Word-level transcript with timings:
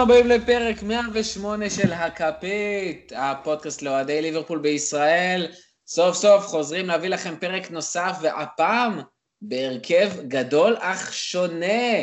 הבאים 0.00 0.26
לפרק 0.26 0.82
108 0.82 1.70
של 1.70 1.92
הכפית, 1.92 3.12
הפודקאסט 3.16 3.82
לאוהדי 3.82 4.22
ליברפול 4.22 4.58
בישראל. 4.58 5.46
סוף 5.86 6.16
סוף 6.16 6.46
חוזרים 6.46 6.86
להביא 6.86 7.08
לכם 7.08 7.34
פרק 7.40 7.70
נוסף, 7.70 8.16
והפעם 8.22 9.00
בהרכב 9.42 10.10
גדול 10.28 10.76
אך 10.80 11.12
שונה. 11.14 12.02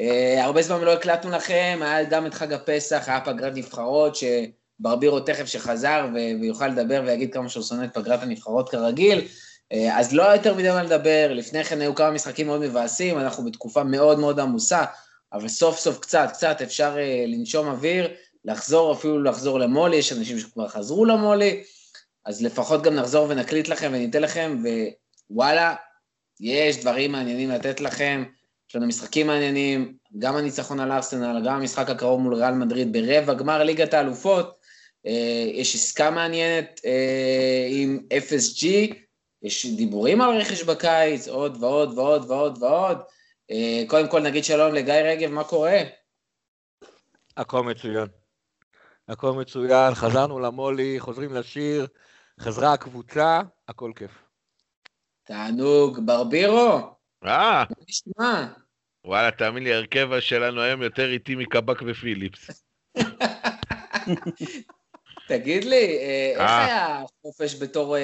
Uh, 0.00 0.04
הרבה 0.40 0.62
זמן 0.62 0.80
לא 0.80 0.92
הקלטנו 0.92 1.30
לכם, 1.30 1.78
היה 1.82 2.04
גם 2.04 2.26
את 2.26 2.34
חג 2.34 2.52
הפסח, 2.52 3.04
היה 3.06 3.20
פגרת 3.20 3.52
נבחרות, 3.54 4.16
שברבירו 4.16 5.20
תכף 5.20 5.46
שחזר 5.46 6.06
ויוכל 6.40 6.68
לדבר 6.68 7.02
ויגיד 7.06 7.32
כמה 7.32 7.48
שהוא 7.48 7.64
שונא 7.64 7.84
את 7.84 7.94
פגרת 7.94 8.22
הנבחרות 8.22 8.68
כרגיל. 8.68 9.18
Uh, 9.74 9.76
אז 9.92 10.12
לא 10.12 10.22
יותר 10.22 10.54
מדי 10.54 10.70
מה 10.70 10.82
לדבר, 10.82 11.32
לפני 11.32 11.64
כן 11.64 11.80
היו 11.80 11.94
כמה 11.94 12.10
משחקים 12.10 12.46
מאוד 12.46 12.60
מבאסים, 12.60 13.18
אנחנו 13.18 13.44
בתקופה 13.44 13.84
מאוד 13.84 14.18
מאוד 14.18 14.40
עמוסה. 14.40 14.84
אבל 15.32 15.48
סוף 15.48 15.78
סוף 15.78 15.98
קצת, 15.98 16.28
קצת 16.32 16.62
אפשר 16.62 16.94
uh, 16.94 17.26
לנשום 17.26 17.68
אוויר, 17.68 18.08
לחזור, 18.44 18.92
אפילו 18.92 19.22
לחזור 19.22 19.60
למולי, 19.60 19.96
יש 19.96 20.12
אנשים 20.12 20.38
שכבר 20.38 20.68
חזרו 20.68 21.04
למולי, 21.04 21.62
אז 22.24 22.42
לפחות 22.42 22.82
גם 22.82 22.94
נחזור 22.94 23.26
ונקליט 23.28 23.68
לכם 23.68 23.90
וניתן 23.94 24.22
לכם, 24.22 24.62
ווואלה, 25.30 25.74
יש 26.40 26.80
דברים 26.80 27.12
מעניינים 27.12 27.50
לתת 27.50 27.80
לכם, 27.80 28.24
יש 28.68 28.76
לנו 28.76 28.86
משחקים 28.86 29.26
מעניינים, 29.26 29.94
גם 30.18 30.36
הניצחון 30.36 30.80
על 30.80 30.92
ארסנל, 30.92 31.42
גם 31.44 31.54
המשחק 31.54 31.90
הקרוב 31.90 32.20
מול 32.20 32.34
ריאל 32.34 32.54
מדריד 32.54 32.92
ברבע 32.92 33.34
גמר 33.34 33.62
ליגת 33.62 33.94
האלופות, 33.94 34.58
uh, 35.06 35.10
יש 35.54 35.74
עסקה 35.74 36.10
מעניינת 36.10 36.80
uh, 36.82 37.70
עם 37.70 38.00
FSG, 38.28 38.66
יש 39.42 39.66
דיבורים 39.66 40.20
על 40.20 40.36
רכש 40.36 40.62
בקיץ, 40.62 41.28
עוד 41.28 41.62
ועוד 41.62 41.98
ועוד 41.98 42.30
ועוד 42.30 42.62
ועוד. 42.62 42.98
אה, 43.50 43.82
קודם 43.86 44.08
כל 44.08 44.20
נגיד 44.20 44.44
שלום 44.44 44.74
לגיא 44.74 44.94
רגב, 44.94 45.30
מה 45.30 45.44
קורה? 45.44 45.78
הכל 47.36 47.62
מצוין. 47.62 48.06
הכל 49.08 49.32
מצוין, 49.32 49.94
חזרנו 49.94 50.38
למולי, 50.38 51.00
חוזרים 51.00 51.34
לשיר, 51.34 51.86
חזרה 52.40 52.72
הקבוצה, 52.72 53.40
הכל 53.68 53.92
כיף. 53.96 54.10
תענוג, 55.24 55.98
ברבירו? 56.06 56.78
אה. 57.24 57.64
מה 57.70 57.84
נשמע? 57.88 58.46
וואלה, 59.04 59.30
תאמין 59.30 59.62
לי, 59.62 59.72
ההרכב 59.74 60.20
שלנו 60.20 60.60
היום 60.60 60.82
יותר 60.82 61.10
איטי 61.10 61.34
מקבק 61.34 61.82
ופיליפס. 61.86 62.64
תגיד 65.28 65.64
לי, 65.64 65.98
אה, 65.98 66.32
איך 66.32 66.50
אה. 66.50 66.64
היה 66.64 67.02
חופש 67.22 67.62
בתור 67.62 67.96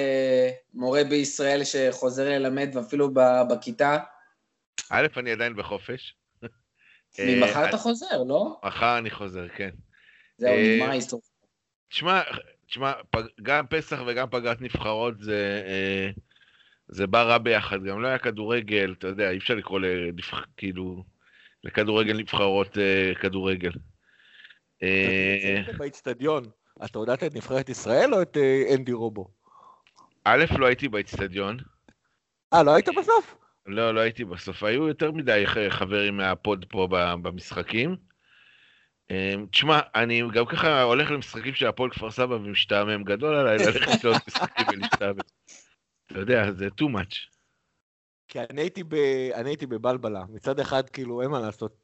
מורה 0.73 1.03
בישראל 1.03 1.63
שחוזר 1.63 2.29
ללמד 2.29 2.69
ואפילו 2.73 3.09
בכיתה? 3.49 3.97
א', 4.89 5.07
אני 5.17 5.31
עדיין 5.31 5.55
בחופש. 5.55 6.15
ממחר 7.19 7.63
אה, 7.63 7.69
אתה 7.69 7.77
חוזר, 7.77 8.23
לא? 8.27 8.59
מחר 8.65 8.97
אני 8.97 9.09
חוזר, 9.09 9.47
כן. 9.47 9.69
זהו, 10.37 10.49
אה, 10.49 10.73
נגמר 10.75 10.89
ההיסטוריה. 10.89 11.25
תשמע, 11.89 12.21
תשמע, 12.67 12.91
גם 13.41 13.67
פסח 13.67 13.99
וגם 14.07 14.29
פגרת 14.29 14.61
נבחרות 14.61 15.19
זה, 15.19 15.63
אה, 15.67 16.09
זה 16.87 17.07
בא 17.07 17.23
רע 17.23 17.37
ביחד, 17.37 17.83
גם 17.83 18.01
לא 18.01 18.07
היה 18.07 18.17
כדורגל, 18.17 18.95
אתה 18.97 19.07
יודע, 19.07 19.31
אי 19.31 19.37
אפשר 19.37 19.55
לקרוא 19.55 19.79
לנבח... 19.79 20.45
כאילו, 20.57 21.03
לכדורגל 21.63 22.17
נבחרות 22.17 22.77
כדורגל. 23.21 23.71
באיצטדיון, 25.77 26.43
אתה 26.85 26.99
הודעת 26.99 27.23
את 27.23 27.35
נבחרת 27.35 27.69
ישראל 27.69 28.13
או 28.13 28.21
את 28.21 28.37
אנדי 28.75 28.93
רובו? 28.93 29.27
א', 30.23 30.45
לא 30.57 30.65
הייתי 30.65 30.87
באיצטדיון. 30.87 31.57
אה, 32.53 32.63
לא 32.63 32.75
היית 32.75 32.89
בסוף? 32.97 33.35
לא, 33.67 33.93
לא 33.93 33.99
הייתי 33.99 34.25
בסוף. 34.25 34.63
היו 34.63 34.87
יותר 34.87 35.11
מדי 35.11 35.43
חברים 35.69 36.17
מהפוד 36.17 36.65
פה 36.69 36.87
במשחקים. 37.21 37.95
אמ, 39.09 39.45
תשמע, 39.51 39.79
אני 39.95 40.21
גם 40.33 40.45
ככה 40.45 40.81
הולך 40.81 41.11
למשחקים 41.11 41.53
של 41.53 41.67
הפועל 41.67 41.89
כפר 41.89 42.11
סבא 42.11 42.33
ומשתעמם. 42.33 43.03
גדול 43.03 43.35
עליי 43.35 43.57
ללכת 43.57 44.03
לעוד 44.03 44.17
משחקים 44.27 44.65
ולהשתעמם. 44.67 45.19
אתה 46.05 46.19
יודע, 46.19 46.51
זה 46.51 46.67
too 46.67 46.85
much. 46.85 47.37
כי 48.27 48.39
אני 48.49 48.61
הייתי, 48.61 48.83
ב... 48.83 48.93
אני 49.33 49.49
הייתי 49.49 49.65
בבלבלה. 49.65 50.23
מצד 50.29 50.59
אחד, 50.59 50.89
כאילו, 50.89 51.21
אין 51.21 51.31
מה 51.31 51.39
לעשות. 51.39 51.75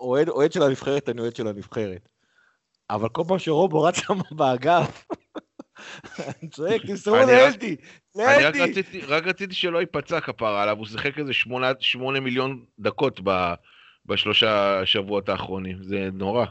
אוהד, 0.00 0.52
של 0.52 0.62
הנבחרת, 0.62 1.08
אני 1.08 1.20
אוהד 1.20 1.36
של 1.36 1.48
הנבחרת. 1.48 2.08
אבל 2.90 3.08
כל 3.08 3.22
פעם 3.28 3.38
שרובו 3.38 3.82
רץ 3.82 3.96
שם 3.96 4.18
באגף, 4.30 5.06
אני 6.18 6.48
צועק, 6.50 6.86
תמסרו 6.86 7.16
לאלדי, 7.16 7.76
לאלדי. 8.16 8.62
אני 8.62 9.00
רק 9.06 9.26
רציתי 9.26 9.54
שלא 9.54 9.78
ייפצע 9.78 10.20
כפרה 10.20 10.62
עליו, 10.62 10.78
הוא 10.78 10.86
שיחק 10.86 11.18
איזה 11.18 11.32
שמונה 11.80 12.20
מיליון 12.20 12.64
דקות 12.78 13.20
בשלושה 14.06 14.86
שבועות 14.86 15.28
האחרונים, 15.28 15.82
זה 15.82 16.08
נורא. 16.12 16.46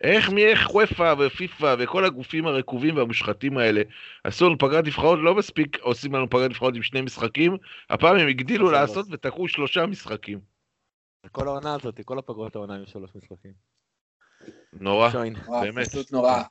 איך 0.00 0.30
מי 0.30 0.44
איך 0.44 0.74
וופא 0.74 1.14
ופיפא 1.18 1.76
וכל 1.78 2.04
הגופים 2.04 2.46
הרקובים 2.46 2.96
והמושחתים 2.96 3.58
האלה 3.58 3.82
עשו 4.24 4.46
לנו 4.46 4.58
פגרת 4.58 4.84
נבחרות, 4.84 5.18
לא 5.22 5.34
מספיק 5.34 5.78
עושים 5.80 6.14
לנו 6.14 6.30
פגרת 6.30 6.50
נבחרות 6.50 6.74
עם 6.74 6.82
שני 6.82 7.00
משחקים, 7.00 7.56
הפעם 7.90 8.16
הם 8.16 8.28
הגדילו 8.28 8.70
לעשות 8.70 9.06
ותקעו 9.10 9.48
שלושה 9.48 9.86
משחקים. 9.86 10.40
כל 11.32 11.48
העונה 11.48 11.74
הזאת, 11.74 12.00
כל 12.04 12.18
הפגרות 12.18 12.56
העונה 12.56 12.74
עם 12.74 12.86
שלוש 12.86 13.10
משחקים. 13.14 13.52
נורא, 14.72 15.10
באמת. 15.62 15.88
פשוט 15.88 16.12
נורא. 16.12 16.42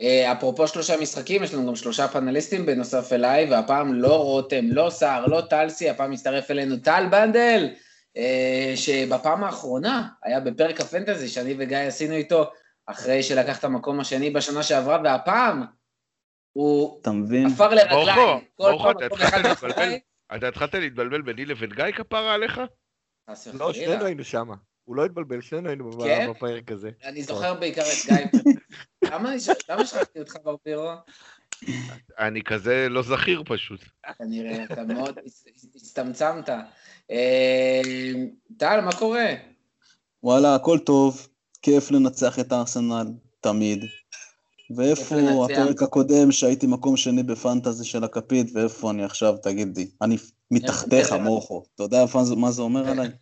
אה, 0.00 0.32
אפרופו 0.32 0.68
שלושה 0.68 1.00
משחקים, 1.00 1.42
יש 1.42 1.54
לנו 1.54 1.66
גם 1.66 1.76
שלושה 1.76 2.08
פאנליסטים 2.08 2.66
בנוסף 2.66 3.12
אליי, 3.12 3.50
והפעם 3.50 3.94
לא 3.94 4.22
רותם, 4.22 4.64
לא 4.70 4.90
סער, 4.90 5.26
לא 5.26 5.40
טלסי, 5.40 5.90
הפעם 5.90 6.10
מצטרף 6.10 6.50
אלינו 6.50 6.76
טל 6.76 7.06
בנדל, 7.10 7.68
אה, 8.16 8.72
שבפעם 8.76 9.44
האחרונה 9.44 10.08
היה 10.22 10.40
בפרק 10.40 10.80
הפנטזי 10.80 11.28
שאני 11.28 11.54
וגיא 11.58 11.78
עשינו 11.78 12.14
איתו, 12.14 12.50
אחרי 12.86 13.22
שלקח 13.22 13.58
את 13.58 13.64
המקום 13.64 14.00
השני 14.00 14.30
בשנה 14.30 14.62
שעברה, 14.62 14.98
והפעם 15.04 15.64
הוא 16.52 17.00
עפר 17.46 17.74
לרגליים. 17.74 18.40
ברוכו, 18.58 18.90
אתה 20.36 20.48
התחלת 20.48 20.74
להתבלבל 20.74 21.22
ביני 21.22 21.44
לבין 21.44 21.70
גיא 21.70 21.84
כפרה 21.96 22.34
עליך? 22.34 22.60
לא, 23.54 23.72
שנינו 23.72 24.04
היינו 24.04 24.24
שמה. 24.24 24.54
הוא 24.84 24.96
לא 24.96 25.04
התבלבל, 25.04 25.40
שנינו 25.40 25.68
היינו 25.68 26.00
כן? 26.00 26.30
בפרק 26.30 26.72
הזה. 26.72 26.90
אני 27.04 27.22
זוכר 27.22 27.54
בעיקר 27.54 27.82
את 27.82 28.06
גיא. 28.06 28.40
למה 29.68 29.86
שכחתי 29.86 30.18
אותך 30.18 30.36
ברבירו? 30.44 30.90
אני 32.18 32.42
כזה 32.42 32.86
לא 32.88 33.02
זכיר 33.02 33.42
פשוט. 33.46 33.80
כנראה, 34.18 34.64
אתה 34.64 34.84
מאוד 34.84 35.18
הצטמצמת. 35.74 36.48
אה, 37.10 37.80
טל, 38.56 38.80
מה 38.80 38.92
קורה? 38.98 39.26
וואלה, 40.22 40.54
הכל 40.54 40.78
טוב, 40.78 41.28
כיף 41.62 41.90
לנצח 41.90 42.38
את 42.38 42.52
הארסנל, 42.52 43.06
תמיד. 43.40 43.84
ואיפה 44.76 45.16
הפרק 45.44 45.82
הקודם 45.82 46.32
שהייתי 46.32 46.66
מקום 46.66 46.96
שני 46.96 47.22
בפנטזי 47.22 47.84
של 47.84 48.04
הכפית, 48.04 48.46
ואיפה 48.54 48.90
אני 48.90 49.04
עכשיו, 49.04 49.36
תגיד 49.42 49.78
לי. 49.78 49.90
אני 50.02 50.16
מתחתיך, 50.50 51.12
מורכו. 51.12 51.64
אתה 51.74 51.82
יודע 51.82 52.04
מה 52.36 52.50
זה 52.50 52.62
אומר 52.62 52.90
עליי? 52.90 53.08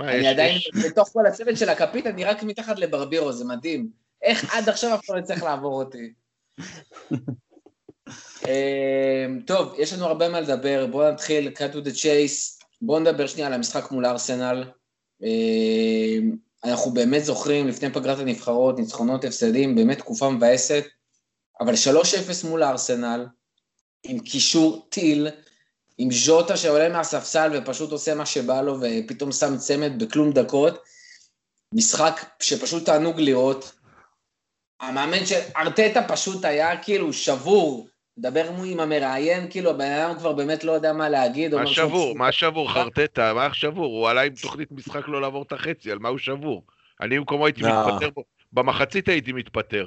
אני 0.00 0.28
עדיין, 0.28 0.58
בתוך 0.84 1.08
כל 1.08 1.26
הצוות 1.26 1.56
של 1.56 1.68
הכפית, 1.68 2.06
אני 2.06 2.24
רק 2.24 2.42
מתחת 2.42 2.78
לברבירו, 2.78 3.32
זה 3.32 3.44
מדהים. 3.44 3.90
איך 4.22 4.54
עד 4.54 4.68
עכשיו 4.68 4.94
אף 4.94 5.04
אחד 5.04 5.16
לא 5.16 5.22
צריך 5.22 5.42
לעבור 5.42 5.82
אותי? 5.82 6.12
אמ, 8.46 9.40
טוב, 9.46 9.74
יש 9.78 9.92
לנו 9.92 10.04
הרבה 10.04 10.28
מה 10.28 10.40
לדבר, 10.40 10.86
בואו 10.86 11.12
נתחיל, 11.12 11.48
cut 11.48 11.74
to 11.74 11.86
the 11.86 11.94
chase, 11.94 12.64
בואו 12.82 12.98
נדבר 12.98 13.26
שנייה 13.26 13.46
על 13.46 13.52
המשחק 13.52 13.90
מול 13.90 14.06
ארסנל. 14.06 14.64
אנחנו 16.64 16.90
באמת 16.90 17.24
זוכרים, 17.24 17.68
לפני 17.68 17.92
פגרת 17.92 18.18
הנבחרות, 18.18 18.78
ניצחונות, 18.78 19.24
הפסדים, 19.24 19.74
באמת 19.74 19.98
תקופה 19.98 20.30
מבאסת, 20.30 20.84
אבל 21.60 21.74
3-0 22.42 22.46
מול 22.46 22.62
ארסנל, 22.62 23.26
עם 24.02 24.18
קישור 24.18 24.86
טיל, 24.88 25.28
עם 25.98 26.08
ז'וטה 26.12 26.56
שעולה 26.56 26.88
מהספסל 26.88 27.50
ופשוט 27.54 27.92
עושה 27.92 28.14
מה 28.14 28.26
שבא 28.26 28.62
לו 28.62 28.78
ופתאום 28.80 29.32
שם 29.32 29.58
צמד 29.58 30.02
בכלום 30.02 30.32
דקות. 30.32 30.82
משחק 31.74 32.24
שפשוט 32.42 32.86
תענוג 32.86 33.20
לראות. 33.20 33.72
המאמן 34.80 35.26
של 35.26 35.40
ארטטה 35.56 36.08
פשוט 36.08 36.44
היה 36.44 36.82
כאילו 36.82 37.12
שבור. 37.12 37.88
מדבר 38.20 38.50
עם 38.64 38.80
המראיין, 38.80 39.50
כאילו 39.50 39.70
הבן 39.70 39.90
אדם 39.90 40.18
כבר 40.18 40.32
באמת 40.32 40.64
לא 40.64 40.72
יודע 40.72 40.92
מה 40.92 41.08
להגיד. 41.08 41.54
מה 41.54 41.66
שבור? 41.66 42.14
מה 42.16 42.32
שבור? 42.32 42.72
חרטטה, 42.72 43.34
מה 43.34 43.54
שבור? 43.54 43.98
הוא 43.98 44.08
עלה 44.08 44.22
עם 44.22 44.34
תוכנית 44.42 44.72
משחק 44.72 45.08
לא 45.08 45.20
לעבור 45.20 45.42
את 45.42 45.52
החצי, 45.52 45.92
על 45.92 45.98
מה 45.98 46.08
הוא 46.08 46.18
שבור? 46.18 46.66
אני 47.00 47.18
במקומו 47.18 47.46
הייתי 47.46 47.60
לא. 47.62 47.68
מתפטר, 47.68 48.20
במחצית 48.52 49.08
הייתי 49.08 49.32
מתפטר. 49.32 49.86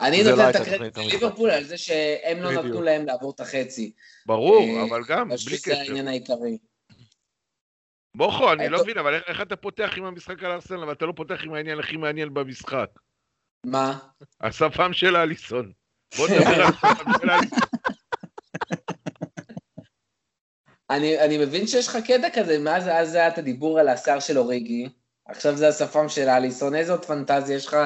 אני 0.00 0.22
נותן 0.22 0.38
לא 0.38 0.50
את 0.50 0.56
הקרדיט 0.56 0.98
לליברפול 0.98 1.50
על 1.50 1.64
זה 1.64 1.78
שהם 1.78 2.42
לא 2.42 2.52
נתנו 2.52 2.82
להם 2.82 3.06
לעבור 3.06 3.32
את 3.34 3.40
החצי. 3.40 3.92
ברור, 4.26 4.62
אה, 4.62 4.84
אבל 4.88 5.02
גם, 5.08 5.28
בלי 5.28 5.58
קשר. 5.58 5.74
זה 5.74 5.80
העניין 5.80 6.08
העיקרי. 6.08 6.58
בוכו, 8.16 8.52
אני 8.52 8.68
לא 8.68 8.82
מבין, 8.82 8.98
אבל 8.98 9.14
איך 9.14 9.40
אתה 9.40 9.56
פותח 9.56 9.90
עם 9.96 10.04
המשחק 10.04 10.42
על 10.42 10.50
ארסנל, 10.50 10.84
ואתה 10.84 11.06
לא 11.06 11.12
פותח 11.16 11.44
עם 11.44 11.54
העניין 11.54 11.78
הכי 11.78 11.96
מעניין 11.96 12.34
במשחק? 12.34 12.90
מה? 13.66 13.98
השפם 14.40 14.92
של 14.92 15.16
אליסון. 15.16 15.72
בוא 16.16 16.28
נדבר 16.28 16.62
על. 17.32 17.40
אני, 20.90 21.20
אני 21.20 21.38
מבין 21.38 21.66
שיש 21.66 21.88
לך 21.88 21.98
קטע 22.06 22.28
כזה, 22.34 22.58
מאז 22.58 22.88
אז 22.88 23.14
היה 23.14 23.28
את 23.28 23.38
הדיבור 23.38 23.80
על 23.80 23.88
השיער 23.88 24.20
של 24.20 24.38
אוריגי, 24.38 24.88
עכשיו 25.28 25.56
זה 25.56 25.68
השפם 25.68 26.08
של 26.08 26.28
אליסון, 26.28 26.74
איזה 26.74 26.92
עוד 26.92 27.04
פנטזיה 27.04 27.56
יש 27.56 27.66
לך 27.66 27.76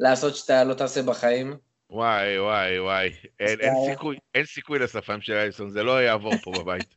לעשות 0.00 0.36
שאתה 0.36 0.64
לא 0.64 0.74
תעשה 0.74 1.02
בחיים? 1.02 1.56
וואי, 1.90 2.38
וואי, 2.38 2.80
וואי. 2.80 3.10
אין, 3.40 3.60
אין, 3.60 3.74
סיכוי, 3.90 4.16
אין 4.34 4.44
סיכוי 4.44 4.78
לשפם 4.78 5.20
של 5.20 5.32
אליסון, 5.32 5.70
זה 5.70 5.82
לא 5.82 6.02
יעבור 6.02 6.32
פה 6.42 6.52
בבית. 6.58 6.94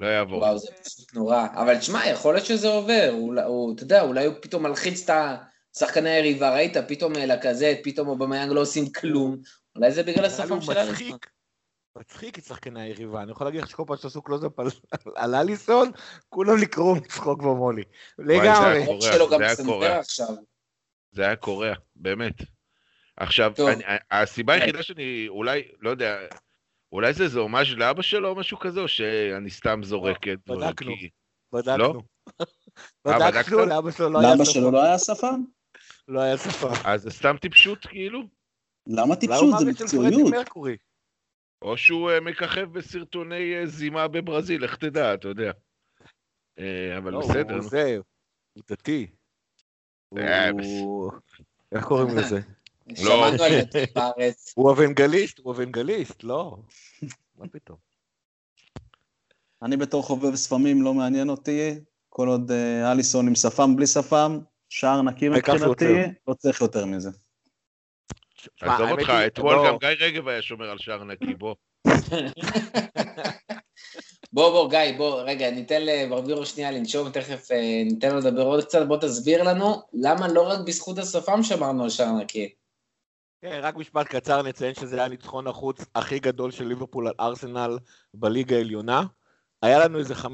לא 0.00 0.06
יעבור. 0.06 0.38
וואו, 0.38 0.58
זה 0.58 0.68
פשוט 0.84 1.14
נורא. 1.14 1.46
אבל 1.54 1.78
תשמע, 1.78 2.06
יכול 2.06 2.34
להיות 2.34 2.46
שזה 2.46 2.68
עובר. 2.68 3.14
אתה 3.74 3.82
יודע, 3.82 4.02
אולי 4.02 4.26
הוא 4.26 4.34
פתאום 4.40 4.62
מלחיץ 4.62 5.10
את 5.10 5.10
השחקני 5.76 6.10
היריבה, 6.10 6.54
ראית? 6.54 6.76
פתאום 6.88 7.12
לקזט, 7.12 7.78
פתאום 7.84 8.08
אובמיאנג 8.08 8.52
לא 8.52 8.60
עושים 8.60 8.92
כלום. 8.92 9.36
אולי 9.76 9.92
זה 9.92 10.02
בגלל 10.02 10.24
השפם 10.24 10.60
של 10.60 10.72
אליסון. 10.72 11.18
מצחיק 11.98 12.38
את 12.38 12.44
שחקני 12.44 12.82
היריבה, 12.82 13.22
אני 13.22 13.30
יכול 13.30 13.46
להגיד 13.46 13.60
לך 13.60 13.70
שכל 13.70 13.84
פעם 13.86 13.96
שעשו 13.96 14.22
קלוזאפ 14.22 14.60
על, 14.60 14.66
על 15.16 15.34
אליסון, 15.34 15.90
כולם 16.28 16.56
לקרוא 16.58 16.96
מצחוק 16.96 17.42
במולי. 17.42 17.82
לגמרי. 18.18 18.86
זה 21.12 21.22
היה 21.22 21.36
קורע, 21.36 21.72
באמת. 21.96 22.34
עכשיו, 23.16 23.52
אני, 23.72 23.84
הסיבה 24.10 24.52
היחידה 24.52 24.82
שאני 24.82 25.28
אולי, 25.28 25.62
לא 25.80 25.90
יודע, 25.90 26.18
אולי 26.92 27.12
זה 27.12 27.24
איזה 27.24 27.40
הומאז' 27.40 27.66
לאבא 27.76 28.02
שלו 28.02 28.28
או 28.28 28.34
משהו 28.34 28.58
כזה, 28.58 28.80
או 28.80 28.88
שאני 28.88 29.50
סתם 29.50 29.80
זורק 29.84 30.28
את 30.28 30.38
לא, 30.48 30.56
בדקנו, 30.56 30.92
בדקנו. 31.52 31.78
לא? 31.78 32.00
בדקנו, 33.04 33.66
לאבא 33.66 34.44
שלו 34.44 34.70
לא 34.70 34.82
היה 34.84 34.98
שפם. 34.98 35.44
לא 36.08 36.20
היה? 36.20 36.32
לא 36.32 36.38
שפם. 36.38 36.72
אז 36.84 37.02
זה 37.02 37.10
סתם 37.10 37.36
טיפשות, 37.40 37.86
כאילו? 37.86 38.22
למה 38.86 39.16
טיפשות? 39.16 39.58
זה 39.58 39.64
מקצועיות. 39.64 40.48
או 41.62 41.76
שהוא 41.76 42.10
uh, 42.10 42.20
מככב 42.20 42.72
בסרטוני 42.72 43.62
uh, 43.62 43.66
זימה 43.66 44.08
בברזיל, 44.08 44.64
איך 44.64 44.76
תדע, 44.76 45.14
אתה 45.14 45.28
יודע. 45.28 45.50
Uh, 46.58 46.62
אבל 46.98 47.12
לא, 47.12 47.20
בסדר. 47.20 47.54
הוא 47.54 47.62
זה, 47.62 47.98
הוא 48.52 48.62
דתי. 48.70 49.06
איך 51.72 51.84
קוראים 51.84 52.16
לזה? 52.16 52.40
לא. 53.04 53.30
הוא 54.54 54.72
אבנגליסט, 54.72 55.38
הוא 55.38 55.52
אבנגליסט, 55.52 56.24
לא. 56.24 56.56
מה 57.38 57.48
פתאום? 57.48 57.78
אני 59.62 59.76
בתור 59.76 60.02
חובב 60.02 60.34
ספמים 60.34 60.82
לא 60.82 60.94
מעניין 60.94 61.28
אותי, 61.28 61.74
כל 62.08 62.28
עוד 62.28 62.50
אליסון 62.92 63.28
עם 63.28 63.34
שפם 63.34 63.76
בלי 63.76 63.86
שפם, 63.86 64.38
שער 64.74 65.02
נקי 65.02 65.28
מבחינתי, 65.28 65.94
לא 66.28 66.34
צריך 66.34 66.60
יותר 66.60 66.86
מזה. 66.86 67.10
עזוב 68.60 68.90
אותך, 68.90 69.12
אתמול 69.26 69.66
גם 69.66 69.76
גיא 69.78 69.88
רגב 69.88 70.28
היה 70.28 70.42
שומר 70.42 70.70
על 70.70 70.78
שער 70.78 71.04
נקי, 71.04 71.34
בוא. 71.34 71.54
בוא, 74.32 74.50
בוא, 74.50 74.70
גיא, 74.70 74.96
בוא, 74.96 75.22
רגע, 75.22 75.50
ניתן 75.50 75.82
לברבירו 75.82 76.46
שנייה 76.46 76.70
לנשום, 76.70 77.10
תכף 77.10 77.50
אה, 77.50 77.82
ניתן 77.84 78.10
לו 78.10 78.18
לדבר 78.18 78.42
עוד 78.42 78.64
קצת, 78.64 78.86
בוא 78.86 78.96
תסביר 78.96 79.42
לנו 79.42 79.82
למה 79.92 80.28
לא 80.28 80.48
רק 80.48 80.58
בזכות 80.66 80.98
השפם 80.98 81.42
שמרנו 81.42 81.82
על 81.82 81.90
שער 81.90 82.12
נקי. 82.12 82.54
כן, 83.42 83.60
רק 83.62 83.76
משפט 83.76 84.06
קצר 84.06 84.42
נציין 84.42 84.74
שזה 84.74 84.98
היה 84.98 85.08
ניצחון 85.08 85.46
החוץ 85.46 85.84
הכי 85.94 86.18
גדול 86.18 86.50
של 86.50 86.64
ליברפול 86.64 87.08
על 87.08 87.14
ארסנל 87.20 87.78
בליגה 88.14 88.56
העליונה. 88.56 89.02
היה 89.62 89.78
לנו 89.78 89.98
איזה 89.98 90.14
5-0, 90.14 90.26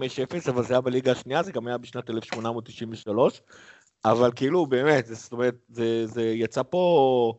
אבל 0.49 0.63
זה 0.63 0.75
היה 0.75 0.81
בליגה 0.81 1.13
השנייה, 1.13 1.43
זה 1.43 1.53
גם 1.53 1.67
היה 1.67 1.79
בשנת 1.79 2.11
1893. 2.11 3.43
אבל 4.05 4.31
כאילו, 4.37 4.67
באמת, 4.67 5.07
זאת 5.07 5.33
אומרת, 5.33 5.55
זה, 5.69 6.07
זה 6.07 6.23
יצא 6.23 6.63
פה... 6.63 7.35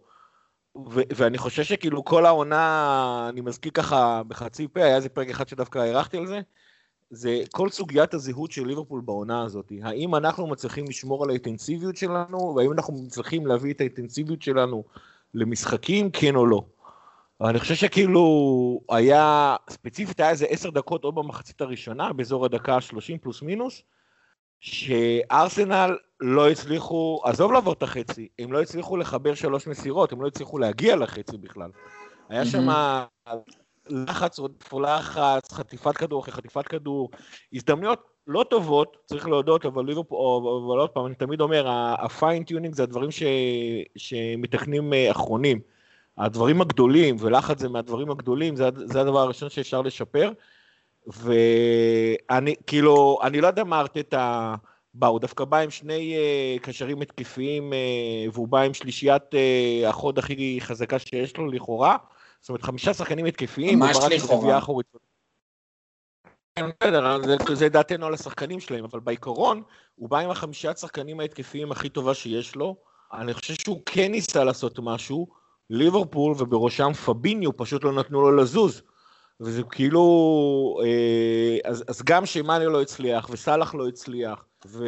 ו- 0.78 1.02
ואני 1.16 1.38
חושב 1.38 1.64
שכאילו 1.64 2.06
כל 2.06 2.26
העונה, 2.26 3.26
אני 3.30 3.42
מזכיר 3.42 3.72
ככה 3.72 4.22
בחצי 4.28 4.68
פה, 4.68 4.80
היה 4.80 4.96
איזה 4.96 5.10
פרק 5.10 5.30
אחד 5.30 5.48
שדווקא 5.48 5.80
הארכתי 5.80 6.18
על 6.18 6.28
זה, 6.28 6.42
זה 7.10 7.42
כל 7.52 7.70
סוגיית 7.70 8.14
הזהות 8.14 8.52
של 8.52 8.68
ליברפול 8.68 9.02
בעונה 9.02 9.44
הזאת. 9.44 9.72
האם 9.82 10.16
אנחנו 10.16 10.48
מצליחים 10.48 10.86
לשמור 10.88 11.24
על 11.24 11.30
האינטנסיביות 11.30 11.98
שלנו, 11.98 12.54
והאם 12.56 12.72
אנחנו 12.72 12.94
מצליחים 12.94 13.48
להביא 13.48 13.74
את 13.74 13.82
האינטנסיביות 13.82 14.42
שלנו 14.42 14.84
למשחקים, 15.34 16.12
כן 16.12 16.36
או 16.36 16.46
לא. 16.46 16.66
אני 17.42 17.60
חושב 17.60 17.76
שכאילו 17.76 18.82
היה, 18.90 19.56
ספציפית 19.70 20.20
היה 20.20 20.30
איזה 20.30 20.46
עשר 20.46 20.70
דקות 20.70 21.04
או 21.04 21.12
במחצית 21.12 21.62
הראשונה, 21.62 22.14
באזור 22.14 22.46
הדקה 22.46 22.76
ה-30 22.76 23.18
פלוס 23.22 23.42
מינוס, 23.42 23.82
שארסנל 24.60 25.98
לא 26.22 26.50
הצליחו, 26.50 27.22
עזוב 27.24 27.52
לעבור 27.52 27.74
את 27.74 27.84
החצי, 27.84 28.28
הם 28.40 28.54
לא 28.54 28.62
הצליחו 28.62 28.98
לחבר 28.98 29.34
שלוש 29.34 29.68
מסירות, 29.68 30.12
הם 30.12 30.22
לא 30.22 30.28
הצליחו 30.28 30.58
להגיע 30.58 30.96
לחצי 30.96 31.38
בכלל. 31.38 31.70
היה 32.30 32.46
שם 32.46 32.68
לחץ, 33.90 34.40
רודף 34.40 34.74
לחץ, 34.74 35.54
חטיפת 35.54 35.98
כדור 35.98 36.22
אחרי 36.22 36.34
חטיפת 36.34 36.68
כדור, 36.68 37.10
הזדמנויות 37.54 38.12
לא 38.28 38.46
טובות, 38.50 38.98
צריך 39.06 39.28
להודות, 39.28 39.66
אבל 39.66 39.86
ליברפול, 39.86 40.18
אבל 40.68 40.80
עוד 40.80 40.90
פעם, 40.90 41.06
אני 41.06 41.16
תמיד 41.16 41.42
אומר, 41.42 41.66
ה 42.00 42.06
fine 42.06 42.34
tuning 42.34 42.76
זה 42.76 42.84
הדברים 42.84 43.12
ש, 43.12 43.24
שמתקנים 43.96 44.94
אה, 44.94 45.12
אחרונים. 45.12 45.60
הדברים 46.18 46.62
הגדולים, 46.62 47.16
ולחץ 47.20 47.60
זה 47.60 47.70
מהדברים 47.70 48.12
הגדולים, 48.12 48.56
זה, 48.56 48.70
זה 48.76 49.02
הדבר 49.02 49.20
הראשון 49.20 49.50
שאפשר 49.50 49.82
לשפר. 49.82 50.32
ואני, 51.08 52.56
כאילו, 52.68 53.20
אני 53.24 53.42
לא 53.42 53.48
יודע 53.48 53.64
מה 53.64 53.80
ארטטה 53.80 54.56
בא, 54.94 55.08
הוא 55.08 55.20
דווקא 55.20 55.46
בא 55.46 55.58
עם 55.58 55.70
שני 55.70 56.16
uh, 56.16 56.64
קשרים 56.64 57.02
התקפיים, 57.02 57.74
uh, 57.74 57.76
והוא 58.34 58.48
בא 58.48 58.62
עם 58.62 58.74
שלישיית 58.74 59.24
uh, 59.24 59.88
החוד 59.88 60.20
הכי 60.20 60.58
חזקה 60.62 61.00
שיש 61.00 61.38
לו, 61.38 61.52
לכאורה. 61.52 61.98
זאת 62.42 62.50
אומרת, 62.50 62.64
חמישה 62.64 62.94
שחקנים 62.94 63.26
התקפיים, 63.26 63.80
ממש 63.80 63.98
לכאורה. 63.98 64.60
כן, 66.56 66.66
בסדר, 66.84 67.22
זה, 67.24 67.56
זה 67.56 67.70
דעתנו 67.70 68.06
על 68.06 68.14
השחקנים 68.14 68.60
שלהם, 68.60 68.84
אבל 68.84 69.00
בעיקרון, 69.00 69.62
הוא 69.96 70.10
בא 70.10 70.20
עם 70.20 70.30
החמישה 70.30 70.72
השחקנים 70.72 71.20
ההתקפיים 71.20 71.72
הכי 71.72 71.90
טובה 71.90 72.14
שיש 72.14 72.56
לו. 72.56 72.76
אני 73.14 73.34
חושב 73.34 73.54
שהוא 73.54 73.82
כן 73.86 74.12
ניסה 74.12 74.44
לעשות 74.44 74.80
משהו, 74.80 75.28
ליברפול 75.70 76.36
ובראשם 76.38 76.94
פביניו 76.94 77.58
פשוט 77.58 77.84
לא 77.84 77.94
נתנו 77.94 78.22
לו 78.22 78.38
לזוז. 78.38 78.82
וזה 79.42 79.64
כאילו, 79.64 80.80
אה, 80.84 81.58
אז, 81.70 81.84
אז 81.88 82.02
גם 82.06 82.26
שמאניה 82.26 82.70
לא 82.70 82.82
הצליח, 82.82 83.30
וסאלח 83.30 83.76
לא 83.76 83.88
הצליח, 83.88 84.46
ו, 84.66 84.86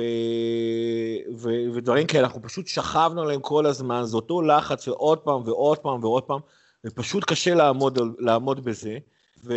ו, 1.38 1.50
ודברים 1.74 2.08
כאלה, 2.08 2.24
אנחנו 2.28 2.42
פשוט 2.42 2.68
שכבנו 2.68 3.22
עליהם 3.22 3.42
כל 3.42 3.66
הזמן, 3.66 4.04
זה 4.04 4.16
אותו 4.16 4.42
לחץ 4.42 4.88
ועוד 4.88 5.20
פעם 5.20 5.42
ועוד 5.46 5.78
פעם 5.78 6.04
ועוד 6.04 6.24
פעם, 6.24 6.40
ופשוט 6.86 7.24
קשה 7.24 7.54
לעמוד, 7.54 8.00
לעמוד 8.20 8.66
בזה, 8.66 8.98
ו, 9.44 9.54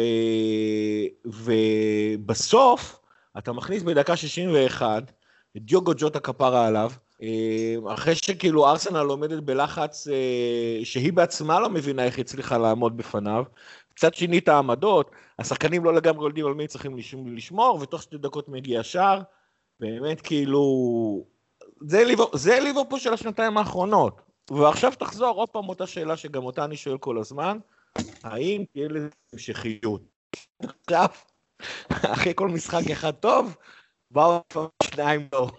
ובסוף 1.25 3.01
אתה 3.39 3.53
מכניס 3.53 3.83
בדקה 3.83 4.17
61 4.17 5.13
את 5.57 5.63
דיוגו 5.63 5.93
ג'וטה 5.97 6.21
כפרה 6.21 6.67
עליו, 6.67 6.91
אה, 7.23 7.95
אחרי 7.95 8.15
שכאילו 8.15 8.69
ארסנל 8.69 9.07
עומדת 9.07 9.43
בלחץ 9.43 10.09
אה, 10.09 10.85
שהיא 10.85 11.13
בעצמה 11.13 11.61
לא 11.61 11.71
מבינה 11.71 12.05
איך 12.05 12.17
היא 12.17 12.25
הצליחה 12.25 12.59
לעמוד 12.59 12.97
בפניו, 12.97 13.45
קצת 13.97 14.15
שינית 14.15 14.49
העמדות, 14.49 15.11
השחקנים 15.39 15.85
לא 15.85 15.95
לגמרי 15.95 16.27
יודעים 16.27 16.47
על 16.47 16.55
מי 16.55 16.67
צריכים 16.67 16.97
לשמור, 17.27 17.79
ותוך 17.83 18.03
שתי 18.03 18.19
דקות 18.19 18.49
מגיע 18.49 18.83
שער, 18.83 19.23
באמת 19.81 20.21
כאילו, 20.21 20.63
זה, 21.81 22.05
ליבור, 22.05 22.31
זה 22.35 22.61
ליברפול 22.61 22.99
של 22.99 23.13
השנתיים 23.13 23.59
האחרונות. 23.59 24.21
ועכשיו 24.51 24.93
תחזור 24.99 25.37
עוד 25.37 25.49
פעם 25.49 25.69
אותה 25.69 25.87
שאלה 25.87 26.17
שגם 26.17 26.45
אותה 26.45 26.65
אני 26.65 26.77
שואל 26.77 26.99
כל 26.99 27.19
הזמן, 27.19 27.59
האם 28.23 28.65
תהיה 28.73 28.89
לזה 28.89 29.09
המשכיות? 29.33 30.03
עכשיו, 30.63 31.09
אחרי 31.89 32.33
כל 32.35 32.49
משחק 32.49 32.91
אחד 32.93 33.11
טוב, 33.11 33.57
באו 34.11 34.41
שניים 34.83 35.29
לא. 35.33 35.51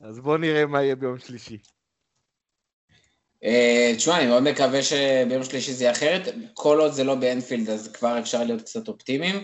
אז 0.00 0.20
בואו 0.20 0.36
נראה 0.36 0.66
מה 0.66 0.82
יהיה 0.82 0.96
ביום 0.96 1.18
שלישי. 1.18 1.58
אה, 3.44 3.92
תשמע, 3.96 4.18
אני 4.18 4.26
מאוד 4.26 4.42
מקווה 4.42 4.82
שביום 4.82 5.44
שלישי 5.44 5.72
זה 5.72 5.84
יהיה 5.84 5.92
אחרת. 5.92 6.34
כל 6.54 6.80
עוד 6.80 6.92
זה 6.92 7.04
לא 7.04 7.14
באנפילד, 7.14 7.70
אז 7.70 7.88
כבר 7.88 8.18
אפשר 8.18 8.44
להיות 8.44 8.62
קצת 8.62 8.88
אופטימיים. 8.88 9.42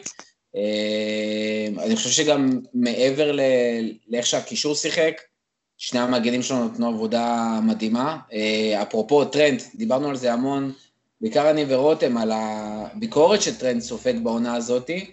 אה, 0.56 1.84
אני 1.84 1.96
חושב 1.96 2.10
שגם 2.10 2.60
מעבר 2.74 3.36
לאיך 4.08 4.26
שהקישור 4.26 4.74
שיחק, 4.74 5.20
שני 5.78 6.00
המגנים 6.00 6.42
שלנו 6.42 6.64
נתנו 6.68 6.88
עבודה 6.88 7.58
מדהימה. 7.62 8.18
אה, 8.32 8.82
אפרופו 8.82 9.24
טרנד, 9.24 9.62
דיברנו 9.74 10.08
על 10.08 10.16
זה 10.16 10.32
המון, 10.32 10.72
בעיקר 11.20 11.50
אני 11.50 11.64
ורותם, 11.68 12.16
על 12.16 12.32
הביקורת 12.34 13.42
שטרנד 13.42 13.80
סופג 13.80 14.14
בעונה 14.22 14.54
הזאתי, 14.54 15.12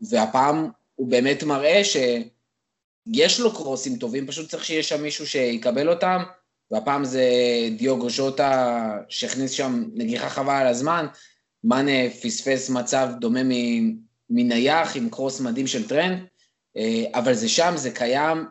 והפעם 0.00 0.68
הוא 0.94 1.08
באמת 1.08 1.42
מראה 1.42 1.82
שיש 1.84 3.40
לו 3.40 3.52
קרוסים 3.52 3.96
טובים, 3.96 4.26
פשוט 4.26 4.50
צריך 4.50 4.64
שיהיה 4.64 4.82
שם 4.82 5.02
מישהו 5.02 5.26
שיקבל 5.26 5.88
אותם. 5.90 6.22
והפעם 6.70 7.04
זה 7.04 7.24
דיוגו 7.76 8.10
ז'וטה 8.10 8.90
שהכניס 9.08 9.50
שם 9.50 9.84
נגיחה 9.94 10.28
חבל 10.28 10.54
על 10.54 10.66
הזמן, 10.66 11.06
מאנה 11.64 12.10
פספס 12.22 12.70
מצב 12.70 13.08
דומה 13.20 13.40
מנייח 14.30 14.96
עם 14.96 15.10
קרוס 15.10 15.40
מדהים 15.40 15.66
של 15.66 15.88
טרנד, 15.88 16.18
אה, 16.76 17.04
אבל 17.14 17.34
זה 17.34 17.48
שם, 17.48 17.72
זה 17.76 17.90
קיים, 17.90 18.44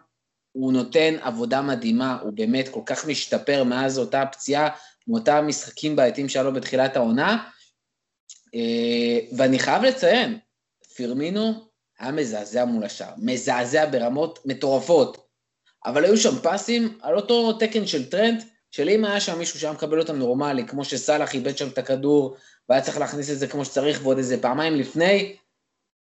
הוא 0.52 0.74
נותן 0.74 1.16
עבודה 1.22 1.62
מדהימה, 1.62 2.20
הוא 2.22 2.34
באמת 2.34 2.70
כל 2.70 2.82
כך 2.86 3.08
משתפר 3.08 3.64
מאז 3.64 4.00
אותה 4.00 4.26
פציעה, 4.32 4.70
מאותם 5.08 5.46
משחקים 5.48 5.96
בעייתיים 5.96 6.30
שהיה 6.30 6.44
לו 6.44 6.54
בתחילת 6.54 6.96
העונה, 6.96 7.50
אה, 8.56 9.20
ואני 9.38 9.60
חייב 9.60 9.84
לציין, 9.84 10.40
פירמינו 10.96 11.68
היה 12.00 12.12
מזעזע 12.12 12.66
מול 12.66 12.84
השאר, 12.84 13.14
מזעזע 13.18 13.86
ברמות 13.86 14.40
מטורפות. 14.46 15.27
אבל 15.88 16.06
היו 16.06 16.18
שם 16.18 16.36
פסים 16.44 16.98
על 17.02 17.16
אותו 17.16 17.54
תקן 17.54 17.88
של 17.88 18.10
טרנד, 18.10 18.44
של 18.72 18.90
אם 18.90 19.06
היה 19.06 19.20
שם 19.20 19.40
מישהו 19.40 19.60
שהיה 19.60 19.74
מקבל 19.74 20.00
אותם 20.00 20.16
נורמלי, 20.16 20.68
כמו 20.68 20.86
שסאלח 20.86 21.34
איבד 21.34 21.58
שם 21.58 21.68
את 21.68 21.78
הכדור, 21.78 22.38
והיה 22.70 22.82
צריך 22.82 22.98
להכניס 22.98 23.32
את 23.32 23.40
זה 23.40 23.48
כמו 23.48 23.66
שצריך, 23.66 24.00
ועוד 24.04 24.18
איזה 24.18 24.42
פעמיים 24.42 24.76
לפני, 24.76 25.36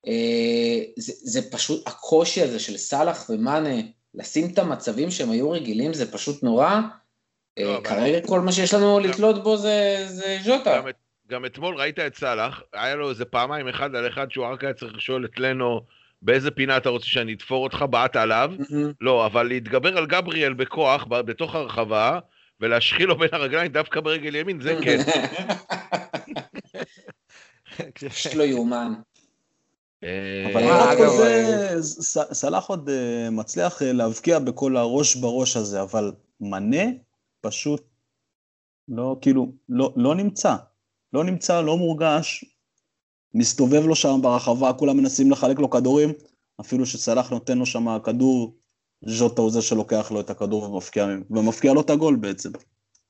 אה, 0.07 0.83
זה, 0.97 1.13
זה 1.17 1.51
פשוט, 1.51 1.83
הקושי 1.87 2.43
הזה 2.43 2.59
של 2.59 2.77
סאלח 2.77 3.31
ומאנה, 3.31 3.81
לשים 4.15 4.53
את 4.53 4.59
המצבים 4.59 5.11
שהם 5.11 5.31
היו 5.31 5.51
רגילים, 5.51 5.95
זה 5.95 6.13
פשוט 6.13 6.43
נורא. 6.43 6.81
לא, 7.59 7.77
אה, 7.77 7.81
כרגע 7.85 8.19
אבל... 8.19 8.27
כל 8.27 8.41
מה 8.41 8.53
שיש 8.53 8.75
לנו 8.75 8.99
גם... 9.03 9.11
לתלות 9.11 9.43
בו 9.43 9.57
זה, 9.57 10.05
זה 10.09 10.39
ז'וטה. 10.45 10.77
גם, 10.77 10.89
גם 11.29 11.45
אתמול 11.45 11.77
ראית 11.77 11.99
את 11.99 12.17
סאלח, 12.17 12.63
היה 12.73 12.95
לו 12.95 13.11
איזה 13.11 13.25
פעמיים 13.25 13.69
אחד 13.69 13.95
על 13.95 14.09
אחד 14.09 14.31
שהוא 14.31 14.47
רק 14.47 14.65
היה 14.65 14.75
צריך 14.75 14.95
לשאול 14.95 15.25
את 15.25 15.39
לנו, 15.39 15.81
באיזה 16.23 16.51
פינה 16.51 16.77
אתה 16.77 16.89
רוצה 16.89 17.07
שאני 17.07 17.33
אתפור 17.33 17.65
אותך, 17.65 17.85
בעט 17.91 18.17
עליו. 18.17 18.53
Mm-hmm. 18.59 18.95
לא, 19.01 19.27
אבל 19.27 19.43
להתגבר 19.43 19.99
על 19.99 20.07
גבריאל 20.07 20.53
בכוח, 20.53 21.05
בתוך 21.05 21.55
הרחבה, 21.55 22.19
ולהשחיל 22.61 23.07
לו 23.09 23.19
בין 23.19 23.29
הרגליים 23.33 23.73
דווקא 23.73 24.01
ברגל 24.01 24.35
ימין, 24.35 24.61
זה 24.61 24.79
כן. 24.83 24.99
פשוט 28.09 28.35
לא 28.35 28.43
יאומן. 28.43 28.93
אה, 30.05 30.51
אבל 30.53 30.63
אגב, 30.63 31.11
סלאח 32.33 32.67
עוד 32.67 32.89
אה, 32.89 33.31
מצליח 33.31 33.83
אה, 33.83 33.93
להבקיע 33.93 34.39
בכל 34.39 34.77
הראש 34.77 35.17
בראש 35.17 35.57
הזה, 35.57 35.83
אבל 35.83 36.13
מנה 36.41 36.85
פשוט 37.41 37.83
לא, 38.89 39.17
כאילו, 39.21 39.53
לא, 39.69 39.93
לא 39.97 40.15
נמצא. 40.15 40.55
לא 41.13 41.25
נמצא, 41.25 41.61
לא 41.61 41.77
מורגש, 41.77 42.45
מסתובב 43.35 43.87
לו 43.87 43.97
שם 43.97 44.19
ברחבה, 44.23 44.73
כולם 44.73 44.97
מנסים 44.97 45.31
לחלק 45.31 45.59
לו 45.59 45.71
כדורים, 45.71 46.13
אפילו 46.61 46.87
שסלאח 46.87 47.31
נותן 47.31 47.59
לו 47.59 47.67
שם 47.67 47.99
כדור, 48.05 48.57
ז'וטה 49.05 49.43
הוא 49.43 49.51
זה 49.51 49.63
שלוקח 49.63 50.11
לו 50.11 50.21
את 50.21 50.31
הכדור 50.31 50.63
ומפקיע, 50.63 51.07
ומפקיע 51.31 51.73
לו 51.73 51.81
את 51.81 51.91
הגול 51.91 52.17
בעצם. 52.17 52.51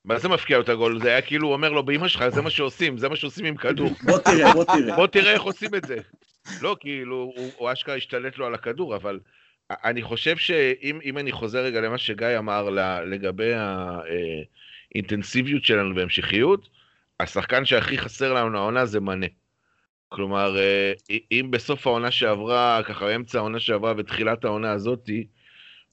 מה 0.05 0.19
זה 0.19 0.29
מפקיע 0.29 0.57
לו 0.57 0.63
את 0.63 0.69
הגול? 0.69 1.01
זה 1.01 1.09
היה 1.09 1.21
כאילו, 1.21 1.47
הוא 1.47 1.53
אומר 1.53 1.69
לו, 1.69 1.85
באמא 1.85 2.07
שלך, 2.07 2.29
זה 2.29 2.41
מה 2.41 2.49
שעושים, 2.49 2.97
זה 2.97 3.09
מה 3.09 3.15
שעושים 3.15 3.45
עם 3.45 3.55
כדור. 3.55 3.89
בוא 4.07 4.17
תראה, 4.17 4.53
בוא 4.53 4.63
תראה. 4.63 4.95
בוא 4.95 5.07
תראה 5.07 5.33
איך 5.33 5.41
עושים 5.41 5.75
את 5.75 5.85
זה. 5.85 5.97
לא, 6.61 6.75
כאילו, 6.79 7.15
הוא, 7.15 7.49
הוא 7.57 7.73
אשכרה 7.73 7.95
השתלט 7.95 8.37
לו 8.37 8.45
על 8.45 8.53
הכדור, 8.53 8.95
אבל 8.95 9.19
אני 9.69 10.01
חושב 10.01 10.37
שאם 10.37 11.17
אני 11.17 11.31
חוזר 11.31 11.59
רגע 11.59 11.81
למה 11.81 11.97
שגיא 11.97 12.37
אמר 12.37 12.69
לגבי 13.05 13.51
האינטנסיביות 14.95 15.65
שלנו 15.65 15.95
והמשכיות, 15.95 16.69
השחקן 17.19 17.65
שהכי 17.65 17.97
חסר 17.97 18.33
לנו 18.33 18.57
העונה 18.57 18.85
זה 18.85 18.99
מנה. 18.99 19.27
כלומר, 20.13 20.57
אה, 20.57 20.93
אם 21.31 21.51
בסוף 21.51 21.87
העונה 21.87 22.11
שעברה, 22.11 22.81
ככה 22.83 23.15
אמצע 23.15 23.37
העונה 23.37 23.59
שעברה 23.59 23.93
ותחילת 23.97 24.45
העונה 24.45 24.71
הזאתי, 24.71 25.27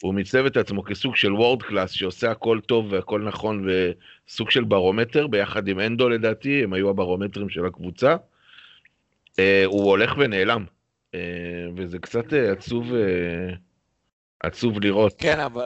הוא 0.03 0.15
מיצב 0.15 0.47
את 0.47 0.57
עצמו 0.57 0.83
כסוג 0.83 1.17
של 1.17 1.33
וורד 1.33 1.63
קלאס 1.63 1.91
שעושה 1.91 2.31
הכל 2.31 2.61
טוב 2.67 2.93
והכל 2.93 3.23
נכון 3.23 3.67
וסוג 3.69 4.51
של 4.51 4.65
ברומטר, 4.65 5.27
ביחד 5.27 5.69
עם 5.69 5.81
אנדו 5.81 6.09
לדעתי, 6.09 6.65
הם 6.65 6.73
היו 6.73 6.91
הברומטרים 6.91 7.49
של 7.49 7.67
הקבוצה. 7.67 8.17
אה, 9.39 9.63
הוא 9.65 9.89
הולך 9.91 10.15
ונעלם, 10.19 10.65
אה, 11.15 11.21
וזה 11.77 11.99
קצת 11.99 12.33
עצוב, 12.33 12.93
עצוב 14.41 14.81
לראות. 14.81 15.15
כן, 15.19 15.41
אבל 15.41 15.65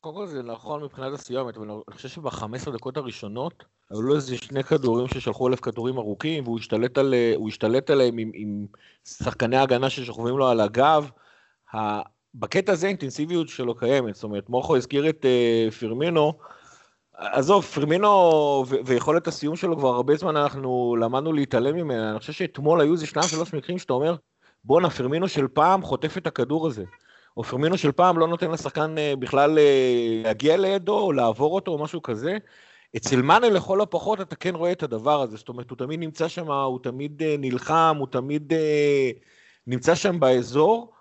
קודם 0.00 0.14
כל 0.14 0.26
זה 0.26 0.42
נכון 0.42 0.82
מבחינת 0.82 1.12
הסיומת, 1.12 1.56
אבל 1.56 1.70
אני 1.70 1.80
חושב 1.90 2.08
שב-15 2.08 2.70
דקות 2.70 2.96
הראשונות, 2.96 3.64
היו 3.90 4.02
לו 4.02 4.14
איזה 4.14 4.36
שני 4.36 4.64
כדורים 4.64 5.08
ששלחו 5.08 5.48
אליו 5.48 5.60
כדורים 5.60 5.98
ארוכים, 5.98 6.44
והוא 6.44 6.58
השתלט, 6.58 6.98
על, 6.98 7.14
השתלט 7.48 7.90
עליהם 7.90 8.18
עם, 8.18 8.30
עם 8.34 8.66
שחקני 9.04 9.56
הגנה 9.56 9.90
ששוכבים 9.90 10.38
לו 10.38 10.48
על 10.48 10.60
הגב. 10.60 11.10
בקטע 12.34 12.72
הזה 12.72 12.86
האינטנסיביות 12.86 13.48
שלו 13.48 13.74
קיימת, 13.74 14.14
זאת 14.14 14.24
אומרת, 14.24 14.48
מורכו 14.48 14.76
הזכיר 14.76 15.08
את 15.08 15.24
uh, 15.24 15.74
פירמינו, 15.74 16.32
עזוב, 17.14 17.64
פרמינו 17.64 18.08
ו- 18.68 18.76
ויכולת 18.86 19.26
הסיום 19.26 19.56
שלו 19.56 19.76
כבר 19.76 19.88
הרבה 19.88 20.16
זמן 20.16 20.36
אנחנו 20.36 20.96
למדנו 21.00 21.32
להתעלם 21.32 21.76
ממנה, 21.76 22.10
אני 22.10 22.18
חושב 22.18 22.32
שאתמול 22.32 22.80
היו 22.80 22.92
איזה 22.92 23.06
שניים 23.06 23.28
שלוש 23.28 23.54
מקרים 23.54 23.78
שאתה 23.78 23.92
אומר, 23.92 24.16
בואנה, 24.64 24.90
פרמינו 24.90 25.28
של 25.28 25.48
פעם 25.48 25.82
חוטף 25.82 26.16
את 26.18 26.26
הכדור 26.26 26.66
הזה. 26.66 26.84
או 27.36 27.42
פרמינו 27.42 27.78
של 27.78 27.92
פעם 27.92 28.18
לא 28.18 28.28
נותן 28.28 28.50
לשחקן 28.50 28.94
uh, 28.94 29.16
בכלל 29.16 29.58
uh, 29.58 30.24
להגיע 30.24 30.56
לידו, 30.56 30.98
או 30.98 31.12
לעבור 31.12 31.54
אותו, 31.54 31.70
או 31.70 31.78
משהו 31.78 32.02
כזה. 32.02 32.38
אצל 32.96 33.22
מאנה 33.22 33.48
לכל 33.48 33.80
הפחות 33.80 34.20
אתה 34.20 34.36
כן 34.36 34.54
רואה 34.54 34.72
את 34.72 34.82
הדבר 34.82 35.22
הזה, 35.22 35.36
זאת 35.36 35.48
אומרת, 35.48 35.70
הוא 35.70 35.78
תמיד 35.78 36.00
נמצא 36.00 36.28
שם, 36.28 36.50
הוא 36.50 36.78
תמיד 36.82 37.22
uh, 37.22 37.24
נלחם, 37.38 37.96
הוא 37.98 38.08
תמיד 38.10 38.52
נמצא 39.66 39.94
שם 39.94 40.20
באזור. 40.20 40.92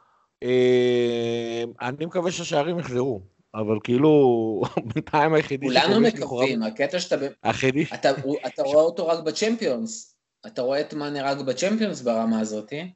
אני 1.81 2.05
מקווה 2.05 2.31
שהשערים 2.31 2.79
יחזרו, 2.79 3.21
אבל 3.55 3.77
כאילו, 3.83 4.61
בינתיים 4.93 5.33
היחידי... 5.33 5.67
כולנו 5.67 5.99
מקווים, 5.99 6.63
הקטע 6.63 6.99
שאתה... 6.99 7.25
היחידי... 7.43 7.83
אתה, 7.93 8.09
אתה 8.47 8.63
רואה 8.63 8.83
אותו 8.83 9.07
רק 9.07 9.23
בצ'מפיונס. 9.23 10.15
אתה 10.47 10.61
רואה 10.61 10.81
את 10.81 10.93
מאנה 10.93 11.31
רק 11.31 11.37
בצ'מפיונס 11.37 12.01
ברמה 12.01 12.39
הזאתי. 12.39 12.91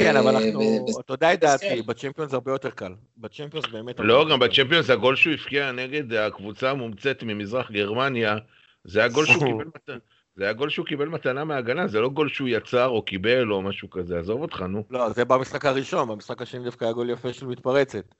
כן, 0.00 0.16
אבל 0.16 0.36
אנחנו, 0.36 0.86
אתה 1.00 1.12
יודע 1.12 1.34
את 1.34 1.40
דעתי, 1.40 1.82
בצ'מפיונס 1.82 2.32
הרבה 2.32 2.52
יותר 2.52 2.70
קל. 2.70 2.92
בצ'מפיונס 3.16 3.66
באמת... 3.66 4.00
לא, 4.00 4.26
גם 4.30 4.38
בצ'מפיונס 4.38 4.90
הגול 4.90 5.16
שהוא 5.16 5.32
הבקיע 5.32 5.72
נגד 5.72 6.12
הקבוצה 6.12 6.70
המומצאת 6.70 7.22
ממזרח 7.22 7.70
גרמניה, 7.70 8.36
זה 8.84 8.98
היה 8.98 9.08
גול 9.08 9.26
שהוא 9.26 9.44
קיבל 9.44 9.64
מתנה. 9.74 9.96
זה 10.36 10.44
היה 10.44 10.52
גול 10.52 10.70
שהוא 10.70 10.86
קיבל 10.86 11.08
מתנה 11.08 11.44
מהגנה, 11.44 11.86
זה 11.86 12.00
לא 12.00 12.08
גול 12.08 12.28
שהוא 12.28 12.48
יצר 12.48 12.86
או 12.86 13.02
קיבל 13.02 13.52
או 13.52 13.62
משהו 13.62 13.90
כזה, 13.90 14.18
עזוב 14.18 14.42
אותך, 14.42 14.60
נו. 14.60 14.84
לא, 14.90 15.10
זה 15.10 15.24
במשחק 15.24 15.64
הראשון, 15.64 16.08
במשחק 16.08 16.42
השני 16.42 16.64
דווקא 16.64 16.84
היה 16.84 16.92
גול 16.92 17.10
יפה 17.10 17.32
של 17.32 17.46
מתפרצת. 17.46 18.14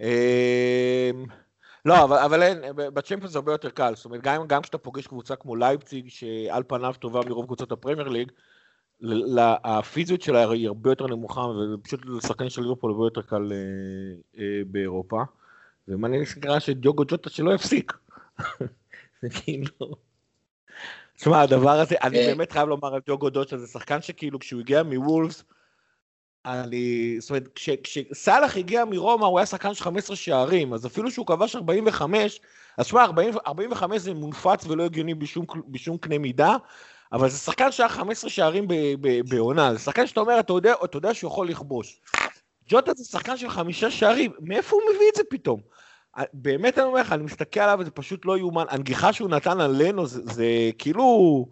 אמ, 0.00 0.06
לא, 1.84 2.04
אבל, 2.04 2.18
אבל 2.18 2.42
אין, 2.42 2.58
בצ'מפיונס 2.76 3.32
זה 3.32 3.38
הרבה 3.38 3.52
יותר 3.52 3.70
קל, 3.70 3.92
זאת 3.96 4.04
אומרת, 4.04 4.20
גם, 4.22 4.46
גם 4.46 4.62
כשאתה 4.62 4.78
פוגש 4.78 5.06
קבוצה 5.06 5.36
כמו 5.36 5.56
לייפציג, 5.56 6.08
שעל 6.08 6.62
פניו 6.66 6.94
טובה 6.98 7.20
מרוב 7.28 7.46
קבוצות 7.46 7.72
הפרמייר 7.72 8.08
ליג, 8.08 8.32
הפיזיות 9.64 10.22
שלה 10.22 10.50
היא 10.50 10.66
הרבה 10.68 10.90
יותר 10.90 11.06
נמוכה, 11.06 11.40
ופשוט 11.40 12.00
לשחקן 12.06 12.48
של 12.48 12.62
ליברפול 12.62 12.90
הרבה 12.90 13.06
יותר 13.06 13.22
קל 13.22 13.52
אה, 13.52 14.42
אה, 14.42 14.62
באירופה. 14.66 15.22
ומעניין 15.88 16.22
לי 16.44 16.60
שדיוגו 16.60 17.04
ג'וטה 17.08 17.30
שלא 17.30 17.54
יפסיק. 17.54 17.92
זה 19.22 19.28
כאילו... 19.30 19.96
תשמע, 21.16 21.40
הדבר 21.40 21.70
הזה, 21.70 21.94
אני 22.02 22.18
אה. 22.18 22.26
באמת 22.26 22.52
חייב 22.52 22.68
לומר 22.68 22.94
על 22.94 23.00
דיוגו 23.06 23.28
ג'וטה, 23.32 23.58
זה 23.58 23.66
שחקן 23.66 24.02
שכאילו 24.02 24.38
כשהוא 24.38 24.60
הגיע 24.60 24.82
מוולפס, 24.82 25.44
אני, 26.46 27.16
זאת 27.20 27.30
אומרת, 27.30 27.48
כשסאלח 27.54 28.56
הגיע 28.56 28.84
מרומא 28.84 29.26
הוא 29.26 29.38
היה 29.38 29.46
שחקן 29.46 29.74
של 29.74 29.84
15 29.84 30.16
שערים, 30.16 30.72
אז 30.72 30.86
אפילו 30.86 31.10
שהוא 31.10 31.26
כבש 31.26 31.56
45, 31.56 32.40
אז 32.78 32.86
שמע, 32.86 33.04
45 33.46 34.00
זה 34.02 34.14
מונפץ 34.14 34.66
ולא 34.66 34.84
הגיוני 34.84 35.14
בשום, 35.14 35.46
בשום 35.68 35.98
קנה 35.98 36.18
מידה, 36.18 36.56
אבל 37.12 37.28
זה 37.28 37.38
שחקן 37.38 37.72
שהיה 37.72 37.88
15 37.88 38.30
שערים 38.30 38.68
בעונה, 39.28 39.72
זה 39.72 39.78
שחקן 39.78 40.06
שאתה 40.06 40.20
אומר, 40.20 40.40
אתה 40.40 40.52
יודע, 40.52 40.74
אתה 40.84 40.96
יודע 40.96 41.14
שהוא 41.14 41.30
יכול 41.30 41.48
לכבוש. 41.48 42.00
ג'וטה 42.68 42.92
זה 42.96 43.04
שחקן 43.04 43.36
של 43.36 43.48
חמישה 43.48 43.90
שערים, 43.90 44.32
מאיפה 44.40 44.76
הוא 44.76 44.82
מביא 44.94 45.06
את 45.10 45.16
זה 45.16 45.22
פתאום? 45.30 45.60
באמת 46.32 46.78
אני 46.78 46.86
אומר 46.86 47.00
לך, 47.00 47.12
אני 47.12 47.22
מסתכל 47.22 47.60
עליו 47.60 47.78
וזה 47.80 47.90
פשוט 47.90 48.26
לא 48.26 48.38
יאומן. 48.38 48.64
הנגיחה 48.68 49.12
שהוא 49.12 49.30
נתן 49.30 49.60
על 49.60 49.82
לנו 49.82 50.06
זה, 50.06 50.20
זה 50.24 50.46
כאילו 50.78 51.46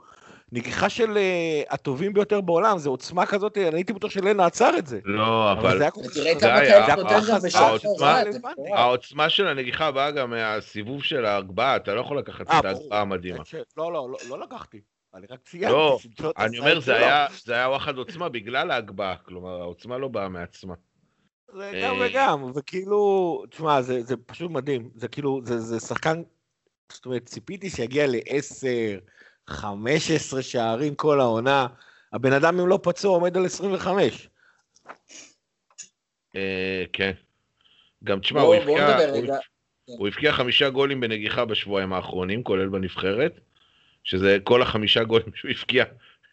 נגיחה 0.53 0.89
של 0.89 1.17
uh, 1.17 1.75
הטובים 1.75 2.13
ביותר 2.13 2.41
בעולם, 2.41 2.79
זה 2.79 2.89
עוצמה 2.89 3.27
כזאת, 3.27 3.59
אני 3.59 3.77
הייתי 3.77 3.93
בטוח 3.93 4.11
שלנו 4.11 4.43
עצר 4.43 4.71
את 4.79 4.87
זה. 4.87 5.01
לא, 5.05 5.53
אבל... 5.53 5.79
זה 5.79 5.83
היה 5.83 5.91
כל 5.91 6.01
כך... 6.05 6.17
העוצמה 8.73 9.29
של 9.29 9.47
הנגיחה 9.47 9.91
באה 9.91 10.11
גם 10.11 10.31
מהסיבוב 10.31 11.03
של 11.03 11.25
ההגבהה, 11.25 11.77
אתה 11.77 11.95
לא 11.95 12.01
יכול 12.01 12.19
לקחת 12.19 12.41
את 12.41 12.51
אה, 12.51 12.61
ההגבהה 12.65 13.01
המדהימה. 13.01 13.43
לא, 13.77 13.93
לא, 13.93 14.09
לא 14.29 14.41
לקחתי. 14.41 14.81
אני 15.15 15.27
רק 15.31 15.41
ציינתי. 15.43 15.73
לא, 15.73 15.99
אני 16.39 16.59
אומר, 16.59 16.81
זה 16.81 16.97
היה, 16.97 17.27
זה 17.45 17.55
היה 17.55 17.69
וואחד 17.69 17.97
עוצמה 17.97 18.29
בגלל 18.29 18.71
ההגבהה, 18.71 19.17
כלומר, 19.17 19.61
העוצמה 19.61 19.99
לא 19.99 20.09
באה 20.09 20.29
מעצמה. 20.29 20.75
זה 21.53 21.81
גם 21.85 22.03
אה, 22.03 22.07
וגם, 22.11 22.51
וכאילו, 22.55 23.45
תשמע, 23.51 23.83
זה, 23.83 24.03
זה 24.03 24.17
פשוט 24.17 24.51
מדהים, 24.51 24.91
זה 24.95 25.09
כאילו, 25.09 25.41
זה, 25.45 25.59
זה 25.59 25.81
שחקן, 25.81 26.23
זאת 26.93 27.07
אומרת, 27.07 27.27
ציפיתי 27.27 27.71
שיגיע 27.71 28.07
ל-10, 28.07 29.01
15 29.47 30.43
שערים 30.43 30.95
כל 30.95 31.21
העונה, 31.21 31.67
הבן 32.13 32.33
אדם 32.33 32.61
אם 32.61 32.69
לא 32.69 32.79
פצוע 32.83 33.11
עומד 33.11 33.37
על 33.37 33.47
25. 33.47 34.29
אה, 36.37 36.85
כן. 36.93 37.13
גם 38.05 38.21
תשמע, 38.21 38.41
הוא 39.87 40.09
הבקיע 40.09 40.33
חמישה 40.33 40.71
גולים 40.71 41.01
בנגיחה 41.01 41.45
בשבועיים 41.45 41.93
האחרונים, 41.93 42.43
כולל 42.43 42.69
בנבחרת. 42.69 43.41
שזה 44.11 44.37
כל 44.45 44.63
החמישה 44.63 45.05
גולים 45.05 45.31
שהוא 45.35 45.51
הפקיע 45.51 45.85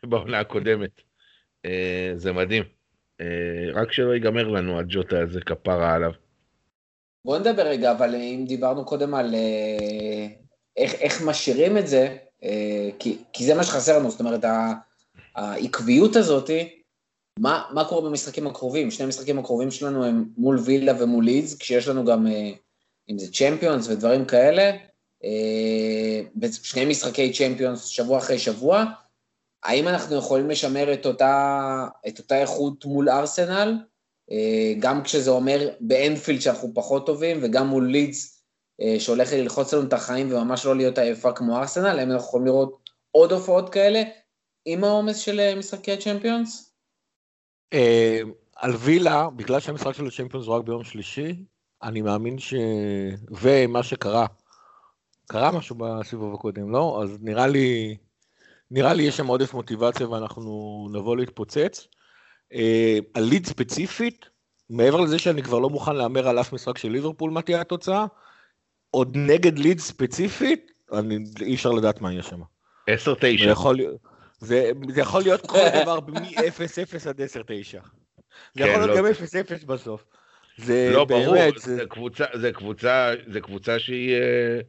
בעונה 0.05 0.39
הקודמת. 0.39 1.01
אה, 1.65 2.11
זה 2.15 2.33
מדהים. 2.33 2.63
אה, 3.21 3.25
רק 3.73 3.91
שלא 3.91 4.13
ייגמר 4.13 4.47
לנו 4.47 4.79
הג'וטה 4.79 5.19
הזה, 5.19 5.41
כפרה 5.41 5.93
עליו. 5.93 6.11
בוא 7.25 7.37
נדבר 7.37 7.67
רגע, 7.67 7.91
אבל 7.91 8.15
אם 8.15 8.45
דיברנו 8.47 8.85
קודם 8.85 9.13
על 9.13 9.35
אה, 9.35 10.27
איך, 10.77 10.93
איך 10.93 11.21
משאירים 11.21 11.77
את 11.77 11.87
זה, 11.87 12.17
כי, 12.99 13.17
כי 13.33 13.45
זה 13.45 13.55
מה 13.55 13.63
שחסר 13.63 13.99
לנו, 13.99 14.11
זאת 14.11 14.19
אומרת, 14.19 14.45
העקביות 15.35 16.15
הזאתי, 16.15 16.81
מה, 17.39 17.63
מה 17.73 17.85
קורה 17.85 18.09
במשחקים 18.09 18.47
הקרובים? 18.47 18.91
שני 18.91 19.05
המשחקים 19.05 19.39
הקרובים 19.39 19.71
שלנו 19.71 20.05
הם 20.05 20.25
מול 20.37 20.59
וילדה 20.65 21.03
ומול 21.03 21.25
לידס, 21.25 21.57
כשיש 21.57 21.87
לנו 21.87 22.05
גם, 22.05 22.27
אם 23.09 23.17
זה 23.17 23.33
צ'מפיונס 23.33 23.87
ודברים 23.87 24.25
כאלה, 24.25 24.71
שני 26.63 26.85
משחקי 26.85 27.33
צ'מפיונס 27.33 27.85
שבוע 27.85 28.17
אחרי 28.17 28.39
שבוע, 28.39 28.85
האם 29.63 29.87
אנחנו 29.87 30.15
יכולים 30.15 30.49
לשמר 30.49 30.93
את 30.93 31.05
אותה, 31.05 31.87
את 32.07 32.19
אותה 32.19 32.41
איכות 32.41 32.85
מול 32.85 33.09
ארסנל, 33.09 33.77
אה, 34.31 34.73
גם 34.79 35.03
כשזה 35.03 35.31
אומר 35.31 35.69
באנפילד 35.79 36.41
שאנחנו 36.41 36.71
פחות 36.73 37.05
טובים, 37.05 37.39
וגם 37.41 37.67
מול 37.67 37.91
לידס 37.91 38.43
שהולך 38.99 39.33
ללחוץ 39.33 39.73
לנו 39.73 39.87
את 39.87 39.93
החיים 39.93 40.31
וממש 40.31 40.65
לא 40.65 40.75
להיות 40.75 40.97
עייפה 40.97 41.31
כמו 41.31 41.57
ארסנל, 41.57 41.99
האם 41.99 42.11
אנחנו 42.11 42.27
יכולים 42.27 42.45
לראות 42.45 42.89
עוד 43.11 43.31
הופעות 43.31 43.69
כאלה 43.69 44.03
עם 44.65 44.83
העומס 44.83 45.17
של 45.17 45.55
משחקי 45.59 45.91
הצ'מפיונס? 45.91 46.73
אה, 47.73 48.19
על 48.55 48.75
וילה, 48.75 49.29
בגלל 49.35 49.59
שהמשחק 49.59 49.93
של 49.93 50.07
הצ'מפיונס 50.07 50.47
הוא 50.47 50.55
רק 50.55 50.63
ביום 50.63 50.83
שלישי, 50.83 51.35
אני 51.83 52.01
מאמין 52.01 52.39
ש... 52.39 52.53
ומה 53.31 53.83
שקרה, 53.83 54.25
קרה 55.27 55.51
משהו 55.51 55.75
בסיבוב 55.75 56.33
הקודם, 56.33 56.71
לא? 56.71 56.99
אז 57.03 57.17
נראה 57.21 57.47
לי, 57.47 57.97
נראה 58.71 58.93
לי 58.93 59.03
יש 59.03 59.17
שם 59.17 59.27
עודף 59.27 59.53
מוטיבציה 59.53 60.09
ואנחנו 60.09 60.87
נבוא 60.93 61.17
להתפוצץ. 61.17 61.87
אה, 62.53 62.97
על 63.13 63.23
ליד 63.23 63.45
ספציפית, 63.45 64.29
מעבר 64.69 65.01
לזה 65.01 65.19
שאני 65.19 65.43
כבר 65.43 65.59
לא 65.59 65.69
מוכן 65.69 65.95
להמר 65.95 66.27
על 66.27 66.39
אף 66.39 66.53
משחק 66.53 66.77
של 66.77 66.89
ליברפול 66.89 67.31
מה 67.31 67.41
תהיה 67.41 67.61
התוצאה, 67.61 68.05
עוד 68.91 69.17
נגד 69.17 69.59
ליד 69.59 69.79
ספציפית, 69.79 70.71
אני, 70.93 71.17
אי 71.41 71.55
אפשר 71.55 71.71
לדעת 71.71 72.01
מה 72.01 72.11
יהיה 72.11 72.23
שם. 72.23 72.41
10-9. 72.89 72.93
זה, 74.39 74.71
זה 74.89 75.01
יכול 75.01 75.21
להיות 75.21 75.45
כל 75.45 75.57
דבר 75.83 75.99
מ-0-0 76.07 77.09
עד 77.09 77.21
10-9. 77.21 77.23
זה 77.23 78.63
כן, 78.63 78.67
יכול 78.67 78.81
להיות 78.81 78.89
לא... 78.89 78.97
גם 78.97 79.05
0-0 79.61 79.65
בסוף. 79.65 80.03
זה 80.57 80.89
לא, 80.93 81.05
באמת, 81.05 81.25
ברור, 81.25 81.59
זה... 81.59 81.75
זה, 81.75 81.85
קבוצה, 81.89 82.25
זה, 82.33 82.51
קבוצה, 82.51 83.13
זה 83.27 83.41
קבוצה 83.41 83.79
שהיא 83.79 84.15
אה, 84.15 84.59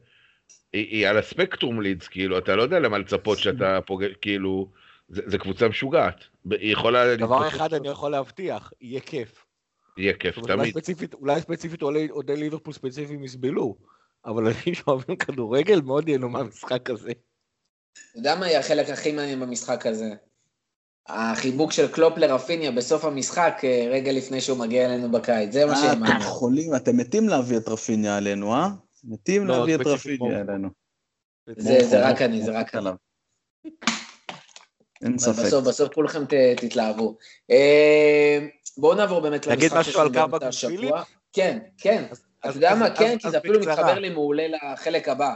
היא, 0.73 0.87
היא 0.87 1.07
על 1.07 1.17
הספקטרום 1.17 1.81
לידס, 1.81 2.07
כאילו, 2.07 2.37
אתה 2.37 2.55
לא 2.55 2.61
יודע 2.61 2.79
למה 2.79 2.97
לצפות 2.97 3.37
שאתה 3.37 3.79
פוגש, 3.85 4.11
כאילו, 4.21 4.69
זה, 5.09 5.21
זה 5.25 5.37
קבוצה 5.37 5.67
משוגעת. 5.67 6.23
היא 6.51 6.73
יכולה... 6.73 7.15
דבר 7.15 7.47
אחד 7.47 7.73
אני 7.73 7.87
יכול 7.87 8.11
להבטיח, 8.11 8.73
יהיה 8.81 8.99
כיף. 8.99 9.45
יהיה 9.97 10.13
כיף, 10.13 10.35
תמיד. 10.35 10.51
אולי 10.51 10.71
ספציפית, 10.71 11.13
אולי 11.13 11.41
ספציפית 11.41 11.81
אוהדי 11.81 12.35
ליברפול 12.35 12.73
ספציפיים 12.73 13.23
יסבלו, 13.23 13.75
אבל 14.25 14.47
אנשים 14.47 14.73
שאוהבים 14.73 15.15
כדורגל 15.15 15.81
מאוד 15.81 16.09
ייהנו 16.09 16.29
מהמשחק 16.29 16.89
הזה. 16.89 17.11
אתה 17.11 18.19
יודע 18.19 18.35
מה 18.35 18.47
יהיה 18.47 18.59
החלק 18.59 18.89
הכי 18.89 19.11
מעניין 19.11 19.39
במשחק 19.39 19.85
הזה? 19.85 20.09
החיבוק 21.07 21.71
של 21.71 21.87
קלופ 21.87 22.17
לרפיניה 22.17 22.71
בסוף 22.71 23.05
המשחק, 23.05 23.61
אה, 23.63 23.87
רגע 23.91 24.11
לפני 24.11 24.41
שהוא 24.41 24.57
מגיע 24.57 24.85
אלינו 24.85 25.11
בקיץ, 25.11 25.53
זה 25.53 25.65
מה 25.65 25.75
שיהיה 25.75 25.95
מעניין. 25.95 26.17
אתם 26.17 26.25
חולים, 26.25 26.75
אתם 26.75 26.97
מתים 26.97 27.29
להביא 27.29 27.57
את 27.57 27.67
רפיניה 27.67 28.17
עלינו, 28.17 28.55
אה? 28.55 28.69
מתים 29.03 29.47
לא, 29.47 29.57
להביא 29.57 29.75
את 29.75 29.87
רפיניה 29.87 30.39
עלינו. 30.39 30.69
זה 31.57 32.09
רק 32.09 32.21
אני, 32.21 32.41
זה 32.41 32.59
רק 32.59 32.75
אני. 32.75 32.89
אין 35.01 35.17
ספק. 35.17 35.45
בסוף, 35.45 35.67
בסוף 35.67 35.93
כולכם 35.93 36.23
תתלהבו. 36.57 37.17
אה, 37.51 38.47
בואו 38.77 38.95
נעבור 38.95 39.21
באמת 39.21 39.47
למשחק 39.47 39.81
של 39.81 40.13
קרבק 40.13 40.43
השבוע. 40.43 41.03
כן, 41.33 41.59
כן. 41.77 42.05
אתה 42.39 42.49
יודע 42.49 42.75
מה? 42.75 42.95
כן, 42.95 43.17
כי 43.19 43.29
זה 43.29 43.37
אפילו 43.37 43.59
מתחבר 43.59 43.99
לי 43.99 44.09
מעולה 44.09 44.47
לחלק 44.47 45.09
הבא. 45.09 45.33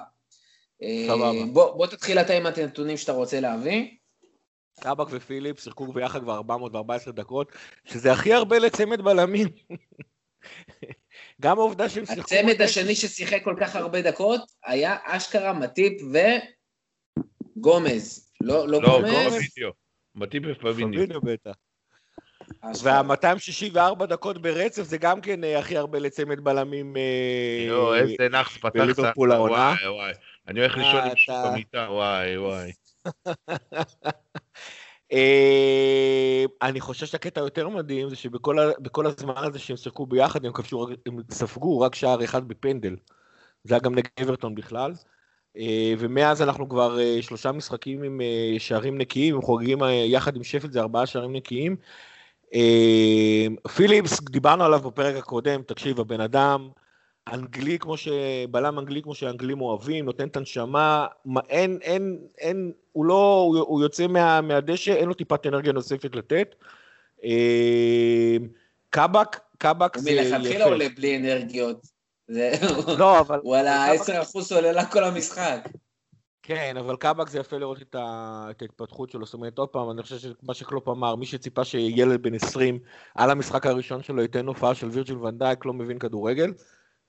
סבבה. 1.08 1.32
אה, 1.32 1.46
בוא, 1.54 1.78
בוא 1.78 1.88
תתחיל 1.88 2.20
אתה 2.20 2.34
עם 2.34 2.46
הנתונים 2.46 2.98
שאתה 2.98 3.12
רוצה 3.12 3.40
להביא. 3.40 3.88
קאבק 4.80 5.08
ופיליפ 5.12 5.60
שיחקו 5.60 5.94
ביחד 5.94 6.22
כבר 6.22 6.36
414 6.36 7.14
דקות, 7.14 7.52
שזה 7.86 8.12
הכי 8.12 8.34
הרבה 8.34 8.60
לצמד 8.60 9.02
בלמים. 9.02 9.48
גם 11.42 11.60
העובדה 11.60 11.90
שהם 11.90 12.06
שיחקו... 12.06 12.22
הצמד 12.22 12.62
השני 12.62 12.96
ששיחק 12.96 13.44
כל 13.44 13.56
כך 13.60 13.76
הרבה 13.76 14.02
דקות 14.02 14.42
היה 14.66 14.98
אשכרה 15.04 15.54
מטיפ 15.54 16.02
וגומז. 17.58 18.32
לא, 18.42 18.68
לא, 18.68 18.82
לא 18.82 19.02
גומז? 19.02 19.34
לא, 19.58 19.72
מטיפ 20.16 20.44
ופביניו. 20.48 20.94
פביניו 20.94 21.22
בטח. 21.22 21.52
וה-264 22.84 24.06
דקות 24.06 24.42
ברצף 24.42 24.84
זה 24.84 24.98
גם 24.98 25.22
כן 25.22 25.44
אה, 25.44 25.60
הכי 25.60 25.78
הרבה 25.78 26.00
לצמד 26.00 26.40
בלמים 26.40 26.96
יואו, 27.68 27.96
איזה 27.96 28.30
נאחס 28.32 28.58
פתחת. 28.58 28.76
בליברפול 28.76 29.32
העונה. 29.32 29.74
וואי, 29.82 29.88
וואי. 29.88 30.14
אני 30.48 30.60
הולך 30.60 30.78
לישון 30.78 31.02
עם 31.02 31.16
שוק 31.16 31.36
במיטה, 31.46 31.88
וואי, 31.90 32.38
וואי. 32.38 32.72
אה, 35.14 36.46
אני 36.62 36.82
חושב 36.82 37.06
שהקטע 37.06 37.42
היותר 37.42 37.70
מדהים 37.70 38.10
זה 38.10 38.16
שבכל 38.16 39.06
הזמן 39.06 39.34
הזה 39.38 39.60
שהם 39.60 39.78
שיחקו 39.78 40.06
ביחד, 40.06 40.46
הם 40.46 40.54
כבשו, 40.54 40.88
הם 41.06 41.18
ספגו 41.32 41.80
רק 41.80 41.96
שער 41.96 42.24
אחד 42.24 42.48
בפנדל. 42.48 42.96
זה 43.64 43.76
היה 43.76 43.82
גם 43.82 43.96
נגד 43.96 44.10
אברטון 44.22 44.56
בכלל. 44.56 44.94
אה, 45.58 45.94
ומאז 46.00 46.42
אנחנו 46.42 46.70
כבר 46.70 47.00
אה, 47.00 47.22
שלושה 47.22 47.52
משחקים 47.52 48.04
עם 48.04 48.22
שערים 48.58 48.98
נקיים, 48.98 49.36
הם 49.36 49.42
חוגגים 49.42 49.80
יחד 50.06 50.36
עם 50.36 50.44
שפט, 50.44 50.72
זה 50.72 50.82
ארבעה 50.82 51.06
שערים 51.06 51.34
נקיים. 51.34 51.76
פיליפס, 53.76 54.22
דיברנו 54.22 54.64
עליו 54.64 54.80
בפרק 54.80 55.16
הקודם, 55.16 55.62
תקשיב, 55.62 56.00
הבן 56.00 56.22
אדם, 56.22 56.70
אנגלי 57.28 57.80
כמו 57.80 57.98
ש... 57.98 58.08
בלם 58.52 58.80
אנגלי 58.80 59.02
כמו 59.02 59.16
שהאנגלים 59.16 59.62
אוהבים, 59.62 60.06
נותן 60.06 60.28
את 60.28 60.38
הנשמה, 60.38 61.08
אין, 61.50 61.80
אין, 61.82 62.20
אין, 62.38 62.72
הוא 62.92 63.06
לא, 63.06 63.46
הוא, 63.48 63.60
הוא 63.60 63.82
יוצא 63.82 64.08
מה, 64.08 64.42
מהדשא, 64.42 64.92
אין 64.92 65.08
לו 65.08 65.14
טיפת 65.14 65.46
אנרגיה 65.48 65.72
נוספת 65.72 66.16
לתת. 66.16 66.56
אה, 67.24 68.38
קאבק, 68.90 69.40
קאבק 69.58 69.98
זה 69.98 70.12
יפה. 70.12 70.38
מלכתחילה 70.38 70.66
עולה 70.66 70.86
בלי 70.96 71.18
אנרגיות. 71.18 71.88
לא, 72.98 73.20
אבל... 73.20 73.40
ה-10% 73.68 74.34
הוא 74.34 74.58
עולה 74.58 74.72
לה 74.72 74.86
כל 74.86 75.04
המשחק. 75.04 75.70
כן, 76.44 76.78
אבל 76.78 76.96
קאבק 76.96 77.30
זה 77.30 77.40
יפה 77.40 77.58
לראות 77.58 77.82
את, 77.82 77.96
ה... 77.96 78.48
את 78.52 78.62
ההתפתחות 78.62 79.12
שלו. 79.12 79.26
זאת 79.26 79.34
אומרת, 79.34 79.58
עוד 79.58 79.70
פעם, 79.70 79.92
אני 79.92 80.04
חושב 80.04 80.18
שמה 80.18 80.54
שקלופ 80.54 80.88
אמר, 80.88 81.16
מי 81.16 81.26
שציפה 81.26 81.64
שילד 81.64 82.22
בן 82.22 82.36
20 82.36 82.80
על 83.16 83.30
המשחק 83.30 83.66
הראשון 83.66 84.04
שלו 84.04 84.22
ייתן 84.22 84.46
הופעה 84.46 84.76
של 84.76 84.88
וירג'יל 84.88 85.18
ונדייק, 85.18 85.66
לא 85.66 85.74
מבין 85.74 86.00
כדורגל. 86.00 86.52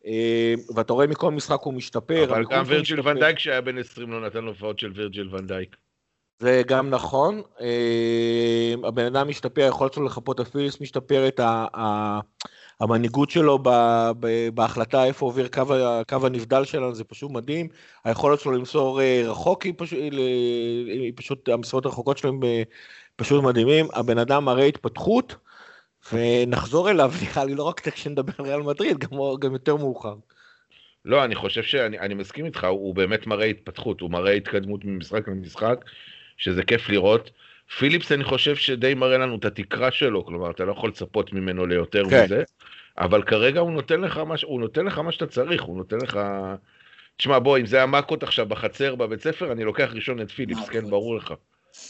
אה, 0.07 0.55
ואתה 0.75 0.93
רואה 0.93 1.07
מכל 1.07 1.31
משחק 1.31 1.61
הוא 1.61 1.75
משתפר. 1.75 2.25
אבל 2.25 2.45
גם 2.51 2.65
וירג'יל 2.67 3.09
ונדייק 3.09 3.39
שהיה 3.39 3.61
בן 3.61 3.79
20 3.79 4.13
לא 4.13 4.27
נתן 4.27 4.45
הופעות 4.45 4.79
של 4.79 4.93
וירג'יל 4.95 5.29
ונדייק. 5.35 5.77
זה 6.39 6.63
גם 6.67 6.91
נכון, 6.91 7.43
אה, 7.61 8.75
הבן 8.85 9.05
אדם 9.05 9.29
משתפר, 9.29 9.63
היכולת 9.63 9.93
שלו 9.93 10.05
לחפות 10.05 10.41
על 10.41 10.51
פיליפס 10.51 10.81
משתפרת, 10.81 11.41
המנהיגות 12.81 13.31
שלו 13.31 13.59
בהחלטה 14.55 15.05
איפה 15.05 15.27
עובר 15.27 15.47
קו, 16.09 16.27
הנבדל 16.27 16.65
שלנו, 16.65 16.95
זה 16.95 17.05
פשוט 17.05 17.31
מדהים, 17.31 17.69
היכולת 18.05 18.41
שלו 18.41 18.53
למסור 18.53 19.01
אה, 19.01 19.23
רחוק 19.27 19.63
היא 19.63 19.75
פשוט, 19.77 19.99
היא 20.89 21.13
פשוט 21.17 21.49
המסירות 21.49 21.87
הרחוקות 21.87 22.19
שלו 22.19 22.31
הם 22.31 22.41
פשוט 23.17 23.45
מדהימים, 23.45 23.87
הבן 23.93 24.19
אדם 24.19 24.45
מראה 24.45 24.65
התפתחות, 24.65 25.37
ונחזור 26.13 26.91
אליו, 26.91 27.13
נראה 27.23 27.45
לי 27.45 27.55
לא 27.55 27.63
רק 27.63 27.89
כשנדבר 27.89 28.33
על 28.39 28.45
ריאל 28.45 28.61
מדריד, 28.61 28.99
גם, 28.99 29.19
גם 29.41 29.53
יותר 29.53 29.77
מאוחר. 29.77 30.15
לא, 31.05 31.25
אני 31.25 31.35
חושב 31.35 31.63
שאני 31.63 32.15
מסכים 32.15 32.45
איתך, 32.45 32.65
הוא 32.65 32.95
באמת 32.95 33.27
מראה 33.27 33.47
התפתחות, 33.47 34.01
הוא 34.01 34.11
מראה 34.11 34.33
התקדמות 34.33 34.85
ממשחק 34.85 35.29
למשחק, 35.29 35.85
שזה 36.37 36.63
כיף 36.63 36.89
לראות. 36.89 37.31
פיליפס, 37.79 38.13
אני 38.13 38.25
חושב 38.25 38.57
שדי 38.57 38.95
מראה 38.95 39.19
לנו 39.19 39.37
את 39.37 39.45
התקרה 39.45 39.91
שלו, 39.91 40.27
כלומר, 40.27 40.51
אתה 40.51 40.65
לא 40.65 40.73
יכול 40.73 40.91
לצפות 40.91 41.33
ממנו 41.33 41.67
ליותר 41.67 42.03
כן. 42.11 42.25
מזה, 42.25 42.43
אבל 42.99 43.23
כרגע 43.23 43.61
הוא 43.61 43.73
נותן 43.73 44.01
לך 44.01 44.17
מה, 44.19 44.35
הוא 44.45 44.61
נותן 44.61 44.85
לך 44.85 44.99
מה 44.99 45.13
שאתה 45.13 45.27
צריך, 45.27 45.63
הוא 45.63 45.77
נותן 45.77 45.97
לך... 46.03 46.21
תשמע, 47.17 47.39
בוא, 47.39 47.59
אם 47.59 47.67
זה 47.67 47.83
המאקות 47.83 48.23
עכשיו 48.23 48.47
בחצר 48.47 48.95
בבית 48.95 49.21
ספר, 49.21 49.53
אני 49.53 49.65
לוקח 49.65 49.91
ראשון 49.95 50.21
את 50.21 50.31
פיליפס, 50.31 50.69
כן, 50.69 50.91
ברור 50.91 51.17
לך. 51.17 51.35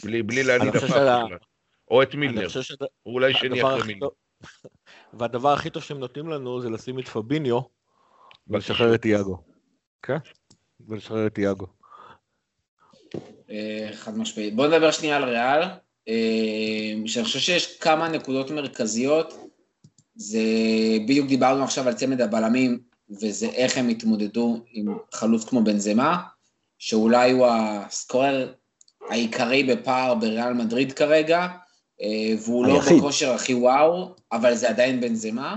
בלי, 0.03 0.23
בלי 0.23 0.43
להניד 0.43 0.73
בכלל. 0.73 1.23
או 1.91 2.03
את 2.03 2.15
מילנר, 2.15 2.47
הוא 3.03 3.13
אולי 3.13 3.33
שני 3.33 3.61
אחרי 3.61 3.83
מילנר. 3.87 4.07
והדבר 5.13 5.53
הכי 5.53 5.69
טוב 5.69 5.83
שהם 5.83 5.99
נותנים 5.99 6.29
לנו 6.29 6.61
זה 6.61 6.69
לשים 6.69 6.99
את 6.99 7.07
פביניו 7.07 7.59
ולשחרר 8.47 8.95
את 8.95 9.05
יאגו. 9.05 9.37
כן? 10.01 10.17
ולשחרר 10.87 11.27
את 11.27 11.37
יאגו. 11.37 11.67
אה, 13.49 13.89
חד 13.93 14.17
משמעית. 14.17 14.55
בוא 14.55 14.67
נדבר 14.67 14.91
שנייה 14.91 15.17
על 15.17 15.23
ריאל. 15.23 15.61
אה, 16.07 16.93
שאני 17.05 17.25
חושב 17.25 17.39
שיש 17.39 17.77
כמה 17.79 18.09
נקודות 18.09 18.51
מרכזיות. 18.51 19.33
זה, 20.15 20.39
בדיוק 21.03 21.27
דיברנו 21.27 21.63
עכשיו 21.63 21.87
על 21.87 21.93
צמד 21.93 22.21
הבלמים, 22.21 22.79
וזה 23.09 23.45
איך 23.45 23.77
הם 23.77 23.89
התמודדו 23.89 24.63
עם 24.71 24.97
חלוץ 25.13 25.45
כמו 25.45 25.63
בנזמה, 25.63 26.23
שאולי 26.79 27.31
הוא 27.31 27.47
הסקורר 27.47 28.53
העיקרי 29.09 29.63
בפער 29.63 30.15
בריאל 30.15 30.53
מדריד 30.53 30.93
כרגע, 30.93 31.47
אה, 32.01 32.33
והוא 32.45 32.65
לא 32.65 32.79
בכושר 32.79 33.33
הכי 33.33 33.53
וואו, 33.53 34.15
אבל 34.31 34.55
זה 34.55 34.69
עדיין 34.69 35.01
בנזמה. 35.01 35.55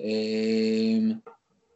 אה, 0.00 1.14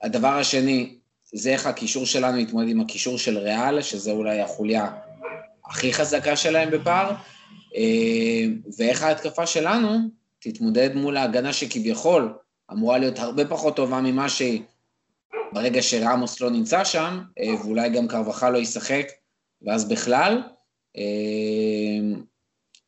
הדבר 0.02 0.28
השני, 0.28 0.94
זה 1.32 1.50
איך 1.50 1.66
הקישור 1.66 2.06
שלנו 2.06 2.38
יתמודד 2.38 2.68
עם 2.68 2.80
הקישור 2.80 3.18
של 3.18 3.38
ריאל, 3.38 3.82
שזה 3.82 4.10
אולי 4.10 4.40
החוליה 4.40 4.90
הכי 5.66 5.92
חזקה 5.92 6.36
שלהם 6.36 6.70
בפער. 6.70 7.12
ואיך 8.78 9.02
ההתקפה 9.02 9.46
שלנו 9.46 9.98
תתמודד 10.38 10.94
מול 10.94 11.16
ההגנה 11.16 11.52
שכביכול 11.52 12.34
אמורה 12.72 12.98
להיות 12.98 13.18
הרבה 13.18 13.44
פחות 13.48 13.76
טובה 13.76 14.00
ממה 14.00 14.28
שהיא 14.28 14.62
ברגע 15.52 15.82
שרמוס 15.82 16.40
לא 16.40 16.50
נמצא 16.50 16.84
שם, 16.84 17.20
ואולי 17.64 17.90
גם 17.90 18.08
קרבחה 18.08 18.50
לא 18.50 18.58
ישחק, 18.58 19.06
ואז 19.62 19.88
בכלל, 19.88 20.42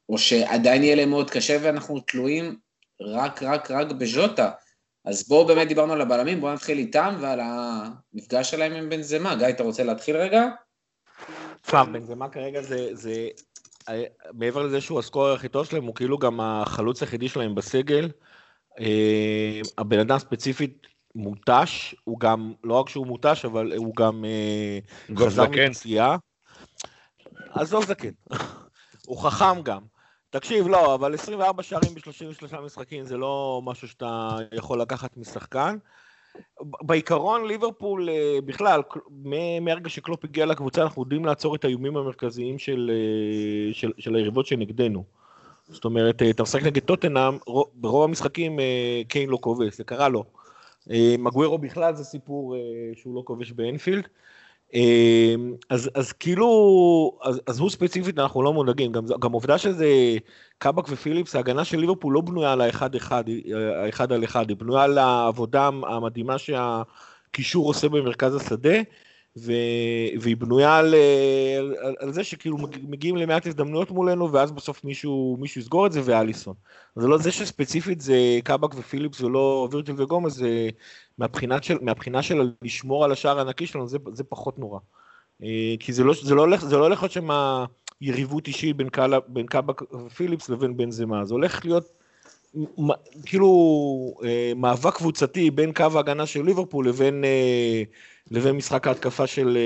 או 0.09 0.19
שעדיין 0.19 0.83
יהיה 0.83 0.97
להם 0.97 1.11
מאוד 1.11 1.31
קשה 1.31 1.59
ואנחנו 1.62 2.01
תלויים 2.01 2.57
רק, 3.01 3.43
רק, 3.43 3.71
רק 3.71 3.93
בז'וטה. 3.93 4.51
אז 5.05 5.29
בואו 5.29 5.47
באמת 5.47 5.69
דיברנו 5.69 5.93
על 5.93 6.01
הבלמים, 6.01 6.40
בואו 6.40 6.53
נתחיל 6.53 6.79
איתם 6.79 7.14
ועל 7.21 7.40
המפגש 7.43 8.51
שלהם 8.51 8.73
עם 8.73 8.88
בנזמה. 8.88 9.35
גיא, 9.35 9.49
אתה 9.49 9.62
רוצה 9.62 9.85
להתחיל 9.85 10.17
רגע? 10.17 10.45
תשמע, 11.62 11.85
בנזמה 11.85 12.29
כרגע 12.29 12.62
זה, 12.62 12.88
זה, 12.93 13.29
מעבר 14.33 14.62
לזה 14.62 14.81
שהוא 14.81 14.99
הסקורר 14.99 15.33
הכי 15.33 15.49
טוב 15.49 15.67
שלהם, 15.67 15.85
הוא 15.85 15.95
כאילו 15.95 16.19
גם 16.19 16.40
החלוץ 16.40 17.03
היחידי 17.03 17.29
שלהם 17.29 17.55
בסגל. 17.55 18.11
אה, 18.81 19.61
הבן 19.79 19.99
אדם 19.99 20.19
ספציפית 20.19 20.87
מותש, 21.14 21.95
הוא 22.05 22.21
גם, 22.21 22.53
לא 22.64 22.75
רק 22.75 22.88
שהוא 22.88 23.07
מותש, 23.07 23.45
אבל 23.45 23.73
הוא 23.77 23.95
גם 23.97 24.25
אה, 24.25 24.79
חזר 25.17 25.45
מפציעה. 25.51 26.17
עזוב 27.51 27.85
זקן, 27.85 28.11
הוא 29.07 29.19
חכם 29.19 29.62
גם. 29.62 29.93
תקשיב, 30.35 30.68
לא, 30.68 30.94
אבל 30.94 31.14
24 31.14 31.62
שערים 31.62 31.94
ב-33 31.94 32.61
משחקים 32.61 33.05
זה 33.05 33.16
לא 33.16 33.61
משהו 33.64 33.88
שאתה 33.88 34.38
יכול 34.53 34.81
לקחת 34.81 35.16
משחקן. 35.16 35.77
בעיקרון 36.61 37.47
ליברפול 37.49 38.09
אה, 38.09 38.38
בכלל, 38.47 38.81
מהרגע 39.61 39.88
שקלופ 39.88 40.25
הגיע 40.25 40.47
לקבוצה 40.47 40.83
אנחנו 40.83 41.03
יודעים 41.03 41.25
לעצור 41.25 41.55
את 41.55 41.64
האיומים 41.64 41.97
המרכזיים 41.97 42.59
של, 42.59 42.90
אה, 42.94 43.75
של, 43.75 43.92
של 43.99 44.14
היריבות 44.14 44.47
שנגדנו. 44.47 45.05
זאת 45.68 45.85
אומרת, 45.85 46.23
אה, 46.23 46.31
אתה 46.31 46.42
משחק 46.42 46.62
נגד 46.62 46.83
טוטנאם, 46.83 47.38
ברוב 47.75 48.05
המשחקים 48.05 48.59
קיין 49.09 49.29
לא 49.29 49.38
כובש, 49.40 49.77
זה 49.77 49.85
קרה 49.85 50.09
לו. 50.09 50.25
מגוורו 51.18 51.59
בכלל 51.59 51.94
זה 51.94 52.05
סיפור 52.05 52.57
שהוא 52.94 53.14
לא 53.14 53.23
כובש 53.25 53.53
באנפילד. 53.53 54.09
אמ, 54.75 55.55
אז, 55.71 55.91
אז 55.95 56.13
כאילו, 56.13 56.49
אז, 57.23 57.41
אז 57.47 57.61
הוא 57.61 57.71
ספציפית, 57.71 58.19
אנחנו 58.19 58.43
לא 58.43 58.53
מודאגים, 58.53 58.93
גם, 58.93 59.07
גם 59.21 59.33
עובדה 59.33 59.59
שזה 59.59 59.87
קאבק 60.59 60.89
ופיליפס, 60.89 61.37
ההגנה 61.37 61.65
של 61.65 61.79
ליברפול 61.79 62.15
לא 62.15 62.21
בנויה 62.21 62.53
על 62.53 62.61
האחד 62.61 62.95
אחד, 62.95 63.25
האחד 63.77 64.13
על 64.13 64.25
אחד, 64.25 64.49
היא 64.49 64.57
בנויה 64.57 64.83
על 64.83 64.99
העבודה 64.99 65.67
המדהימה 65.67 66.39
שהקישור 66.39 67.67
עושה 67.67 67.89
במרכז 67.89 68.35
השדה, 68.35 68.79
ו, 69.37 69.53
והיא 70.21 70.37
בנויה 70.37 70.77
על, 70.77 70.95
על, 71.83 71.95
על, 71.99 72.13
זה 72.13 72.25
שכאילו 72.25 72.59
מגיעים 72.83 73.17
למעט 73.17 73.47
הזדמנויות 73.47 73.91
מולנו, 73.91 74.33
ואז 74.33 74.53
בסוף 74.53 74.85
מישהו, 74.85 75.37
מישהו 75.41 75.61
יסגור 75.61 75.87
את 75.87 75.93
זה, 75.93 76.01
ואליסון. 76.05 76.55
זה 76.97 77.07
לא 77.07 77.19
זה 77.19 77.33
שספציפית 77.33 78.01
זה 78.01 78.39
קאבק 78.45 78.75
ופיליפס 78.75 79.21
ולא 79.21 79.69
וירטל 79.73 79.93
וגומז, 79.97 80.35
זה 80.35 80.69
של, 81.62 81.79
מהבחינה 81.81 82.22
של 82.22 82.53
לשמור 82.62 83.05
על 83.05 83.12
השער 83.12 83.40
הנקי 83.40 83.66
שלנו, 83.66 83.88
זה, 83.88 83.98
זה 84.12 84.24
פחות 84.24 84.59
נורא. 84.59 84.79
אה, 85.42 85.74
כי 85.81 85.92
זה 85.92 86.05
לא, 86.05 86.14
זה 86.22 86.35
לא 86.35 86.40
הולך, 86.40 86.64
זה 86.64 86.77
לא 86.77 86.85
הולך 86.85 87.03
להיות 87.03 87.12
שם 87.12 87.29
יריבות 88.00 88.46
אישית 88.46 88.77
בין, 88.77 88.88
קאלה, 88.88 89.18
בין 89.29 89.46
קאבק 89.46 89.92
ופיליפס 89.92 90.48
לבין 90.48 90.77
בן 90.77 90.90
זמה, 90.90 91.24
זה 91.24 91.35
הולך 91.35 91.64
להיות 91.64 91.88
כאילו 93.27 94.14
אה, 94.24 94.53
מאבק 94.57 94.94
קבוצתי 94.94 95.50
בין 95.50 95.72
קו 95.72 95.87
ההגנה 95.94 96.27
של 96.27 96.44
ליברפול 96.44 96.88
לבין, 96.88 97.24
אה, 97.24 97.83
לבין 98.31 98.57
משחק 98.57 98.87
ההתקפה 98.87 99.27
של, 99.27 99.59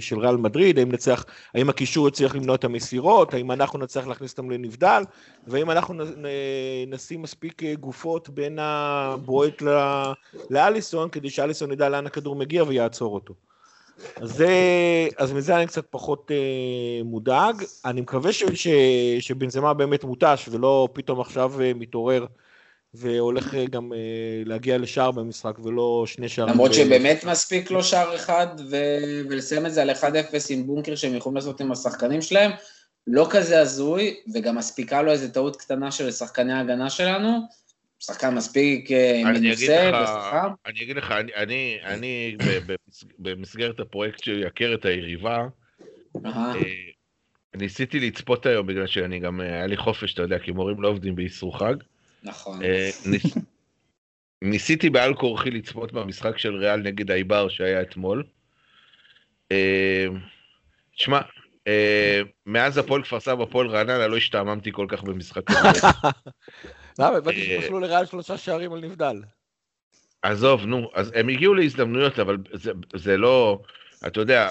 של 0.00 0.18
ריאל 0.18 0.36
מדריד, 0.36 0.78
האם 0.78 0.92
נצליח, 0.92 1.24
האם 1.54 1.68
הקישור 1.68 2.08
יצליח 2.08 2.34
למנוע 2.34 2.54
את 2.54 2.64
המסירות, 2.64 3.34
האם 3.34 3.52
אנחנו 3.52 3.78
נצליח 3.78 4.06
להכניס 4.06 4.32
אותם 4.32 4.50
לנבדל, 4.50 5.02
והאם 5.46 5.70
אנחנו 5.70 6.04
נשים 6.86 7.22
מספיק 7.22 7.62
גופות 7.80 8.28
בין 8.28 8.58
הבועט 8.60 9.62
לאליסון, 10.50 11.08
כדי 11.08 11.30
שאליסון 11.30 11.72
ידע 11.72 11.88
לאן 11.88 12.06
הכדור 12.06 12.36
מגיע 12.36 12.64
ויעצור 12.64 13.14
אותו. 13.14 13.34
אז, 14.16 14.30
זה, 14.30 14.48
אז 15.18 15.32
מזה 15.32 15.56
אני 15.56 15.66
קצת 15.66 15.86
פחות 15.90 16.30
אה, 16.30 17.04
מודאג. 17.04 17.64
אני 17.84 18.00
מקווה 18.00 18.32
ש, 18.32 18.44
ש, 18.54 18.68
שבנזמה 19.20 19.74
באמת 19.74 20.04
מותש 20.04 20.48
ולא 20.50 20.88
פתאום 20.92 21.20
עכשיו 21.20 21.60
אה, 21.60 21.72
מתעורר 21.74 22.26
והולך 22.94 23.54
אה, 23.54 23.66
גם 23.66 23.92
אה, 23.92 23.98
להגיע 24.44 24.78
לשער 24.78 25.10
במשחק 25.10 25.58
ולא 25.58 26.04
שני 26.06 26.28
שערים. 26.28 26.54
למרות 26.54 26.70
ב... 26.70 26.74
שבאמת 26.74 27.24
מספיק 27.24 27.70
לו 27.70 27.84
שער 27.84 28.16
אחד 28.16 28.46
ו... 28.70 28.76
ולסיים 29.30 29.66
את 29.66 29.72
זה 29.74 29.82
על 29.82 29.90
1-0 29.90 29.94
עם 30.50 30.66
בונקר 30.66 30.94
שהם 30.94 31.14
יכולים 31.14 31.36
לעשות 31.36 31.60
עם 31.60 31.72
השחקנים 31.72 32.22
שלהם. 32.22 32.50
לא 33.06 33.26
כזה 33.30 33.60
הזוי, 33.60 34.16
וגם 34.34 34.56
מספיקה 34.56 35.02
לו 35.02 35.12
איזה 35.12 35.32
טעות 35.32 35.56
קטנה 35.56 35.90
של 35.90 36.10
שחקני 36.10 36.52
ההגנה 36.52 36.90
שלנו. 36.90 37.38
שחקן 37.98 38.34
מספיק 38.34 38.92
אה, 38.92 39.22
מנוסה. 39.24 39.90
אני 40.66 40.82
אגיד 40.82 40.96
לך, 40.96 41.10
אני, 41.10 41.32
אני, 41.36 41.78
אני 41.84 42.36
במסגרת 43.18 43.80
הפרויקט 43.80 44.24
של 44.24 44.44
יכר 44.46 44.74
את 44.74 44.84
היריבה, 44.84 45.46
ניסיתי 47.56 48.00
לצפות 48.00 48.46
היום 48.46 48.66
בגלל 48.66 48.86
שאני 48.86 49.18
גם, 49.18 49.40
היה 49.40 49.66
לי 49.66 49.76
חופש, 49.76 50.14
אתה 50.14 50.22
יודע, 50.22 50.38
כי 50.38 50.50
מורים 50.50 50.82
לא 50.82 50.88
עובדים 50.88 51.14
באיסור 51.14 51.58
חג. 51.58 51.74
נכון. 52.22 52.60
ניס, 53.06 53.36
ניסיתי 54.42 54.90
בעל 54.90 55.14
כורחי 55.14 55.50
לצפות 55.50 55.92
במשחק 55.92 56.38
של 56.38 56.56
ריאל 56.56 56.80
נגד 56.80 57.10
אייבר 57.10 57.48
שהיה 57.48 57.82
אתמול. 57.82 58.24
תשמע, 60.96 61.20
מאז 62.46 62.78
הפועל 62.78 63.02
כפר 63.02 63.20
סבא, 63.20 63.42
הפועל 63.42 63.66
רעננה, 63.66 64.06
לא 64.06 64.16
השתעממתי 64.16 64.72
כל 64.72 64.86
כך 64.88 65.02
במשחק 65.02 65.50
הזה. 65.50 65.80
למה? 66.98 67.16
הבנתי 67.16 67.46
שפסלו 67.46 67.80
לריאל 67.80 68.06
שלושה 68.06 68.38
שערים 68.38 68.72
על 68.72 68.80
נבדל. 68.80 69.22
עזוב, 70.22 70.66
נו, 70.66 70.90
אז 70.94 71.12
הם 71.14 71.28
הגיעו 71.28 71.54
להזדמנויות, 71.54 72.18
אבל 72.18 72.36
זה, 72.52 72.72
זה 72.94 73.16
לא, 73.16 73.62
אתה 74.06 74.20
יודע, 74.20 74.50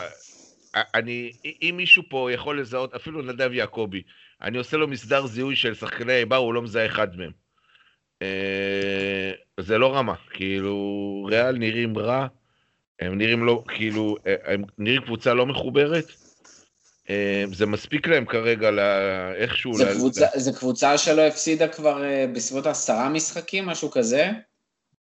אני, 0.75 1.31
אם 1.61 1.73
מישהו 1.77 2.03
פה 2.09 2.29
יכול 2.31 2.61
לזהות, 2.61 2.93
אפילו 2.93 3.21
נדב 3.21 3.53
יעקבי, 3.53 4.01
אני 4.41 4.57
עושה 4.57 4.77
לו 4.77 4.87
מסדר 4.87 5.25
זיהוי 5.25 5.55
של 5.55 5.73
שחקני 5.73 6.25
בר, 6.25 6.35
הוא 6.35 6.53
לא 6.53 6.61
מזהה 6.61 6.85
אחד 6.85 7.17
מהם. 7.17 7.31
אה, 8.21 9.31
זה 9.59 9.77
לא 9.77 9.95
רמה, 9.95 10.13
כאילו, 10.33 11.27
ריאל 11.29 11.57
נראים 11.57 11.97
רע, 11.97 12.27
הם 12.99 13.17
נראים 13.17 13.45
לא, 13.45 13.63
כאילו, 13.67 14.15
הם 14.25 14.63
נראים 14.77 15.01
קבוצה 15.01 15.33
לא 15.33 15.45
מחוברת, 15.45 16.05
אה, 17.09 17.43
זה 17.53 17.65
מספיק 17.65 18.07
להם 18.07 18.25
כרגע 18.25 18.71
לאיכשהו... 18.71 19.77
זה, 19.77 19.93
קבוצה, 19.95 20.21
לה... 20.21 20.39
זה 20.39 20.51
קבוצה 20.53 20.97
שלא 20.97 21.21
הפסידה 21.21 21.67
כבר 21.67 22.03
אה, 22.03 22.25
בסביבות 22.33 22.65
עשרה 22.65 23.09
משחקים, 23.09 23.65
משהו 23.65 23.91
כזה. 23.91 24.29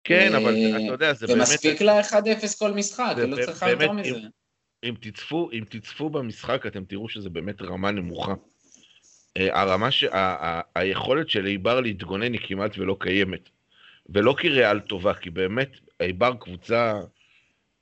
כן, 0.03 0.35
אבל 0.35 0.55
אה, 0.55 0.69
אתה 0.69 0.93
יודע, 0.93 1.13
זה 1.13 1.27
באמת... 1.27 1.39
ומספיק 1.39 1.81
לה 1.81 2.01
1-0 2.01 2.13
כל 2.59 2.71
משחק, 2.71 3.13
היא 3.17 3.25
לא 3.25 3.45
צריכה 3.45 3.69
יותר 3.69 3.91
מזה. 3.91 4.09
אם, 4.09 4.25
אם, 4.83 4.93
תצפו, 5.01 5.49
אם 5.53 5.63
תצפו 5.69 6.09
במשחק, 6.09 6.65
אתם 6.67 6.83
תראו 6.85 7.09
שזה 7.09 7.29
באמת 7.29 7.61
רמה 7.61 7.91
נמוכה. 7.91 8.33
הרמה 9.51 9.91
ש... 9.91 10.03
ה, 10.03 10.17
ה, 10.17 10.61
היכולת 10.75 11.29
של 11.29 11.45
איבר 11.45 11.79
להתגונן 11.79 12.33
היא 12.33 12.41
כמעט 12.47 12.77
ולא 12.77 12.95
קיימת. 12.99 13.49
ולא 14.09 14.35
כי 14.39 14.49
ריאל 14.49 14.79
טובה, 14.79 15.13
כי 15.13 15.29
באמת, 15.29 15.69
איבר 16.01 16.33
קבוצה... 16.39 16.99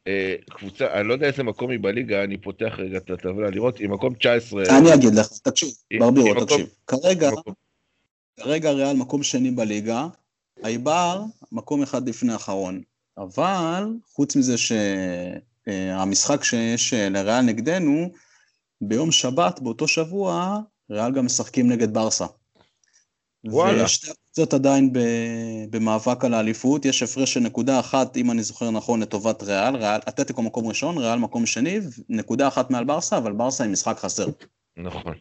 אה, 0.07 0.35
קבוצה, 0.49 0.93
אני 0.93 1.07
לא 1.07 1.13
יודע 1.13 1.27
איזה 1.27 1.43
מקום 1.43 1.69
היא 1.71 1.79
בליגה, 1.81 2.23
אני 2.23 2.37
פותח 2.37 2.73
רגע 2.77 2.97
את 2.97 3.09
הטבלה 3.09 3.49
לראות, 3.49 3.77
היא 3.77 3.89
מקום 3.89 4.13
19. 4.13 4.63
אני 4.79 4.93
אגיד 4.93 5.13
לך, 5.13 5.27
תקשיב, 5.43 5.69
ברבירו, 5.99 6.45
תקשיב. 6.45 6.67
כרגע, 6.87 7.29
כרגע 8.37 8.71
ריאל 8.71 8.95
מקום 8.95 9.23
שני 9.23 9.51
בליגה, 9.51 10.07
אייבר 10.63 11.21
מקום 11.51 11.83
אחד 11.83 12.09
לפני 12.09 12.33
האחרון. 12.33 12.81
אבל, 13.17 13.83
חוץ 14.13 14.35
מזה 14.35 14.55
שהמשחק 14.57 16.43
שיש 16.43 16.93
לריאל 16.93 17.41
נגדנו, 17.41 18.11
ביום 18.81 19.11
שבת, 19.11 19.59
באותו 19.59 19.87
שבוע, 19.87 20.59
ריאל 20.91 21.11
גם 21.11 21.25
משחקים 21.25 21.71
נגד 21.71 21.93
ברסה. 21.93 22.25
וואלה. 23.45 23.83
ושתי 23.83 24.11
הקבוצות 24.11 24.53
עדיין 24.53 24.93
במאבק 25.69 26.25
על 26.25 26.33
האליפות, 26.33 26.85
יש 26.85 27.03
הפרש 27.03 27.33
של 27.33 27.39
נקודה 27.39 27.79
אחת, 27.79 28.17
אם 28.17 28.31
אני 28.31 28.43
זוכר 28.43 28.71
נכון, 28.71 28.99
לטובת 28.99 29.43
ריאל, 29.43 29.75
ריאל, 29.75 29.99
אתלטיקו 30.09 30.41
מקום 30.41 30.67
ראשון, 30.67 30.97
ריאל 30.97 31.19
מקום 31.19 31.45
שני, 31.45 31.79
נקודה 32.09 32.47
אחת 32.47 32.71
מעל 32.71 32.83
ברסה, 32.83 33.17
אבל 33.17 33.31
ברסה 33.31 33.63
עם 33.63 33.71
משחק 33.71 33.97
חסר. 33.99 34.27
נכון. 34.77 35.13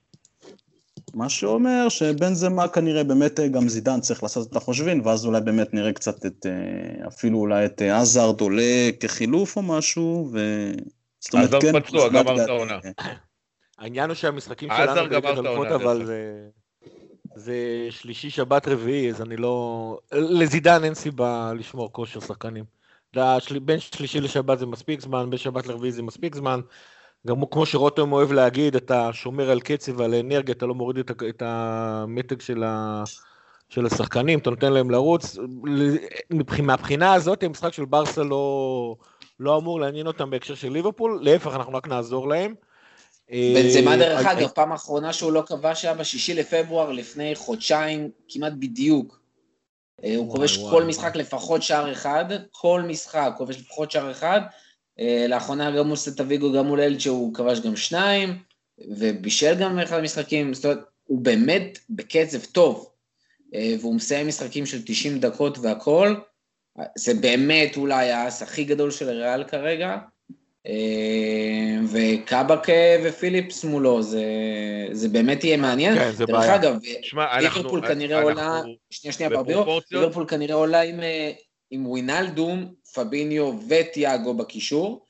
מה 1.14 1.28
שאומר 1.28 1.88
שבן 1.88 2.34
זמה 2.34 2.68
כנראה 2.68 3.04
באמת 3.04 3.40
אה, 3.40 3.48
גם 3.48 3.68
זידן 3.68 4.00
צריך 4.00 4.22
לעשות 4.22 4.50
את 4.50 4.56
החושבים, 4.56 5.00
ואז 5.04 5.26
אולי 5.26 5.40
באמת 5.40 5.74
נראה 5.74 5.92
קצת 5.92 6.26
את, 6.26 6.46
אה, 6.46 7.06
אפילו 7.08 7.38
אולי 7.38 7.66
את 7.66 7.82
אה, 7.82 8.00
עזארד 8.00 8.40
עולה 8.40 8.90
כחילוף 9.00 9.56
או 9.56 9.62
משהו, 9.62 10.28
ו... 10.32 10.70
זאת 11.20 11.34
אומרת, 11.34 11.50
כן... 11.50 11.56
עזארד 11.56 11.82
פצוע, 11.82 12.08
גמר 12.08 12.44
את 12.44 12.48
העונה. 12.48 12.78
העניין 13.78 14.10
הוא 14.10 14.14
שהמשחקים 14.14 14.68
שלנו 14.76 15.10
גמר 15.10 15.74
אבל 15.74 16.04
זה... 16.04 16.48
זה 17.34 17.86
שלישי, 17.90 18.30
שבת, 18.30 18.68
רביעי, 18.68 19.10
אז 19.10 19.22
אני 19.22 19.36
לא... 19.36 19.98
לזידן 20.12 20.84
אין 20.84 20.94
סיבה 20.94 21.52
לשמור 21.54 21.92
כושר 21.92 22.20
שחקנים. 22.20 22.64
בין 23.62 23.80
שלישי 23.80 24.20
לשבת 24.20 24.58
זה 24.58 24.66
מספיק 24.66 25.00
זמן, 25.00 25.30
בין 25.30 25.38
שבת 25.38 25.66
לרביעי 25.66 25.92
זה 25.92 26.02
מספיק 26.02 26.34
זמן. 26.34 26.60
גם 27.26 27.36
כמו 27.50 27.66
שרותם 27.66 28.12
אוהב 28.12 28.32
להגיד, 28.32 28.76
אתה 28.76 29.12
שומר 29.12 29.50
על 29.50 29.60
קצב 29.60 30.00
ועל 30.00 30.14
אנרגיה, 30.14 30.52
אתה 30.52 30.66
לא 30.66 30.74
מוריד 30.74 30.98
את, 30.98 31.10
את 31.28 31.42
המתג 31.46 32.40
של, 32.40 32.64
ה, 32.64 33.04
של 33.68 33.86
השחקנים, 33.86 34.38
אתה 34.38 34.50
נותן 34.50 34.72
להם 34.72 34.90
לרוץ. 34.90 35.38
מהבחינה 36.62 37.14
הזאת, 37.14 37.42
המשחק 37.42 37.72
של 37.72 37.84
ברסה 37.84 38.22
לא, 38.22 38.96
לא 39.40 39.58
אמור 39.58 39.80
לעניין 39.80 40.06
אותם 40.06 40.30
בהקשר 40.30 40.54
של 40.54 40.72
ליברפול, 40.72 41.18
להפך, 41.22 41.52
אנחנו 41.54 41.74
רק 41.74 41.88
נעזור 41.88 42.28
להם. 42.28 42.54
בנזמה 43.30 43.92
אה, 43.92 43.96
דרך 43.96 44.26
אה, 44.26 44.32
אגב, 44.32 44.48
פעם 44.48 44.72
אחרונה 44.72 45.12
שהוא 45.12 45.32
לא 45.32 45.42
כבש 45.46 45.84
היה 45.84 45.94
בשישי 45.94 46.34
לפברואר 46.34 46.92
לפני 46.92 47.34
חודשיים, 47.34 48.10
כמעט 48.28 48.52
בדיוק. 48.58 49.20
אה, 50.04 50.16
הוא 50.16 50.32
כובש 50.32 50.58
כל. 50.58 50.84
משחק 50.84 51.16
לפחות 51.16 51.62
שער 51.62 51.92
אחד, 51.92 52.24
כל 52.50 52.82
משחק 52.82 53.32
כובש 53.36 53.56
לפחות 53.56 53.90
שער 53.90 54.10
אחד. 54.10 54.40
אה, 55.00 55.26
לאחרונה 55.28 55.70
גם 55.70 55.86
מול 55.86 55.96
סטה 55.96 56.22
ויגו, 56.26 56.52
גם 56.52 56.66
מול 56.66 56.80
אלג'ה 56.80 57.10
הוא 57.10 57.34
כבש 57.34 57.60
גם 57.60 57.76
שניים, 57.76 58.38
ובישל 58.78 59.54
גם 59.54 59.76
באחד 59.76 59.98
המשחקים, 59.98 60.54
זאת 60.54 60.64
אומרת, 60.64 60.78
הוא 61.04 61.20
באמת 61.20 61.78
בקצב 61.90 62.44
טוב, 62.44 62.90
והוא 63.80 63.94
מסיים 63.94 64.28
משחקים 64.28 64.66
של 64.66 64.82
90 64.84 65.20
דקות 65.20 65.58
והכל. 65.58 66.14
זה 66.98 67.14
באמת 67.14 67.76
אולי 67.76 68.10
האס 68.10 68.42
הכי 68.42 68.64
גדול 68.64 68.90
של 68.90 69.08
ריאל 69.08 69.44
כרגע. 69.44 69.96
אה, 70.66 71.78
וקאבק 71.92 72.70
אה, 72.70 73.02
ופיליפס 73.04 73.64
מולו, 73.64 74.02
זה, 74.02 74.24
זה 74.92 75.08
באמת 75.08 75.44
יהיה 75.44 75.56
מעניין. 75.56 75.94
כן, 75.98 76.12
זה 76.12 76.24
דרך 76.26 76.36
בעיה. 76.36 76.54
אגב, 76.54 76.78
שמע, 77.02 77.24
אנחנו... 77.32 77.58
ליברפול 77.58 77.88
כנראה 77.88 78.18
אנחנו- 78.18 78.30
עולה, 78.30 78.62
שנייה 78.90 79.12
שנייה 79.12 79.30
ברבירו, 79.30 79.80
ליברפול 79.90 80.26
כנראה 80.28 80.54
עולה 80.54 80.80
עם, 80.80 81.00
אה, 81.00 81.30
עם 81.70 81.86
ווינלדום, 81.86 82.72
פביניו 82.94 83.52
וטיאגו 83.68 84.34
בקישור. 84.34 85.06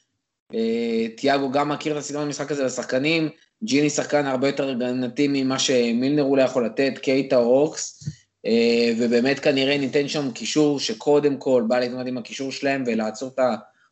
טיאגו 1.16 1.50
גם 1.50 1.68
מכיר 1.68 1.92
את 1.92 1.98
הסגנון 1.98 2.22
המשחק 2.22 2.50
הזה 2.50 2.64
לשחקנים, 2.64 3.28
ג'יני 3.64 3.90
שחקן 3.90 4.26
הרבה 4.26 4.46
יותר 4.48 4.68
הגנתי 4.68 5.28
ממה 5.28 5.58
שמילנר 5.58 6.22
אולי 6.22 6.42
יכול 6.42 6.66
לתת, 6.66 6.98
קייטה 6.98 7.36
או 7.36 7.60
אוקס, 7.60 8.08
אה, 8.46 8.92
ובאמת 8.98 9.40
כנראה 9.40 9.78
ניתן 9.78 10.08
שם 10.08 10.30
קישור 10.30 10.80
שקודם 10.80 11.36
כל 11.36 11.64
בא 11.68 11.78
להתמודד 11.78 12.06
עם 12.06 12.18
הקישור 12.18 12.52
שלהם 12.52 12.84
ולעצור 12.86 13.30
את 13.34 13.38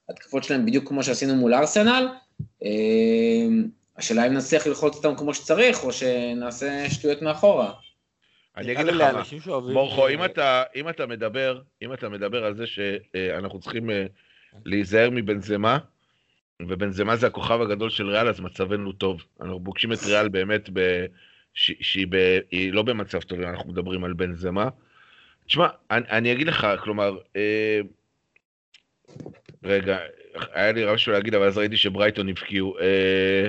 ההתקפות 0.09 0.45
שלהם 0.45 0.67
בדיוק 0.67 0.88
כמו 0.88 1.03
שעשינו 1.03 1.35
מול 1.35 1.55
ארסנל. 1.55 2.09
אה, 2.62 3.47
השאלה 3.97 4.27
אם 4.27 4.33
נצליח 4.33 4.67
ללחוץ 4.67 4.97
אותם 4.97 5.17
כמו 5.17 5.35
שצריך, 5.35 5.85
או 5.85 5.93
שנעשה 5.93 6.90
שטויות 6.90 7.23
מאחורה. 7.23 7.73
אני 8.57 8.73
אגיד 8.73 8.87
לך 8.87 9.01
מה. 9.47 9.61
מורכו, 9.73 10.09
אם 10.09 10.21
אה, 10.21 10.27
אתה, 10.27 10.62
אם 10.77 10.88
אתה 10.88 11.07
מדבר, 11.07 11.61
אם 11.83 11.93
אתה 11.93 12.09
מדבר 12.09 12.45
על 12.45 12.55
זה 12.55 12.64
שאנחנו 12.67 13.61
צריכים 13.61 13.90
אה, 13.90 14.07
להיזהר 14.64 15.11
מבנזמה, 15.11 15.79
ובנזמה 16.62 17.17
זה 17.17 17.27
הכוכב 17.27 17.61
הגדול 17.61 17.90
של 17.90 18.09
ריאל, 18.09 18.29
אז 18.29 18.40
מצבנו 18.40 18.93
טוב. 18.93 19.23
אנחנו 19.40 19.64
פוגשים 19.64 19.93
את 19.93 19.99
ריאל 20.07 20.29
באמת, 20.29 20.71
ב, 20.73 21.07
ש, 21.55 21.73
שהיא 21.81 22.07
ב, 22.11 22.38
לא 22.73 22.83
במצב 22.83 23.21
טוב, 23.21 23.40
אנחנו 23.40 23.73
מדברים 23.73 24.05
על 24.05 24.12
בנזמה. 24.12 24.69
תשמע, 25.47 25.67
אני, 25.90 26.09
אני 26.09 26.33
אגיד 26.33 26.47
לך, 26.47 26.67
כלומר, 26.83 27.19
אה, 27.37 27.81
רגע, 29.64 29.98
היה 30.53 30.72
לי 30.72 30.94
משהו 30.94 31.12
להגיד, 31.12 31.35
אבל 31.35 31.46
אז 31.46 31.59
ראיתי 31.59 31.77
שברייטון 31.77 32.29
הבקיעו. 32.29 32.79
אה, 32.79 33.48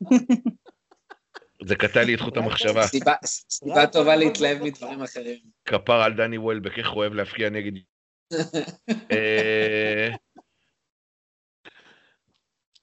זה 1.66 1.76
קטע 1.76 2.02
לי 2.02 2.14
את 2.14 2.20
חוט 2.20 2.36
המחשבה. 2.36 2.86
סיבה- 2.86 3.86
טובה 3.92 4.16
להתלהב 4.16 4.62
מדברים 4.62 5.02
אחרים. 5.02 5.38
כפר 5.64 6.02
על 6.02 6.12
דני 6.12 6.38
וולבק, 6.38 6.78
איך 6.78 6.90
הוא 6.90 6.96
אוהב 6.96 7.14
להפקיע 7.14 7.50
נגד... 7.50 7.72
אה, 9.12 10.08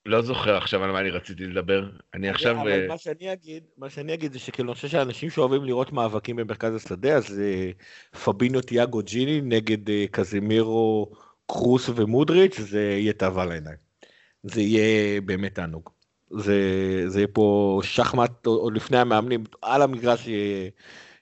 לא 0.06 0.22
זוכר 0.22 0.58
עכשיו 0.58 0.84
על 0.84 0.92
מה 0.92 1.00
אני 1.00 1.10
רציתי 1.10 1.46
לדבר. 1.46 1.90
אני 2.14 2.30
עכשיו... 2.30 2.62
אבל 2.62 2.72
אה, 2.72 2.88
מה 2.88 2.98
שאני 2.98 3.34
אגיד, 3.34 3.64
מה 3.78 3.90
שאני 3.90 4.14
אגיד 4.14 4.34
זה 4.34 4.40
שכאילו 4.40 4.70
אני 4.70 4.76
חושב 4.76 4.88
שאנשים 4.88 5.30
שאוהבים 5.30 5.64
לראות 5.64 5.92
מאבקים 5.92 6.36
במרכז 6.36 6.76
השדה, 6.76 7.18
אז 7.18 7.42
פבינו 8.26 8.62
תיאגו 8.62 9.02
ג'יני 9.04 9.42
נגד 9.42 10.08
קזימירו, 10.12 11.12
קרוס 11.52 11.90
ומודריץ', 11.96 12.60
זה 12.60 12.82
יהיה 12.82 13.14
תאווה 13.14 13.46
לעיניים. 13.46 13.78
זה 14.44 14.62
יהיה 14.62 15.22
באמת 15.22 15.56
תענוג. 15.56 15.90
זה, 16.30 16.56
זה 17.08 17.20
יהיה 17.20 17.28
פה 17.28 17.80
שחמט 17.84 18.46
עוד 18.46 18.76
לפני 18.76 18.98
המאמנים, 18.98 19.44
על 19.62 19.82
המגרש 19.82 20.28
יהיה, 20.28 20.70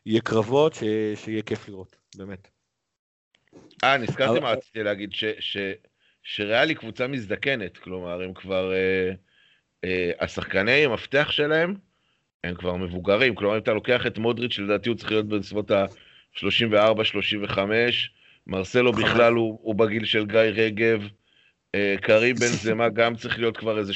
יהיה 0.06 0.22
קרבות 0.22 0.74
ש, 0.74 0.84
שיהיה 1.16 1.42
כיף 1.42 1.70
לראות, 1.70 1.96
באמת. 2.16 2.48
אה, 3.84 3.98
נזכרתי 3.98 4.32
אבל- 4.32 4.40
מה 4.40 4.52
רציתי 4.52 4.84
להגיד, 4.84 5.14
ש- 5.14 5.26
ש- 5.40 5.58
שריאל 6.24 6.70
היא 6.70 6.78
קבוצה 6.78 7.08
מזדקנת, 7.08 7.78
כלומר, 7.78 8.22
הם 8.22 8.34
כבר... 8.34 8.74
אה, 8.74 9.12
אה, 9.84 10.12
השחקני 10.20 10.86
המפתח 10.86 11.28
שלהם, 11.32 11.76
הם 12.44 12.56
כבר 12.56 12.76
מבוגרים, 12.76 13.36
כלומר, 13.36 13.56
אם 13.56 13.62
אתה 13.62 13.74
לוקח 13.74 14.08
את 14.08 14.18
מודריץ', 14.18 14.54
שלדעתי 14.54 14.90
הוא 14.90 14.98
צריך 14.98 15.12
להיות 15.12 15.28
בסביבות 15.28 15.72
ה-34-35, 15.72 17.60
מרסלו 18.50 18.94
חמש. 18.94 19.04
בכלל 19.04 19.34
הוא, 19.34 19.60
הוא 19.62 19.76
בגיל 19.76 20.06
של 20.06 20.26
גיא 20.26 20.40
רגב, 20.40 21.02
קרים 22.02 22.36
בן 22.36 22.48
זמה 22.48 22.90
גם 22.90 23.16
צריך 23.16 23.40
להיות 23.40 23.58
כבר 23.58 23.80
איזה 23.80 23.94
33-34. 23.94 23.96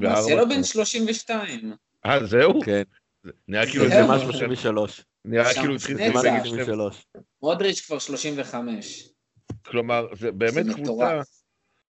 מרסלו 0.00 0.48
בן 0.48 0.62
32. 0.62 1.72
אה, 2.06 2.24
זהו? 2.24 2.60
כן, 2.64 2.82
נראה 3.48 3.66
כאילו. 3.66 3.88
זה 3.88 4.02
מה 4.02 4.16
משהו 4.16 4.32
33. 4.32 5.04
נראה 5.24 5.54
כאילו 5.54 5.74
התחיל. 5.74 5.96
12. 5.96 6.44
33. 6.44 7.06
מודריץ' 7.42 7.80
כבר 7.80 7.98
35. 7.98 9.08
כלומר, 9.66 10.06
זה 10.14 10.32
באמת 10.32 10.66
זה 10.66 10.74
קבוצה... 10.74 11.20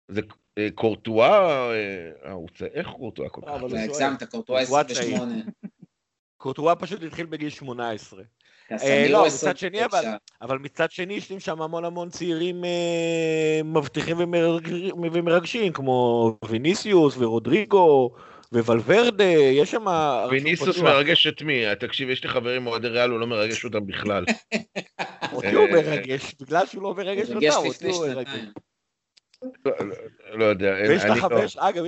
זה 0.09 0.21
אה, 0.59 0.69
קורטואה, 0.75 1.71
אה, 2.25 2.33
הוא 2.33 2.49
איך 2.75 2.89
קורטואה 2.89 3.29
כל 3.29 3.41
כך? 3.47 3.63
הגזמת, 3.63 4.23
קורטואה 4.23 4.67
קורטואה 4.67 4.85
צעיר. 4.85 5.15
28. 5.15 5.35
קורטואה 6.37 6.77
פשוט 6.77 7.03
התחיל 7.03 7.27
בגיל 7.27 7.51
18. 7.51 8.23
קסמירו 8.69 9.13
לא, 9.13 9.27
29. 9.27 9.49
מצד 9.51 9.59
שני, 9.59 9.85
אבל- 9.85 10.05
אבל 10.43 10.59
מצד 10.59 10.91
שני 10.91 11.15
יש 11.15 11.31
להם 11.31 11.41
שם 11.41 11.63
המון 11.63 11.85
המון 11.85 12.11
צעירים 12.11 12.65
אה, 12.65 13.61
מבטיחים 13.65 14.17
ומרגשים, 14.21 14.91
ומרגשים, 15.13 15.73
כמו 15.73 16.37
ויניסיוס 16.49 17.15
ורודריגו 17.19 18.11
וולברדה, 18.53 19.25
יש 19.25 19.71
שם... 19.71 19.85
ויניסוס 20.31 20.69
פתוח. 20.77 20.85
מרגש 20.85 21.27
את 21.27 21.43
מי? 21.43 21.65
תקשיב, 21.81 22.09
יש 22.11 22.25
לי 22.25 22.31
חברים 22.31 22.67
אוהדי 22.67 22.89
ריאל, 22.89 23.11
הוא 23.11 23.21
לא 23.21 23.27
מרגש 23.27 23.65
אותם 23.65 23.87
בכלל. 23.87 24.25
אותי 25.33 25.53
הוא 25.53 25.65
אה, 25.67 25.73
מרגש, 25.73 26.35
בגלל 26.41 26.67
שהוא 26.67 26.83
לא 26.83 26.95
מרגש 26.95 27.29
אותם, 27.31 27.47
אותי 27.67 27.87
הוא 27.89 28.07
מרגש. 28.09 28.29
לא- 29.65 29.73
לא- 29.81 29.95
לא 30.39 30.45
יודע, 30.45 30.79
אין- 30.79 30.91
ויש 30.91 31.01
את 31.03 31.07
אני 31.11 31.19
החבר, 31.19 31.37
לא... 31.57 31.69
אגב, 31.69 31.85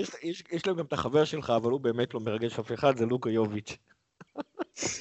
יש 0.52 0.66
להם 0.66 0.76
גם 0.76 0.84
את 0.84 0.92
החבר 0.92 1.24
שלך, 1.24 1.52
אבל 1.56 1.70
הוא 1.70 1.80
באמת 1.80 2.14
לא 2.14 2.20
מרגש 2.20 2.58
אף 2.58 2.72
אחד, 2.72 2.96
זה 2.96 3.06
לוקה 3.06 3.30
יוביץ'. 3.30 3.76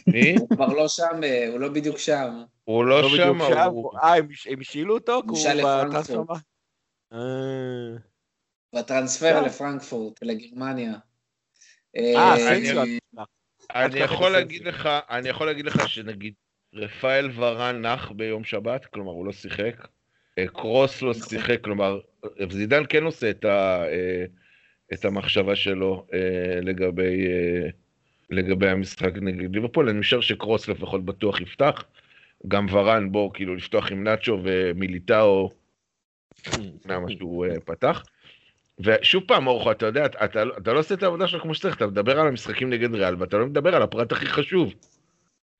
מי? 0.07 0.35
הוא 0.39 0.49
כבר 0.49 0.67
לא 0.67 0.87
שם, 0.87 1.23
אה, 1.23 1.47
הוא 1.47 1.59
לא 1.59 1.69
בדיוק 1.69 1.97
שם. 1.97 2.43
הוא 2.63 2.85
לא 2.85 3.01
לא 3.01 3.09
שם, 3.17 3.37
הוא... 3.71 3.91
אה, 3.99 4.15
הם 4.15 4.27
הש- 4.31 4.47
הם 4.47 4.59
השאילו 4.61 4.93
אותו? 4.93 5.13
הוא 5.15 5.23
הושאל 5.27 5.57
לפרנקפורט. 5.57 6.29
אה, 7.13 7.17
בטרנספר 8.75 9.39
לא. 9.41 9.45
לפרנקפורט, 9.47 10.19
לגרמניה. 10.23 10.93
אה, 11.97 12.33
אני- 12.33 12.65
סנסיו. 12.65 12.83
אני 13.75 13.99
יכול. 13.99 14.29
להגיד 14.31 14.67
לך, 14.67 14.89
אני 15.09 15.29
יכול 15.29 15.47
להגיד 15.47 15.65
לך 15.65 15.89
שנגיד 15.89 16.33
רפאל 16.73 17.29
ורן 17.35 17.85
נח 17.85 18.11
ביום 18.11 18.43
שבת, 18.43 18.85
כלומר 18.85 19.11
הוא 19.11 19.25
לא 19.25 19.31
שיחק, 19.31 19.87
אה, 20.39 20.47
קרוס 20.47 21.01
לא 21.01 21.11
נכון. 21.11 21.29
שיחק, 21.29 21.61
כלומר 21.63 21.99
זידן 22.51 22.83
כן 22.89 23.03
עושה 23.03 23.29
את, 23.29 23.45
אה, 23.45 24.25
המחשבה 25.03 25.55
שלו 25.55 26.07
אה, 26.13 26.19
לגבי, 26.61 27.27
אה, 27.27 27.69
לגבי 28.29 28.69
המשחק 28.69 29.11
נגד 29.15 29.39
ליברפול, 29.39 29.89
אני 29.89 29.99
משער 29.99 30.21
שקרוס 30.21 30.67
לפחות 30.67 31.05
בטוח 31.05 31.41
יפתח, 31.41 31.83
גם 32.47 32.65
ורן 32.71 33.11
בו 33.11 33.31
כאילו 33.33 33.55
לפתוח 33.55 33.91
עם 33.91 34.03
נאצ'ו 34.03 34.39
ומיליטאו, 34.43 35.51
למה 36.85 37.11
שהוא 37.11 37.45
אה, 37.45 37.59
פתח. 37.59 38.03
ושוב 38.79 39.23
פעם, 39.27 39.47
אורחו, 39.47 39.71
אתה 39.71 39.85
יודע, 39.85 40.05
אתה, 40.05 40.25
אתה, 40.25 40.43
אתה 40.57 40.73
לא 40.73 40.79
עושה 40.79 40.95
את 40.95 41.03
העבודה 41.03 41.27
שלך 41.27 41.41
כמו 41.41 41.55
שצריך, 41.55 41.75
אתה 41.75 41.87
מדבר 41.87 42.19
על 42.19 42.27
המשחקים 42.27 42.69
נגד 42.69 42.95
ריאל, 42.95 43.15
ואתה 43.19 43.37
לא 43.37 43.45
מדבר 43.45 43.75
על 43.75 43.81
הפרט 43.81 44.11
הכי 44.11 44.25
חשוב. 44.25 44.73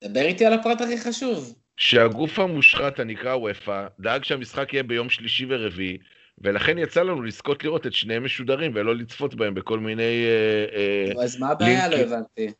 דבר 0.03 0.21
איתי 0.21 0.45
על 0.45 0.53
הפרט 0.53 0.81
הכי 0.81 0.97
חשוב. 0.97 1.55
שהגוף 1.77 2.39
המושחת 2.39 2.99
הנקרא 2.99 3.35
וופא 3.35 3.87
דאג 3.99 4.23
שהמשחק 4.23 4.73
יהיה 4.73 4.83
ביום 4.83 5.09
שלישי 5.09 5.45
ורביעי, 5.49 5.97
ולכן 6.37 6.77
יצא 6.77 7.03
לנו 7.03 7.21
לזכות 7.21 7.63
לראות 7.63 7.87
את 7.87 7.93
שניהם 7.93 8.25
משודרים 8.25 8.71
ולא 8.75 8.95
לצפות 8.95 9.35
בהם 9.35 9.53
בכל 9.53 9.79
מיני... 9.79 10.25
אה, 10.25 11.17
אה, 11.17 11.23
אז 11.23 11.39
מה 11.39 11.49
הבעיה? 11.49 11.87
לא. 11.89 11.95
הבנתי. 11.95 12.51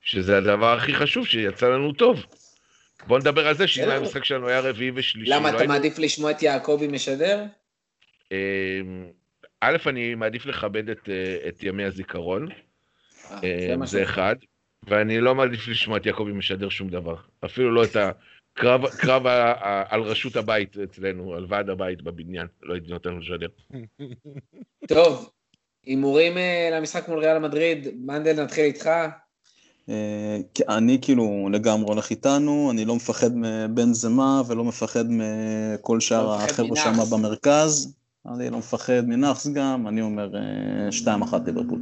שזה 0.00 0.38
הדבר 0.38 0.72
הכי 0.72 0.94
חשוב 0.94 1.26
שיצא 1.26 1.68
לנו 1.68 1.92
טוב. 1.92 2.26
בוא 3.06 3.18
נדבר 3.18 3.46
על 3.48 3.54
זה 3.54 3.66
שאם. 3.66 3.90
המשחק 3.90 4.24
שלנו 4.24 4.48
היה 4.48 4.60
רביעי 4.60 4.90
ושלישי. 4.94 5.30
למה 5.30 5.50
לא 5.52 5.56
אתה 5.56 5.66
מעדיף 5.66 5.98
לשמוע 5.98 6.30
את 6.30 6.42
יעקבי 6.42 6.86
משדר? 6.86 7.44
אה, 8.32 8.80
א', 9.60 9.76
אני 9.86 10.14
מעדיף 10.14 10.46
לכבד 10.46 10.90
את, 10.90 11.08
אה, 11.08 11.50
ימי 11.62 11.84
הזיכרון, 11.84 12.48
זה 13.84 13.86
ש- 13.86 13.94
אחד, 13.94 14.36
ואני 14.82 15.20
לא 15.20 15.34
מעדיף 15.34 15.68
לשמוע 15.68 15.96
את 15.96 16.06
יעקבי 16.06 16.32
משדר 16.32 16.68
שום 16.68 16.88
דבר. 16.88 17.16
אפילו 17.44 17.74
לא 17.74 17.84
את 17.84 17.96
הקרב 18.56 18.86
קרב 18.86 19.26
ה- 19.26 19.52
ה- 19.52 19.84
על 19.88 20.00
רשות 20.02 20.36
הבית 20.36 20.76
אצלנו, 20.78 21.34
על 21.34 21.46
ועד 21.48 21.70
הבית 21.70 22.02
בבניין, 22.02 22.46
לא 22.62 22.74
הייתי 22.74 22.88
נותן 22.90 23.10
לו 23.10 23.18
לשדר. 23.18 23.46
טוב, 24.88 25.30
הימורים 25.86 26.38
אה, 26.38 26.68
למשחק 26.72 27.08
מול 27.08 27.18
ריאל 27.18 27.38
מדריד, 27.38 27.88
מנדל, 28.06 28.42
נתחיל 28.42 28.64
איתך. 28.64 28.86
אה, 29.88 30.36
אני 30.68 30.98
כאילו 31.02 31.48
לגמרי 31.52 31.84
הולך 31.88 32.10
איתנו, 32.10 32.70
אני 32.72 32.84
לא 32.84 32.96
מפחד 32.96 33.30
מבן 33.34 33.92
זמה 33.92 34.42
ולא 34.48 34.64
מפחד 34.64 35.04
מכל 35.08 36.00
שאר 36.00 36.24
לא 36.26 36.34
החבר'ה. 36.40 36.76
שם 36.76 36.92
במרכז. 37.12 37.94
אני 38.34 38.50
לא 38.50 38.58
מפחד 38.58 39.00
מנאחס 39.06 39.46
גם, 39.46 39.88
אני 39.88 40.00
אומר 40.02 40.30
2-1 41.04 41.06
ליברפול. 41.46 41.78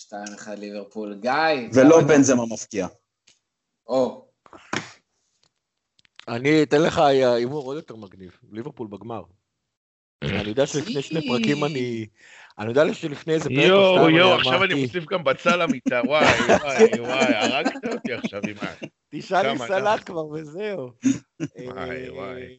2-1 0.00 0.04
ליברפול. 0.58 1.18
גיא. 1.20 1.32
ולא 1.74 2.00
בן 2.00 2.22
זמה 2.22 2.42
מפקיע. 2.46 2.86
או, 3.86 4.26
אני 6.30 6.62
אתן 6.62 6.82
לך 6.82 6.98
הימור 6.98 7.64
עוד 7.64 7.76
יותר 7.76 7.96
מגניב, 7.96 8.38
ליברפול 8.52 8.86
בגמר. 8.86 9.22
אני 10.24 10.48
יודע 10.48 10.66
שלפני 10.66 11.02
שני 11.02 11.28
פרקים 11.28 11.64
אני... 11.64 12.06
אני 12.58 12.68
יודע 12.68 12.94
שלפני 12.94 13.32
איזה 13.32 13.48
פרק 13.48 13.58
או 13.58 13.66
יואו, 13.66 13.94
שתיים 13.94 14.16
יואו, 14.16 14.34
עכשיו 14.34 14.64
אני 14.64 14.82
מוסיף 14.82 15.04
גם 15.04 15.24
בצל 15.24 15.62
למיטה, 15.62 16.00
וואי, 16.06 16.24
וואי, 16.48 17.00
וואי, 17.00 17.34
הרגת 17.34 17.84
אותי 17.92 18.12
עכשיו 18.12 18.40
עם 18.48 18.56
ה... 18.62 18.86
תשאל 19.08 19.52
לי 19.52 19.58
סלט 19.58 20.06
כבר 20.06 20.26
וזהו. 20.26 20.90
וואי, 21.66 22.06
אה, 22.06 22.14
וואי. 22.14 22.58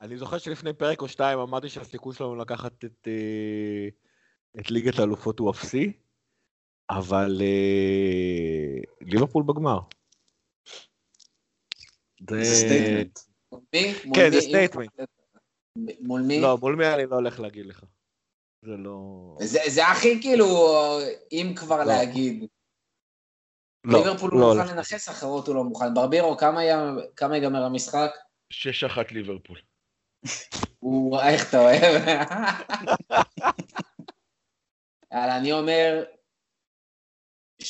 אני 0.00 0.16
זוכר 0.16 0.38
שלפני 0.38 0.72
פרק 0.72 1.02
או 1.02 1.08
שתיים 1.08 1.38
אמרתי 1.38 1.68
שהסיכוי 1.68 2.14
שלנו 2.14 2.36
לקחת 2.36 2.84
את, 2.84 3.08
אה, 3.08 3.88
את 4.60 4.70
ליגת 4.70 4.98
האלופות 4.98 5.38
הוא 5.38 5.50
אפסי, 5.50 5.92
אבל 6.90 7.40
אה, 7.40 8.80
ליברפול 9.00 9.42
בגמר. 9.42 9.78
זה... 12.30 12.44
statement. 12.44 13.18
כן? 14.14 14.30
זה 14.32 14.40
statement. 14.40 14.90
מול 16.00 16.22
מי? 16.22 16.40
לא, 16.40 16.58
מול 16.58 16.74
מי 16.76 16.86
אני 16.94 17.06
לא 17.06 17.14
הולך 17.16 17.40
להגיד 17.40 17.66
לך. 17.66 17.84
זה 18.64 18.70
לא... 18.76 19.36
זה, 19.40 19.58
זה 19.68 19.86
הכי 19.86 20.22
כאילו, 20.22 20.46
אם 21.32 21.52
כבר 21.56 21.78
לא. 21.78 21.84
להגיד. 21.84 22.44
לא, 23.84 23.98
ליברפול 23.98 24.30
לא 24.40 24.44
הוא. 24.52 24.54
מוכן 24.62 24.76
לנכס, 24.76 25.08
אחרות 25.08 25.46
הוא 25.48 25.54
לא 25.54 25.64
מוכן. 25.64 25.94
ברבירו, 25.94 26.36
כמה 26.36 26.60
היה- 26.60 26.92
כמה 27.16 27.36
ייגמר 27.36 27.62
המשחק? 27.64 28.10
6-1 28.52 28.56
ליברפול. 29.12 29.58
הוא, 30.80 31.20
איך 31.20 31.48
אתה 31.48 31.58
אוהב? 31.58 31.82
יאללה, 35.12 35.36
אני 35.38 35.52
אומר 35.52 36.04
2-0 37.62 37.66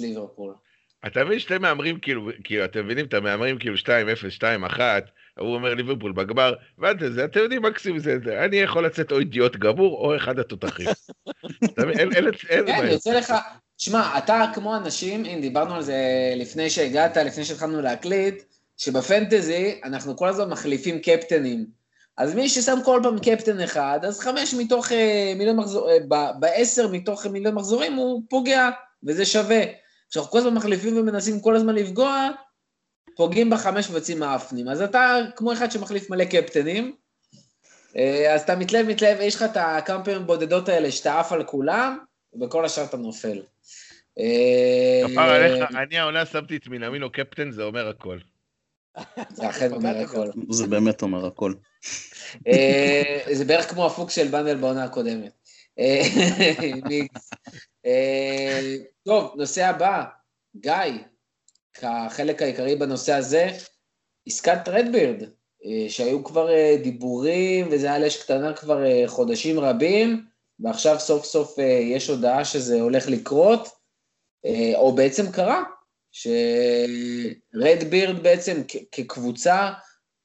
ליברפול. 0.00 0.54
אתה 1.06 1.24
מבין 1.24 1.38
שאתם 1.38 1.62
מהמרים 1.62 1.98
כאילו, 1.98 2.30
כאילו, 2.44 2.64
אתם 2.64 2.84
מבינים, 2.84 3.06
אתם 3.06 3.24
מהמרים 3.24 3.58
כאילו 3.58 3.76
2-0, 3.76 3.86
2-1, 4.74 4.80
הוא 5.38 5.54
אומר 5.54 5.74
ליברפול 5.74 6.12
בגמר, 6.12 6.54
ואתם 6.78 7.12
זה, 7.12 7.24
אתם 7.24 7.40
יודעים 7.40 7.62
מקסימום 7.62 7.98
זה, 7.98 8.18
זה, 8.24 8.44
אני 8.44 8.56
יכול 8.56 8.86
לצאת 8.86 9.12
או 9.12 9.18
אידיוט 9.18 9.56
גמור 9.56 9.96
או 9.96 10.16
אחד 10.16 10.38
התותחים. 10.38 10.86
אתה 11.64 11.86
מבין, 11.86 11.98
אין, 11.98 12.12
אין, 12.12 12.24
אין 12.48 12.66
כן, 12.66 12.78
בעיה. 12.78 12.92
יוצא 12.92 13.18
לך... 13.18 13.34
שמע, 13.78 14.18
אתה 14.18 14.44
כמו 14.54 14.76
אנשים, 14.76 15.24
הנה, 15.24 15.40
דיברנו 15.40 15.74
על 15.74 15.82
זה 15.82 15.96
לפני 16.36 16.70
שהגעת, 16.70 17.16
לפני 17.16 17.44
שהתחלנו 17.44 17.80
להקליט, 17.80 18.42
שבפנטזי 18.76 19.80
אנחנו 19.84 20.16
כל 20.16 20.28
הזמן 20.28 20.48
מחליפים 20.48 20.98
קפטנים. 20.98 21.66
אז 22.16 22.34
מי 22.34 22.48
ששם 22.48 22.78
כל 22.84 23.00
פעם 23.02 23.18
קפטן 23.18 23.60
אחד, 23.60 24.00
אז 24.02 24.20
חמש 24.20 24.54
מתוך 24.54 24.92
אה, 24.92 25.32
מיליון 25.36 25.56
מחזורים, 25.56 26.02
בעשר 26.38 26.88
מתוך 26.88 27.26
מיליון 27.26 27.54
מחזורים 27.54 27.94
הוא 27.94 28.22
פוגע, 28.28 28.70
וזה 29.04 29.26
שווה. 29.26 29.62
כשאנחנו 30.10 30.30
כל 30.30 30.38
הזמן 30.38 30.54
מחליפים 30.54 30.96
ומנסים 30.96 31.40
כל 31.40 31.56
הזמן 31.56 31.74
לפגוע, 31.74 32.28
פוגעים 33.16 33.50
בחמש 33.50 33.90
ויוצאים 33.90 34.18
מאפנים. 34.18 34.68
אז 34.68 34.82
אתה 34.82 35.16
כמו 35.36 35.52
אחד 35.52 35.70
שמחליף 35.70 36.10
מלא 36.10 36.24
קפטנים, 36.24 36.96
אה, 37.96 38.34
אז 38.34 38.42
אתה 38.42 38.56
מתלהב, 38.56 38.86
מתלהב, 38.86 39.20
יש 39.20 39.34
לך 39.34 39.42
את 39.42 39.56
הכמה 39.56 40.04
פעמים 40.04 40.26
בודדות 40.26 40.68
האלה 40.68 40.90
שאתה 40.90 41.20
עף 41.20 41.32
על 41.32 41.44
כולם, 41.44 41.98
ובכל 42.32 42.64
השאר 42.64 42.84
אתה 42.84 42.96
נופל. 42.96 43.42
אה, 44.18 45.02
כפר 45.08 45.20
עליך, 45.20 45.70
אני 45.76 45.98
העונה 45.98 46.26
שמתי 46.26 46.56
את 46.56 46.68
מינמינו 46.68 47.12
קפטן, 47.12 47.50
זה 47.50 47.62
אומר 47.62 47.88
הכל. 47.88 48.18
זה 49.36 49.50
אכן 49.50 49.72
אומר 49.72 49.98
הכל. 50.04 50.28
זה 50.50 50.66
באמת 50.66 51.02
אומר 51.02 51.26
הכל. 51.26 51.54
אה, 52.46 53.22
זה 53.32 53.44
בערך 53.44 53.70
כמו 53.70 53.86
הפוק 53.86 54.10
של 54.10 54.28
בנדל 54.28 54.56
בעונה 54.56 54.84
הקודמת. 54.84 55.32
טוב, 59.04 59.32
נושא 59.36 59.66
הבא, 59.66 60.04
גיא, 60.56 60.98
כחלק 61.74 62.42
העיקרי 62.42 62.76
בנושא 62.76 63.12
הזה, 63.12 63.48
עסקת 64.26 64.68
רדבירד, 64.68 65.22
אה, 65.64 65.86
שהיו 65.88 66.24
כבר 66.24 66.50
אה, 66.50 66.76
דיבורים 66.82 67.68
וזה 67.70 67.86
היה 67.86 67.94
על 67.96 68.04
אש 68.04 68.22
קטנה 68.22 68.52
כבר 68.52 68.84
אה, 68.86 69.02
חודשים 69.06 69.60
רבים, 69.60 70.24
ועכשיו 70.60 71.00
סוף 71.00 71.24
סוף 71.24 71.58
אה, 71.58 71.64
יש 71.64 72.08
הודעה 72.08 72.44
שזה 72.44 72.80
הולך 72.80 73.08
לקרות, 73.08 73.68
אה, 74.46 74.72
או 74.74 74.94
בעצם 74.94 75.32
קרה, 75.32 75.62
שרדבירד 77.52 78.22
בעצם 78.22 78.62
כקבוצה 78.92 79.70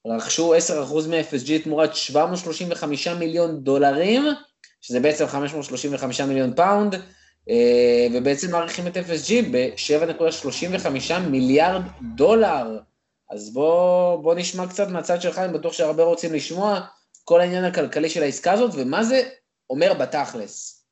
רכשו 0.07 0.53
10% 0.55 0.57
מ-FSG 1.07 1.63
תמורת 1.63 1.95
735 1.95 3.07
מיליון 3.07 3.63
דולרים, 3.63 4.23
שזה 4.81 4.99
בעצם 4.99 5.27
535 5.27 6.21
מיליון 6.21 6.55
פאונד, 6.55 6.95
אה, 6.95 6.99
ובעצם 8.13 8.51
מעריכים 8.51 8.87
את 8.87 8.97
FSG 8.97 9.33
ב-7.35 9.51 11.19
מיליארד 11.19 11.81
דולר. 12.15 12.79
אז 13.31 13.53
בוא, 13.53 14.23
בוא 14.23 14.35
נשמע 14.35 14.67
קצת 14.67 14.87
מהצד 14.87 15.21
שלך, 15.21 15.37
אני 15.37 15.53
בטוח 15.53 15.73
שהרבה 15.73 16.03
רוצים 16.03 16.33
לשמוע 16.33 16.81
כל 17.23 17.41
העניין 17.41 17.63
הכלכלי 17.63 18.09
של 18.09 18.23
העסקה 18.23 18.51
הזאת, 18.51 18.71
ומה 18.77 19.03
זה 19.03 19.29
אומר 19.69 19.93
בתכלס. 19.93 20.85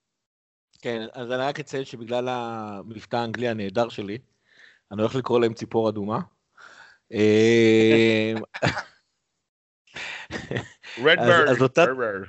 כן, 0.81 1.01
אז 1.13 1.31
אני 1.31 1.41
רק 1.41 1.59
אציין 1.59 1.85
שבגלל 1.85 2.27
המבטא 2.29 3.15
האנגלי 3.15 3.47
הנהדר 3.47 3.89
שלי, 3.89 4.17
אני 4.91 5.01
הולך 5.01 5.15
לקרוא 5.15 5.39
להם 5.39 5.53
ציפור 5.53 5.89
אדומה. 5.89 6.19
אה, 7.13 8.33
רדברד, 11.03 11.61
אותה- 11.61 11.83
רדברד. 11.83 12.23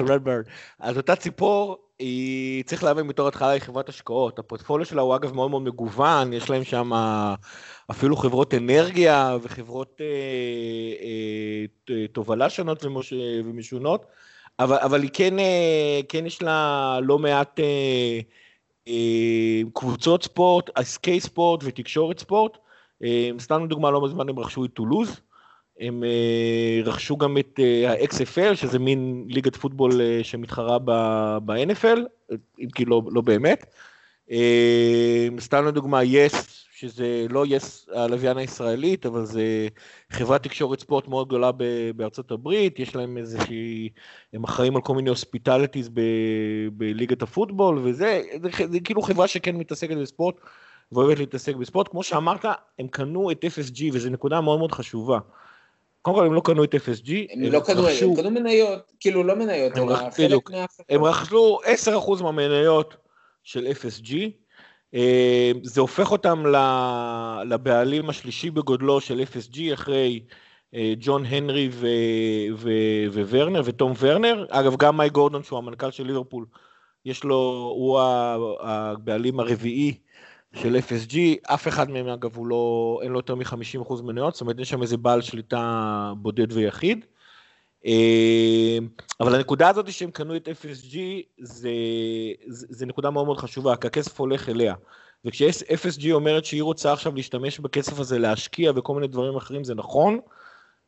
רדברד. 0.00 0.44
אז 0.78 0.96
אותה 0.96 1.16
ציפור, 1.16 1.83
היא, 1.98 2.64
צריך 2.64 2.84
להבין 2.84 3.08
בתור 3.08 3.28
התחלה, 3.28 3.48
היא 3.50 3.60
חברת 3.60 3.88
השקעות. 3.88 4.38
הפורטפוליו 4.38 4.86
שלה 4.86 5.02
הוא 5.02 5.16
אגב 5.16 5.34
מאוד 5.34 5.50
מאוד 5.50 5.62
מגוון, 5.62 6.32
יש 6.32 6.50
להם 6.50 6.64
שם 6.64 6.90
אפילו 7.90 8.16
חברות 8.16 8.54
אנרגיה 8.54 9.36
וחברות 9.42 10.00
אה, 10.00 10.06
אה, 11.02 11.64
ת- 11.84 12.12
תובלה 12.12 12.50
שונות 12.50 12.84
ומוש, 12.84 13.12
ומשונות, 13.44 14.06
אבל, 14.58 14.76
אבל 14.76 15.02
היא 15.02 15.10
כן, 15.12 15.38
אה, 15.38 16.00
כן 16.08 16.26
יש 16.26 16.42
לה 16.42 16.98
לא 17.02 17.18
מעט 17.18 17.60
אה, 17.60 18.20
אה, 18.88 19.60
קבוצות 19.74 20.22
ספורט, 20.24 20.70
עסקי 20.74 21.20
ספורט 21.20 21.60
ותקשורת 21.64 22.18
ספורט. 22.18 22.58
אה, 23.04 23.30
סתם 23.38 23.64
לדוגמה, 23.64 23.90
לא 23.90 24.04
מזמן 24.04 24.28
הם 24.28 24.38
רכשו 24.38 24.64
את 24.64 24.70
טולוז. 24.74 25.20
הם 25.80 26.04
אה, 26.04 26.80
רכשו 26.84 27.16
גם 27.16 27.38
את 27.38 27.60
אה, 27.62 27.90
ה-XFL, 27.90 28.54
שזה 28.54 28.78
מין 28.78 29.24
ליגת 29.28 29.56
פוטבול 29.56 30.00
אה, 30.00 30.20
שמתחרה 30.22 30.78
ב-NFL, 31.44 31.98
אם 32.60 32.68
כי 32.74 32.84
לא, 32.84 33.02
לא 33.10 33.20
באמת. 33.20 33.66
סתם 35.40 35.66
לדוגמה, 35.66 36.04
יס, 36.04 36.64
שזה 36.72 37.26
לא 37.30 37.44
יס 37.46 37.88
הלוויין 37.92 38.36
הישראלית, 38.36 39.06
אבל 39.06 39.24
זה 39.24 39.68
חברת 40.10 40.42
תקשורת 40.42 40.80
ספורט 40.80 41.08
מאוד 41.08 41.28
גדולה 41.28 41.50
בארצות 41.96 42.30
הברית, 42.30 42.78
יש 42.78 42.96
להם 42.96 43.18
איזושהי, 43.18 43.88
הם 44.32 44.44
אחראים 44.44 44.76
על 44.76 44.82
כל 44.82 44.94
מיני 44.94 45.10
hospitalities 45.10 45.90
בליגת 46.72 47.22
הפוטבול, 47.22 47.78
וזה 47.78 48.22
זה, 48.42 48.50
זה 48.70 48.80
כאילו 48.80 49.02
חברה 49.02 49.28
שכן 49.28 49.56
מתעסקת 49.56 49.96
בספורט. 49.96 50.34
ואוהבת 50.92 51.18
להתעסק 51.18 51.56
בספורט, 51.56 51.88
כמו 51.88 52.02
שאמרת, 52.02 52.44
הם 52.78 52.88
קנו 52.88 53.30
את 53.30 53.44
FSG, 53.44 53.82
וזו 53.92 54.10
נקודה 54.10 54.40
מאוד 54.40 54.58
מאוד 54.58 54.72
חשובה. 54.72 55.18
קודם 56.04 56.16
כל 56.16 56.26
הם 56.26 56.32
לא 56.32 56.40
קנו 56.44 56.64
את 56.64 56.74
FSG, 56.74 57.10
הם 57.32 57.42
לא 57.42 57.60
קנו, 57.60 57.82
רכשו- 57.84 58.10
הם 58.10 58.16
קנו 58.16 58.30
מניות, 58.30 58.92
כאילו 59.00 59.24
לא 59.24 59.34
מניות, 59.34 59.76
הם 59.76 59.88
חלק 59.88 60.20
בדיוק. 60.20 60.50
הם 60.88 61.04
רכשו 61.04 61.58
10% 61.64 62.22
מהמניות 62.22 62.96
של 63.42 63.66
FSG, 63.66 64.14
אה, 64.94 65.52
זה 65.62 65.80
הופך 65.80 66.12
אותם 66.12 66.44
לבעלים 67.48 68.10
השלישי 68.10 68.50
בגודלו 68.50 69.00
של 69.00 69.20
FSG 69.32 69.58
אחרי 69.74 70.20
אה, 70.74 70.92
ג'ון 71.00 71.24
הנרי 71.26 71.68
ו- 71.72 71.86
ו- 73.12 73.22
וורנר 73.30 73.62
ותום 73.64 73.92
ורנר, 73.98 74.46
אגב 74.50 74.76
גם 74.76 74.96
מייק 74.96 75.12
גורדון 75.12 75.42
שהוא 75.42 75.58
המנכ"ל 75.58 75.90
של 75.90 76.06
ליברפול, 76.06 76.46
יש 77.04 77.24
לו, 77.24 77.70
הוא 77.76 78.00
הבעלים 78.60 79.40
הרביעי 79.40 79.94
של 80.54 80.76
FSG, 80.76 81.16
אף 81.54 81.68
אחד 81.68 81.90
מהם 81.90 82.08
אגב 82.08 82.36
הוא 82.36 82.46
לא, 82.46 82.98
אין 83.02 83.12
לו 83.12 83.18
יותר 83.18 83.34
מ-50% 83.34 84.02
מניות, 84.02 84.34
זאת 84.34 84.40
אומרת 84.40 84.58
יש 84.58 84.70
שם 84.70 84.82
איזה 84.82 84.96
בעל 84.96 85.22
שליטה 85.22 86.12
בודד 86.16 86.52
ויחיד. 86.52 87.04
אה, 87.86 88.78
אבל 89.20 89.34
הנקודה 89.34 89.68
הזאת 89.68 89.92
שהם 89.92 90.10
קנו 90.10 90.36
את 90.36 90.48
FSG 90.48 90.96
זה, 91.38 91.70
זה, 92.46 92.66
זה 92.70 92.86
נקודה 92.86 93.10
מאוד 93.10 93.26
מאוד 93.26 93.38
חשובה, 93.38 93.76
כי 93.76 93.86
הכסף 93.86 94.20
הולך 94.20 94.48
אליה. 94.48 94.74
וכש-FSG 95.24 96.10
אומרת 96.12 96.44
שהיא 96.44 96.62
רוצה 96.62 96.92
עכשיו 96.92 97.14
להשתמש 97.14 97.58
בכסף 97.58 97.98
הזה 97.98 98.18
להשקיע 98.18 98.72
וכל 98.76 98.94
מיני 98.94 99.06
דברים 99.06 99.36
אחרים, 99.36 99.64
זה 99.64 99.74
נכון, 99.74 100.18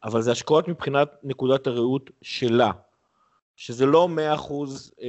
אבל 0.05 0.23
זה 0.23 0.33
השקעות 0.33 0.69
מבחינת 0.69 1.09
נקודת 1.23 1.67
הראות 1.67 2.11
שלה. 2.23 2.71
שזה 3.57 3.87
לא 3.87 4.09
100% 4.39 4.53
אה, 5.03 5.09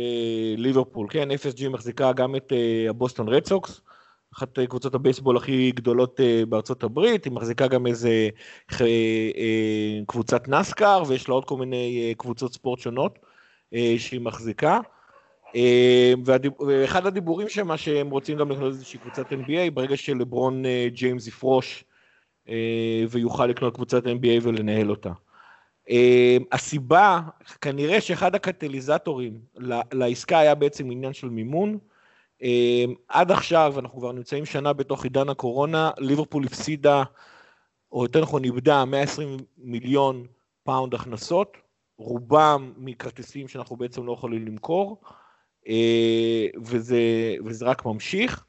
ליברפול, 0.58 1.08
כן, 1.10 1.32
FSG 1.32 1.70
מחזיקה 1.70 2.14
גם 2.14 2.36
את 2.36 2.54
אה, 2.54 2.90
הבוסטון 2.90 3.30
רד 3.30 3.46
סוקס, 3.46 3.82
אחת 4.36 4.60
קבוצות 4.60 4.96
הבייסבול 4.96 5.38
הכי 5.38 5.72
גדולות 5.72 6.20
אה, 6.20 6.44
בארצות 6.50 6.84
הברית, 6.84 7.26
היא 7.26 7.34
מחזיקה 7.34 7.68
גם 7.68 7.88
איזה 7.88 8.30
אה, 8.82 8.86
אה, 9.38 10.00
קבוצת 10.08 10.48
נסקר, 10.48 11.04
ויש 11.08 11.30
לה 11.30 11.34
עוד 11.36 11.46
כל 11.46 11.58
מיני 11.58 12.14
קבוצות 12.18 12.54
ספורט 12.54 12.80
שונות 12.80 13.20
שהיא 13.98 14.22
מחזיקה. 14.22 14.80
ואחד 16.66 17.06
הדיבורים 17.06 17.50
שמה 17.50 17.78
שהם 17.78 18.10
רוצים 18.10 18.38
גם 18.38 18.52
לקנות 18.52 18.74
איזושהי 18.74 19.00
קבוצת 19.00 19.32
NBA, 19.32 19.72
ברגע 19.74 19.98
שלברון 19.98 20.64
ג'יימס 20.88 21.28
יפרוש 21.28 21.84
ויוכל 23.10 23.46
לקנות 23.46 23.76
קבוצת 23.76 24.04
NBA 24.04 24.44
ולנהל 24.44 24.90
אותה. 24.90 25.12
הסיבה, 26.52 27.20
כנראה 27.62 28.02
שאחד 28.02 28.36
הקטליזטורים 28.36 29.40
לעסקה 29.94 30.40
היה 30.40 30.56
בעצם 30.56 30.92
עניין 30.92 31.14
של 31.14 31.30
מימון. 31.30 31.78
עד 33.08 33.32
עכשיו, 33.32 33.76
אנחנו 33.80 34.00
כבר 34.00 34.12
נמצאים 34.12 34.46
שנה 34.46 34.74
בתוך 34.74 35.04
עידן 35.04 35.30
הקורונה, 35.30 35.92
ליברפול 35.98 36.46
הפסידה, 36.46 37.04
או 37.92 38.04
יותר 38.04 38.22
נכון 38.22 38.44
איבדה 38.44 38.86
120 38.86 39.38
מיליון 39.58 40.26
פאונד 40.64 40.94
הכנסות, 40.94 41.58
רובם 41.98 42.74
מכרטיסים 42.78 43.48
שאנחנו 43.48 43.76
בעצם 43.76 44.06
לא 44.06 44.12
יכולים 44.12 44.46
למכור. 44.48 45.02
אה, 45.68 46.48
וזה, 46.64 47.02
וזה 47.46 47.66
רק 47.66 47.86
ממשיך. 47.86 48.46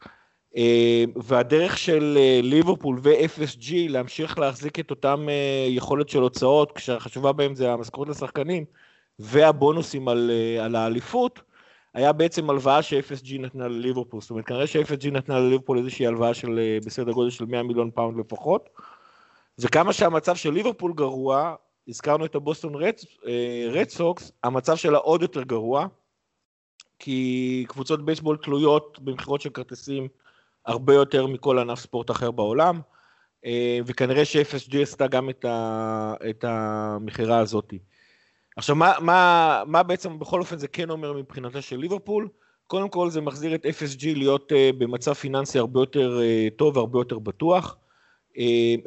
אה, 0.57 1.05
והדרך 1.17 1.79
של 1.79 2.19
אה, 2.21 2.41
ליברפול 2.43 2.99
ו-FSG 3.03 3.73
להמשיך 3.89 4.39
להחזיק 4.39 4.81
את 4.81 4.91
אותם 4.91 5.29
יכולת 5.69 6.09
של 6.09 6.19
הוצאות, 6.19 6.73
כשהחשובה 6.73 7.33
בהם 7.33 7.55
זה 7.55 7.73
המשכורת 7.73 8.09
לשחקנים 8.09 8.65
והבונוסים 9.19 10.09
על, 10.09 10.31
על 10.61 10.77
האליפות, 10.77 11.41
היה 11.99 12.13
בעצם 12.13 12.51
הלוואה 12.51 12.83
ש-FSG 12.83 13.39
נתנה 13.39 13.69
לליברפול. 13.69 14.21
זאת 14.21 14.31
אומרת, 14.31 14.45
כנראה 14.45 14.67
ש-FSG 14.67 15.11
נתנה 15.11 15.39
לליברפול 15.39 15.79
איזושהי 15.79 16.07
הלוואה 16.07 16.35
של 16.35 16.79
בסדר 16.87 17.13
גודל 17.13 17.31
של 17.31 17.45
100 17.45 17.63
מיליון 17.63 17.91
פאונד 17.91 18.19
לפחות. 18.19 18.69
וכמה 19.59 19.93
שהמצב 19.93 20.37
של 20.37 20.53
ליברפול 20.53 20.93
גרוע, 20.93 21.55
הזכרנו 21.89 22.25
את 22.25 22.35
הבוסטון 22.35 22.75
רד 23.71 23.89
סוקס, 23.89 24.33
המצב 24.45 24.77
שלה 24.77 24.99
עוד 24.99 25.23
יותר 25.23 25.43
גרוע. 25.43 25.87
כי 26.99 27.65
קבוצות 27.69 28.05
בייסבול 28.05 28.37
תלויות 28.37 28.99
במכירות 28.99 29.41
של 29.41 29.51
כרטיסים 29.51 30.09
הרבה 30.67 30.95
יותר 30.95 31.27
מכל 31.27 31.59
ענף 31.59 31.79
ספורט 31.79 32.11
אחר 32.11 32.31
בעולם, 32.31 32.81
אה, 33.45 33.79
וכנראה 33.87 34.25
ש-FSG 34.25 34.77
עשתה 34.83 35.07
גם 35.07 35.31
את, 35.31 35.45
ה, 35.45 36.15
את 36.31 36.45
המכירה 36.49 37.39
הזאת. 37.39 37.75
עכשיו, 38.59 38.77
מה, 38.77 38.93
מה, 39.01 39.63
מה 39.67 39.83
בעצם 39.83 40.19
בכל 40.19 40.41
אופן 40.41 40.59
זה 40.59 40.69
כן 40.69 40.91
אומר 40.91 41.13
מבחינתה 41.13 41.63
של 41.63 41.77
ליברפול? 41.77 42.29
קודם 42.67 42.89
כל 42.89 43.11
זה 43.11 43.21
מחזיר 43.21 43.55
את 43.55 43.67
FSG 43.67 44.05
להיות 44.05 44.53
uh, 44.53 44.77
במצב 44.79 45.13
פיננסי 45.13 45.59
הרבה 45.59 45.81
יותר 45.81 46.19
uh, 46.19 46.57
טוב 46.57 46.77
והרבה 46.77 46.99
יותר 46.99 47.19
בטוח. 47.19 47.77
Uh, 48.35 48.39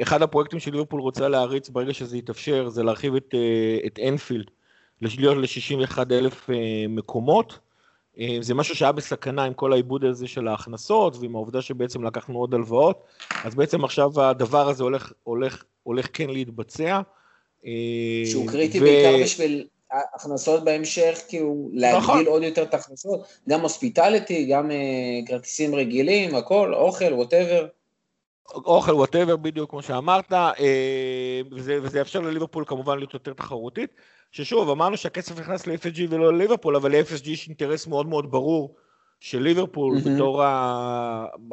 אחד 0.01 0.21
הפרויקטים 0.21 0.59
של 0.59 0.71
ליברפול 0.71 1.01
רוצה 1.01 1.27
להריץ 1.27 1.69
ברגע 1.69 1.93
שזה 1.93 2.17
יתאפשר, 2.17 2.69
זה 2.69 2.83
להרחיב 2.83 3.15
את, 3.15 3.33
uh, 3.33 3.87
את 3.87 3.99
אנפילד, 4.07 4.45
להיות 5.01 5.37
ל-61 5.37 5.97
אלף 6.11 6.49
uh, 6.49 6.53
מקומות. 6.89 7.59
אה, 8.19 8.37
זה 8.41 8.53
משהו 8.53 8.75
שהיה 8.75 8.91
בסכנה 8.91 9.43
עם 9.43 9.53
כל 9.53 9.73
העיבוד 9.73 10.05
הזה 10.05 10.27
של 10.27 10.47
ההכנסות 10.47 11.17
ועם 11.19 11.35
העובדה 11.35 11.61
שבעצם 11.61 12.03
לקחנו 12.03 12.39
עוד 12.39 12.53
הלוואות, 12.53 13.03
אז 13.43 13.55
בעצם 13.55 13.83
עכשיו 13.83 14.21
הדבר 14.21 14.69
הזה 14.69 14.83
הולך, 14.83 15.11
הולך, 15.23 15.63
הולך 15.83 16.07
כן 16.13 16.29
להתבצע. 16.29 17.01
שהוא 18.25 18.47
קריטי 18.47 18.79
ו... 18.79 18.83
בעיקר 18.83 19.23
בשביל 19.23 19.67
הכנסות 20.15 20.63
בהמשך, 20.63 21.21
כאילו 21.27 21.69
להגדיל 21.73 21.99
נכון. 21.99 22.25
עוד 22.25 22.43
יותר 22.43 22.63
את 22.63 22.73
ההכנסות, 22.73 23.27
גם 23.49 23.61
הוספיטליטי, 23.61 24.45
גם 24.45 24.69
uh, 24.71 25.27
כרטיסים 25.27 25.75
רגילים, 25.75 26.35
הכל, 26.35 26.73
אוכל, 26.73 27.13
ווטאבר. 27.13 27.67
אוכל, 28.55 28.91
whatever, 28.91 29.35
בדיוק 29.35 29.69
כמו 29.69 29.81
שאמרת, 29.81 30.33
וזה, 31.51 31.79
וזה 31.83 31.99
יאפשר 31.99 32.19
לליברפול 32.19 32.63
כמובן 32.67 32.97
להיות 32.97 33.13
יותר 33.13 33.33
תחרותית. 33.33 33.89
ששוב, 34.31 34.69
אמרנו 34.69 34.97
שהכסף 34.97 35.39
נכנס 35.39 35.67
ל-FSG 35.67 36.01
ולא 36.09 36.33
לליברפול, 36.33 36.75
אבל 36.75 36.91
ל-FSG 36.91 37.29
יש 37.29 37.47
אינטרס 37.47 37.87
מאוד 37.87 38.07
מאוד 38.07 38.31
ברור 38.31 38.75
של 39.19 39.41
ליברפול 39.41 39.97
mm-hmm. 39.97 40.09
בתור 40.09 40.43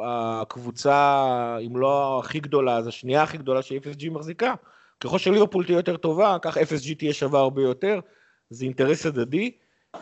הקבוצה, 0.03 1.57
אם 1.67 1.77
לא 1.77 2.19
הכי 2.23 2.39
גדולה, 2.39 2.77
אז 2.77 2.87
השנייה 2.87 3.23
הכי 3.23 3.37
גדולה 3.37 3.61
ש-FSG 3.61 4.09
מחזיקה. 4.09 4.53
ככל 4.99 5.17
שליברפול 5.17 5.65
תהיה 5.65 5.75
יותר 5.75 5.97
טובה, 5.97 6.37
כך 6.41 6.57
FSG 6.57 6.95
תהיה 6.97 7.13
שווה 7.13 7.39
הרבה 7.39 7.61
יותר, 7.61 7.99
זה 8.49 8.65
אינטרס 8.65 9.05
הדדי. 9.05 9.51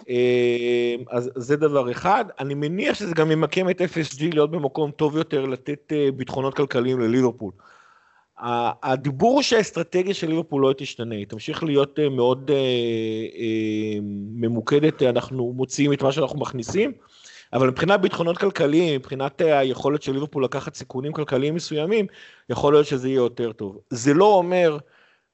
אה, 0.09 0.95
אז 1.09 1.31
זה 1.35 1.55
דבר 1.55 1.91
אחד. 1.91 2.25
אני 2.39 2.53
מניח 2.53 2.95
שזה 2.95 3.15
גם 3.15 3.31
ימקם 3.31 3.69
את 3.69 3.81
FSG 3.81 4.33
להיות 4.33 4.51
במקום 4.51 4.91
טוב 4.91 5.17
יותר 5.17 5.45
לתת 5.45 5.91
אה, 5.91 6.11
ביטחונות 6.11 6.53
כלכליים 6.53 6.99
לליברפול. 6.99 7.51
הדיבור 8.39 9.33
הוא 9.33 9.41
שהאסטרטגיה 9.41 10.13
של 10.13 10.27
ליברפול 10.27 10.61
לא 10.61 10.73
תשתנה, 10.77 11.15
היא 11.15 11.27
תמשיך 11.27 11.63
להיות 11.63 11.99
אה, 11.99 12.09
מאוד 12.09 12.51
אה, 12.53 13.99
ממוקדת, 14.33 15.01
אנחנו 15.01 15.53
מוציאים 15.53 15.93
את 15.93 16.01
מה 16.01 16.11
שאנחנו 16.11 16.39
מכניסים, 16.39 16.91
אבל 17.53 17.67
מבחינת 17.67 18.01
ביטחונות 18.01 18.37
כלכליים, 18.37 18.95
מבחינת 18.95 19.41
היכולת 19.41 20.01
של 20.01 20.11
ליברפול 20.11 20.43
לקחת 20.43 20.75
סיכונים 20.75 21.11
כלכליים 21.11 21.55
מסוימים, 21.55 22.07
יכול 22.49 22.73
להיות 22.73 22.85
שזה 22.85 23.07
יהיה 23.07 23.17
יותר 23.17 23.51
טוב. 23.51 23.77
זה 23.89 24.13
לא 24.13 24.25
אומר 24.25 24.77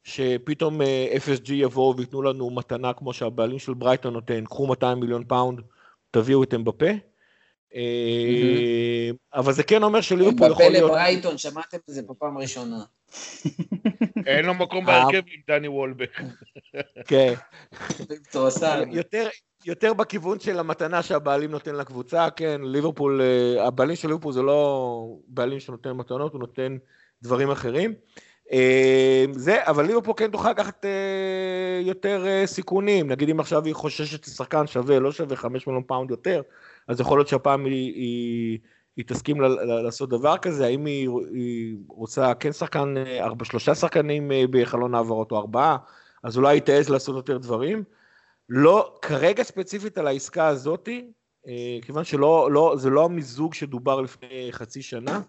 שפתאום 0.04 0.82
FSG 1.26 1.54
יבואו 1.54 1.98
וייתנו 1.98 2.22
לנו 2.22 2.50
מתנה 2.50 2.94
כמו 2.94 3.14
שהבעלים 3.14 3.60
של 3.60 3.74
ברייטון 3.74 4.14
נותן, 4.14 4.46
קחו 4.46 4.68
200 4.68 5.00
מיליון 5.00 5.24
פאונד, 5.28 5.62
תביאו 6.12 6.44
את 6.44 6.54
אמבפה. 6.54 6.90
אה, 7.76 9.10
אבל 9.34 9.54
זה 9.54 9.64
כן 9.64 9.84
אומר 9.84 10.02
שליברפול 10.02 10.52
יכול 10.52 10.66
להיות... 10.66 10.84
אמבפה 10.84 10.88
לברייטון, 10.88 11.38
שמעתם 11.38 11.78
את 11.78 11.94
זה 11.94 12.02
בפעם 12.02 12.38
ראשונה. 12.38 12.84
אין 14.28 14.46
לו 14.46 14.54
מקום 14.54 14.86
בהרכב 14.86 15.22
עם 15.28 15.42
דני 15.48 15.68
וולבק. 15.68 16.20
כן. 17.08 17.34
יותר 18.92 19.28
בכיוון 19.98 20.40
של 20.40 20.60
המתנה 20.60 21.02
שהבעלים 21.02 21.52
נותן 21.52 21.76
לקבוצה, 21.76 22.30
כן, 22.30 22.62
ליברפול, 22.64 23.22
אה, 23.22 23.68
הבעלים 23.68 23.96
של 23.96 24.08
ליברפול 24.08 24.34
זה 24.34 24.42
לא 24.42 25.08
בעלים 25.28 25.60
שנותן 25.60 25.92
מתנות, 25.92 26.34
הוא 26.34 26.40
נותן 26.40 26.78
דברים 27.22 27.52
אחרים. 27.52 27.94
אה, 28.52 29.26
זה, 29.32 29.58
אבל 29.68 29.86
ליברפול 29.86 30.14
כן 30.18 30.32
תוכל 30.32 30.50
לקחת 30.50 30.86
יותר 31.82 32.26
סיכונים, 32.46 33.08
נגיד 33.12 33.30
אם 33.30 33.40
עכשיו 33.40 33.66
היא 33.66 33.74
חוששת 33.74 34.24
ששחקן 34.24 34.68
שווה, 34.68 35.00
לא 35.00 35.12
שווה 35.12 35.36
5 35.36 35.68
מיליון 35.68 35.84
פאונד 35.88 36.12
יותר, 36.12 36.42
אז 36.88 37.00
יכול 37.00 37.18
להיות 37.18 37.28
שהפעם 37.28 37.66
היא, 37.66 37.94
היא, 37.94 38.60
היא 38.98 39.06
תסכים 39.08 39.42
לעשות 39.84 40.10
דבר 40.10 40.38
כזה, 40.38 40.66
האם 40.66 40.86
היא, 40.86 41.10
היא 41.34 41.76
רוצה 41.88 42.34
כן 42.34 42.52
שחקן, 42.52 42.94
ארבע, 43.20 43.46
שלושה 43.46 43.76
שחקנים 43.76 44.32
אה, 44.32 44.44
בחלון 44.50 44.96
העברות 44.96 45.32
או 45.32 45.38
ארבעה, 45.38 45.78
אז 46.24 46.38
אולי 46.38 46.56
היא 46.56 46.62
תעז 46.62 46.90
לעשות 46.90 47.16
יותר 47.16 47.38
דברים. 47.38 47.84
לא, 48.50 49.00
כרגע 49.02 49.44
ספציפית 49.44 49.98
על 49.98 50.08
העסקה 50.08 50.48
הזאתי, 50.48 51.12
אה, 51.48 51.78
כיוון 51.82 52.04
שזה 52.04 52.18
לא, 52.18 52.50
לא 52.92 53.06
המיזוג 53.06 53.54
שדובר 53.54 54.02
לפני 54.02 54.48
חצי 54.52 54.82
שנה, 54.82 55.22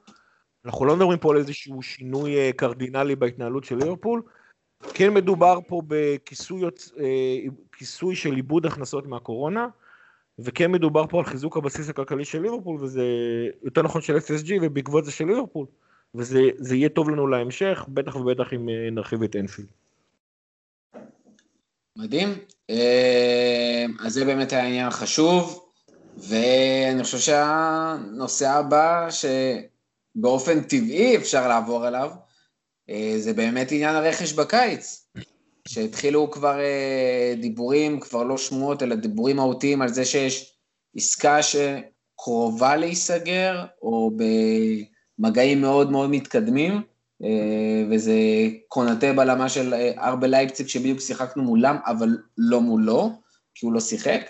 אנחנו 0.65 0.85
לא 0.85 0.97
מדברים 0.97 1.19
פה 1.19 1.31
על 1.31 1.37
איזשהו 1.37 1.83
שינוי 1.83 2.37
אה, 2.37 2.51
קרדינלי 2.57 3.17
בהתנהלות 3.17 3.65
של 3.65 3.77
ליברפול, 3.77 4.23
כן 4.95 5.15
מדובר 5.15 5.59
פה 5.69 5.83
בכיסוי 5.87 6.63
של 8.17 8.35
עיבוד 8.35 8.67
הכנסות 8.67 9.07
מהקורונה, 9.07 9.69
וכן 10.39 10.73
מדובר 10.73 11.07
פה 11.07 11.19
על 11.19 11.25
חיזוק 11.25 11.57
הבסיס 11.57 11.89
הכלכלי 11.89 12.25
של 12.25 12.43
ליברפול, 12.43 12.77
וזה 12.81 13.05
יותר 13.63 13.83
נכון 13.83 14.03
של 14.03 14.17
FSG, 14.17 14.53
ובעקבות 14.63 15.05
זה 15.05 15.11
של 15.11 15.25
ליברפול, 15.25 15.67
וזה 16.15 16.77
יהיה 16.77 16.89
טוב 16.89 17.11
לנו 17.11 17.27
להמשך, 17.27 17.85
בטח 17.89 18.17
ובטח 18.17 18.53
אם 18.53 18.69
אה, 18.69 18.91
נרחיב 18.91 19.23
את 19.23 19.37
אנפילד. 19.37 19.69
מדהים. 21.99 22.29
אה, 22.71 23.85
אז 24.01 24.13
זה 24.13 24.25
באמת 24.25 24.53
היה 24.53 24.67
עניין 24.67 24.91
חשוב, 24.91 25.65
ואני 26.17 27.05
חושב 27.05 27.19
שהנושא 27.19 28.49
הבא, 28.49 29.09
שבאופן 29.11 30.61
טבעי 30.61 31.17
אפשר 31.17 31.49
לעבור 31.49 31.89
אליו, 31.89 32.11
אה, 32.91 33.15
זה 33.19 33.33
באמת 33.33 33.73
עניין 33.73 33.95
הרכש 33.95 34.33
בקיץ. 34.33 35.05
שהתחילו 35.69 36.31
כבר 36.31 36.61
אה, 36.61 37.35
דיבורים, 37.41 38.01
כבר 38.01 38.23
לא 38.23 38.39
שמועות, 38.39 38.83
אלא 38.83 38.95
דיבורים 38.95 39.37
מהותיים 39.37 39.83
על 39.83 39.89
זה 39.89 40.05
שיש 40.05 40.55
עסקה 40.97 41.39
שקרובה 41.43 42.77
להיסגר, 42.77 43.65
או 43.83 44.11
במגעים 45.19 45.61
מאוד 45.61 45.91
מאוד 45.91 46.11
מתקדמים, 46.11 46.83
וזה 47.91 48.15
קונטה 48.69 49.13
בלמה 49.13 49.49
של 49.49 49.75
אה, 49.75 49.93
ארבה 49.99 50.27
לייפציג 50.27 50.69
שבדיוק 50.69 51.01
שיחקנו 51.01 51.43
מולם, 51.43 51.77
אבל 51.87 52.09
לא 52.39 52.61
מולו, 52.61 53.13
כי 53.55 53.67
הוא 53.67 53.73
לא 53.73 53.81
שיחק. 53.81 54.21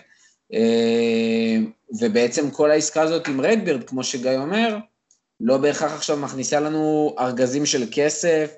ובעצם 2.00 2.50
כל 2.50 2.70
העסקה 2.70 3.02
הזאת 3.02 3.28
עם 3.28 3.40
רדברד, 3.40 3.84
כמו 3.84 4.04
שגיא 4.04 4.36
אומר, 4.36 4.78
לא 5.40 5.56
בהכרח 5.56 5.92
עכשיו 5.92 6.16
מכניסה 6.16 6.60
לנו 6.60 7.14
ארגזים 7.18 7.66
של 7.66 7.84
כסף, 7.92 8.54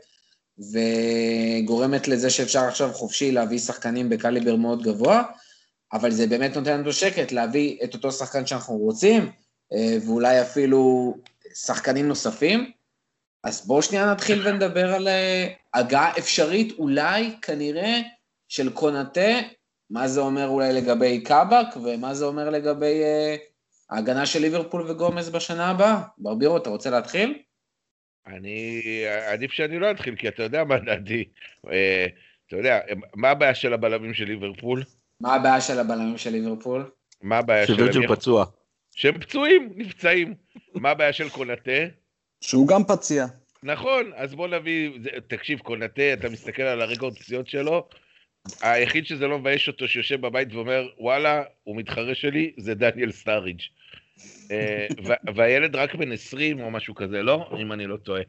וגורמת 0.58 2.08
לזה 2.08 2.30
שאפשר 2.30 2.60
עכשיו 2.60 2.92
חופשי 2.92 3.32
להביא 3.32 3.58
שחקנים 3.58 4.08
בקליבר 4.08 4.56
מאוד 4.56 4.82
גבוה, 4.82 5.22
אבל 5.92 6.10
זה 6.10 6.26
באמת 6.26 6.56
נותן 6.56 6.80
לנו 6.80 6.92
שקט 6.92 7.32
להביא 7.32 7.78
את 7.84 7.94
אותו 7.94 8.12
שחקן 8.12 8.46
שאנחנו 8.46 8.76
רוצים, 8.76 9.30
אה, 9.72 9.96
ואולי 10.06 10.42
אפילו 10.42 11.14
שחקנים 11.54 12.08
נוספים. 12.08 12.70
אז 13.46 13.66
בואו 13.66 13.82
שנייה 13.82 14.12
נתחיל 14.12 14.48
ונדבר 14.48 14.94
על 14.94 15.08
אה, 15.08 15.48
הגעה 15.74 16.18
אפשרית, 16.18 16.78
אולי, 16.78 17.36
כנראה, 17.42 18.00
של 18.48 18.72
קונאטה, 18.72 19.30
מה 19.90 20.08
זה 20.08 20.20
אומר 20.20 20.48
אולי 20.48 20.72
לגבי 20.72 21.22
קאבק, 21.22 21.76
ומה 21.84 22.14
זה 22.14 22.24
אומר 22.24 22.50
לגבי 22.50 23.02
uh, 23.02 23.40
ההגנה 23.90 24.26
של 24.26 24.40
ליברפול 24.40 24.90
וגומז 24.90 25.30
בשנה 25.30 25.70
הבאה. 25.70 26.02
ברבירו, 26.18 26.56
אתה 26.56 26.70
רוצה 26.70 26.90
להתחיל? 26.90 27.38
אני, 28.26 28.82
עדיף 29.32 29.52
שאני 29.52 29.78
לא 29.78 29.90
אתחיל, 29.90 30.16
כי 30.16 30.28
אתה 30.28 30.42
יודע 30.42 30.64
מה 30.64 30.78
דעתי. 30.78 31.24
אה, 31.70 32.06
אתה 32.46 32.56
יודע, 32.56 32.78
מה 33.14 33.30
הבעיה 33.30 33.54
של 33.54 33.72
הבלמים 33.72 34.14
של 34.14 34.24
ליברפול? 34.24 34.84
מה 35.20 35.34
הבעיה 35.34 35.60
של 35.60 35.78
הבלמים 35.78 36.18
של 36.18 36.30
ליברפול? 36.30 36.90
מה 37.22 37.38
הבעיה 37.38 37.66
שלהם? 37.66 37.78
שווירג'ל 37.78 38.14
פצוע. 38.14 38.44
שהם 38.94 39.20
פצועים, 39.20 39.72
נפצעים. 39.76 40.34
מה 40.74 40.90
הבעיה 40.90 41.12
של 41.12 41.28
קונאטה? 41.28 42.05
שהוא 42.40 42.68
גם 42.68 42.84
פציע. 42.84 43.26
נכון, 43.62 44.10
אז 44.16 44.34
בוא 44.34 44.48
נביא, 44.48 44.90
תקשיב, 45.26 45.58
קונאטה, 45.58 46.12
אתה 46.12 46.28
מסתכל 46.28 46.62
על 46.62 46.82
הרקורד 46.82 47.18
פציעות 47.18 47.48
שלו, 47.48 47.88
היחיד 48.60 49.06
שזה 49.06 49.26
לא 49.26 49.38
מבייש 49.38 49.68
אותו, 49.68 49.88
שיושב 49.88 50.20
בבית 50.20 50.54
ואומר, 50.54 50.88
וואלה, 50.98 51.42
הוא 51.64 51.76
מתחרה 51.76 52.14
שלי, 52.14 52.52
זה 52.58 52.74
דניאל 52.74 53.12
סטאריג'. 53.12 53.60
אה, 54.50 54.86
והילד 55.34 55.76
רק 55.76 55.94
בן 55.94 56.12
20 56.12 56.60
או 56.60 56.70
משהו 56.70 56.94
כזה, 56.94 57.22
לא? 57.22 57.50
אם 57.60 57.72
אני 57.72 57.86
לא 57.86 57.96
טועה. 57.96 58.22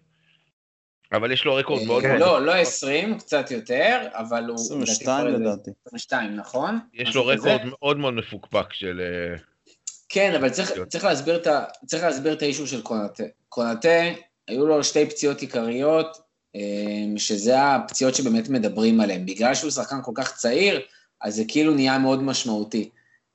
אבל 1.13 1.31
יש 1.31 1.45
לו 1.45 1.55
רקורד 1.55 1.83
מאוד 1.87 2.03
מאוד... 2.03 2.19
לא, 2.19 2.45
לא 2.45 2.55
20, 2.55 3.17
קצת 3.17 3.51
יותר, 3.51 4.07
אבל 4.11 4.43
הוא... 4.47 4.55
22 4.55 5.27
לדעתי. 5.27 5.71
22, 5.87 6.35
נכון? 6.35 6.79
יש 6.93 7.15
לו 7.15 7.25
רקורד 7.25 7.61
מאוד 7.65 7.97
מאוד 7.97 8.13
מפוקפק 8.13 8.73
של... 8.73 9.01
אה, 10.07 10.13
כן, 10.13 10.35
אבל 10.35 10.49
צריך 11.85 12.03
להסביר 12.03 12.33
את 12.33 12.41
האישו 12.41 12.67
של 12.67 12.81
קונאטה. 12.81 13.23
קונאטה, 13.49 13.89
היו 14.47 14.67
לו 14.67 14.83
שתי 14.83 15.05
פציעות 15.05 15.41
עיקריות, 15.41 16.17
אה, 16.55 17.17
שזה 17.17 17.61
הפציעות 17.61 18.15
שבאמת 18.15 18.49
מדברים 18.49 19.01
עליהן. 19.01 19.25
בגלל 19.25 19.55
שהוא 19.55 19.71
שחקן 19.71 19.99
כל 20.03 20.11
כך 20.15 20.35
צעיר, 20.35 20.81
אז 21.21 21.35
זה 21.35 21.43
כאילו 21.47 21.73
נהיה 21.73 21.99
מאוד 21.99 22.23
משמעותי. 22.23 22.89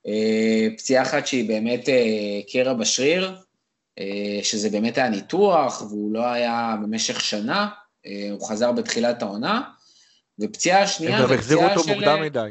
אה, 0.07 0.69
פציעה 0.79 1.03
אחת 1.03 1.27
שהיא 1.27 1.49
באמת 1.49 1.89
אה, 1.89 2.41
קרע 2.53 2.73
בשריר, 2.73 3.37
שזה 4.43 4.71
באמת 4.71 4.99
היה 4.99 5.09
ניתוח, 5.09 5.83
והוא 5.83 6.13
לא 6.13 6.27
היה 6.27 6.77
במשך 6.83 7.21
שנה, 7.21 7.69
הוא 8.31 8.49
חזר 8.49 8.73
בתחילת 8.73 9.23
העונה, 9.23 9.63
ופציעה 10.39 10.87
שנייה 10.87 11.19
זה 11.19 11.25
פציעה 11.25 11.25
של... 11.25 11.25
הם 11.25 11.29
גם 11.29 11.39
החזירו 11.39 11.65
אותו 11.65 11.95
מוקדם 11.95 12.23
מדי. 12.23 12.51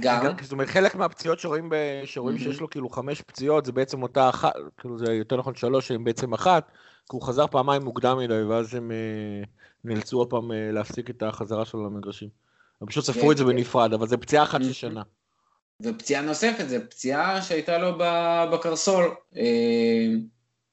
גם. 0.00 0.26
זאת 0.42 0.52
אומרת, 0.52 0.68
חלק 0.68 0.94
מהפציעות 0.94 1.40
שרואים, 1.40 1.68
ב... 1.68 1.74
שרואים 2.04 2.36
mm-hmm. 2.36 2.40
שיש 2.40 2.60
לו 2.60 2.70
כאילו 2.70 2.88
חמש 2.88 3.22
פציעות, 3.22 3.64
זה 3.64 3.72
בעצם 3.72 4.02
אותה 4.02 4.28
אחת, 4.28 4.52
כאילו 4.76 4.98
זה 4.98 5.12
יותר 5.12 5.36
נכון 5.36 5.54
שלוש, 5.54 5.88
שהן 5.88 6.04
בעצם 6.04 6.32
אחת, 6.32 6.70
כי 7.10 7.16
הוא 7.16 7.22
חזר 7.22 7.46
פעמיים 7.46 7.82
מוקדם 7.82 8.18
מדי, 8.18 8.42
ואז 8.42 8.74
הם 8.74 8.90
אה, 8.90 9.44
נאלצו 9.84 10.18
עוד 10.18 10.30
פעם 10.30 10.52
אה, 10.52 10.70
להפסיק 10.72 11.10
את 11.10 11.22
החזרה 11.22 11.64
שלו 11.64 11.86
למגרשים. 11.86 12.28
הם 12.80 12.86
פשוט 12.86 13.04
ספרו 13.04 13.32
את 13.32 13.36
זה 13.36 13.44
בנפרד, 13.44 13.92
אבל 13.92 14.08
זה 14.08 14.16
פציעה 14.16 14.42
אחת 14.42 14.62
של 14.62 14.72
שנה. 14.72 15.02
ופציעה 15.80 16.22
נוספת, 16.22 16.68
זו 16.68 16.76
פציעה 16.90 17.42
שהייתה 17.42 17.78
לו 17.78 17.98
בקרסול. 18.52 19.14
אה, 19.36 20.06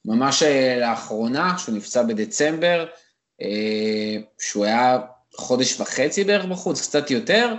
ממש 0.05 0.43
לאחרונה, 0.81 1.57
שהוא 1.57 1.75
נפצע 1.75 2.03
בדצמבר, 2.03 2.85
שהוא 4.39 4.65
היה 4.65 4.99
חודש 5.35 5.79
וחצי 5.81 6.23
בערך 6.23 6.45
בחוץ, 6.45 6.81
קצת 6.81 7.11
יותר, 7.11 7.55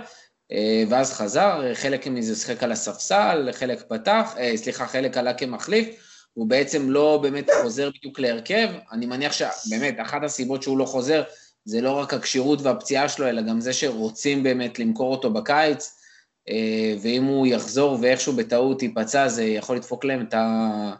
ואז 0.89 1.13
חזר, 1.13 1.61
חלק 1.73 2.07
מזה 2.07 2.35
שחק 2.35 2.63
על 2.63 2.71
הספסל, 2.71 3.49
חלק 3.51 3.83
פתח, 3.87 4.35
סליחה, 4.55 4.87
חלק 4.87 5.17
עלה 5.17 5.33
כמחליף, 5.33 5.87
הוא 6.33 6.47
בעצם 6.47 6.89
לא 6.89 7.19
באמת 7.21 7.49
חוזר 7.61 7.89
בדיוק 7.97 8.19
להרכב. 8.19 8.69
אני 8.91 9.05
מניח 9.05 9.33
שבאמת, 9.33 9.95
אחת 10.01 10.23
הסיבות 10.23 10.63
שהוא 10.63 10.77
לא 10.77 10.85
חוזר 10.85 11.23
זה 11.65 11.81
לא 11.81 11.91
רק 11.91 12.13
הכשירות 12.13 12.61
והפציעה 12.61 13.09
שלו, 13.09 13.29
אלא 13.29 13.41
גם 13.41 13.61
זה 13.61 13.73
שרוצים 13.73 14.43
באמת 14.43 14.79
למכור 14.79 15.11
אותו 15.11 15.33
בקיץ, 15.33 15.97
אה, 16.49 16.95
ואם 17.01 17.23
הוא 17.23 17.47
יחזור 17.47 17.97
ואיכשהו 18.01 18.33
בטעות 18.33 18.83
ייפצע, 18.83 19.27
זה 19.27 19.43
יכול 19.43 19.75
לדפוק 19.75 20.05
להם 20.05 20.21
את, 20.21 20.33
ה... 20.33 20.93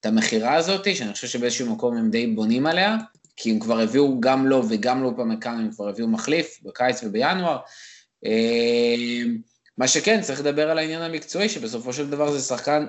את 0.00 0.06
המכירה 0.06 0.54
הזאת, 0.54 0.96
שאני 0.96 1.12
חושב 1.12 1.26
שבאיזשהו 1.26 1.74
מקום 1.74 1.96
הם 1.96 2.10
די 2.10 2.26
בונים 2.26 2.66
עליה, 2.66 2.96
כי 3.36 3.50
הם 3.50 3.58
כבר 3.58 3.80
הביאו 3.80 4.20
גם 4.20 4.46
לו 4.46 4.68
וגם 4.68 5.02
לו 5.02 5.16
פעם 5.16 5.30
הם 5.44 5.70
כבר 5.70 5.88
הביאו 5.88 6.08
מחליף 6.08 6.58
בקיץ 6.62 7.00
ובינואר. 7.04 7.58
אה, 8.26 9.22
מה 9.78 9.88
שכן, 9.88 10.20
צריך 10.20 10.40
לדבר 10.40 10.70
על 10.70 10.78
העניין 10.78 11.02
המקצועי, 11.02 11.48
שבסופו 11.48 11.92
של 11.92 12.10
דבר 12.10 12.30
זה 12.30 12.40
שחקן 12.40 12.86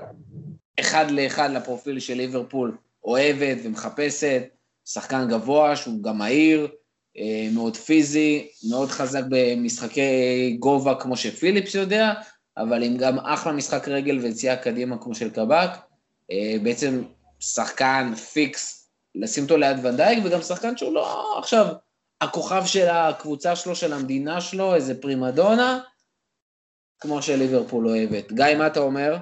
אחד 0.80 1.12
לאחד 1.12 1.50
לפרופיל 1.52 2.00
של 2.00 2.14
ליברפול, 2.14 2.78
אוהבת 3.04 3.58
ומחפשת, 3.64 4.44
שחקן 4.86 5.28
גבוה 5.30 5.76
שהוא 5.76 6.04
גם 6.04 6.18
מהיר, 6.18 6.68
אה, 7.18 7.50
מאוד 7.54 7.78
פיזי, 7.78 8.48
מאוד 8.70 8.90
חזק 8.90 9.24
במשחקי 9.30 10.56
גובה 10.60 10.96
כמו 10.96 11.18
שפיליפס 11.18 11.76
יודע, 11.76 12.14
אבל 12.58 12.84
עם 12.84 12.98
גם 12.98 13.20
אחלה 13.20 13.52
משחק 13.54 13.88
רגל 13.88 14.20
ויציאה 14.20 14.56
קדימה 14.56 14.98
כמו 14.98 15.16
של 15.16 15.30
קבק. 15.30 15.70
אה, 16.32 16.56
בעצם 16.64 17.04
שחקן 17.40 18.16
פיקס, 18.16 18.90
לשים 19.16 19.44
אותו 19.44 19.58
ליד 19.58 19.86
ונדייק, 19.86 20.20
וגם 20.24 20.42
שחקן 20.42 20.78
שהוא 20.78 20.94
לא 20.94 21.38
עכשיו 21.40 21.68
הכוכב 22.22 22.66
של 22.66 22.88
הקבוצה 22.88 23.56
שלו, 23.56 23.76
של 23.76 23.94
המדינה 23.94 24.42
שלו, 24.42 24.76
איזה 24.76 25.02
פרימדונה, 25.02 25.80
כמו 27.00 27.22
שליברפול 27.22 27.88
אוהבת. 27.88 28.32
גיא, 28.32 28.56
מה 28.58 28.68
אתה 28.68 28.80
אומר? 28.80 29.18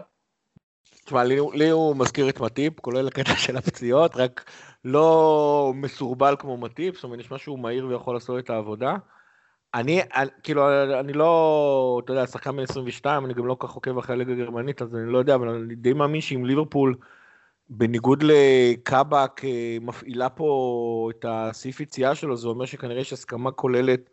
תשמע, 1.06 1.24
לי, 1.24 1.38
לי 1.54 1.70
הוא 1.70 1.96
מזכיר 1.96 2.30
את 2.30 2.40
מטיפ, 2.40 2.80
כולל 2.80 3.08
הקטע 3.08 3.36
של 3.36 3.58
הפציעות, 3.58 4.16
רק 4.16 4.52
לא 4.86 5.72
מסורבל 5.76 6.36
כמו 6.40 6.58
מטיפ, 6.58 6.96
זאת 6.96 7.04
אומרת, 7.04 7.20
נשמע 7.20 7.38
שהוא 7.38 7.60
מהיר 7.60 7.88
ויכול 7.88 8.16
לעשות 8.16 8.40
את 8.40 8.50
העבודה. 8.50 8.96
אני, 9.74 10.02
אני, 10.16 10.30
כאילו, 10.44 10.84
אני 11.00 11.14
לא, 11.14 12.02
אתה 12.04 12.14
יודע, 12.14 12.28
שחקן 12.28 12.58
בן 12.58 12.64
22, 12.64 13.26
אני 13.26 13.34
גם 13.34 13.46
לא 13.46 13.56
כל 13.56 13.68
כך 13.68 13.74
עוקב 13.74 13.98
אחרי 13.98 14.16
הליגה 14.16 14.34
הגרמנית, 14.34 14.82
אז 14.82 14.96
אני 14.96 15.12
לא 15.12 15.18
יודע, 15.18 15.36
אבל 15.36 15.50
אני 15.50 15.76
די 15.76 15.94
מאמין 15.94 16.22
שאם 16.22 16.46
ליברפול, 16.46 16.96
בניגוד 17.70 18.24
לקאבק, 18.24 19.42
אה, 19.46 19.78
מפעילה 19.82 20.30
פה 20.30 21.10
את 21.16 21.26
הסעיף 21.28 21.80
יציאה 21.80 22.16
שלו, 22.16 22.38
זה 22.38 22.48
אומר 22.48 22.66
שכנראה 22.66 23.02
יש 23.02 23.14
הסכמה 23.14 23.52
כוללת 23.52 24.10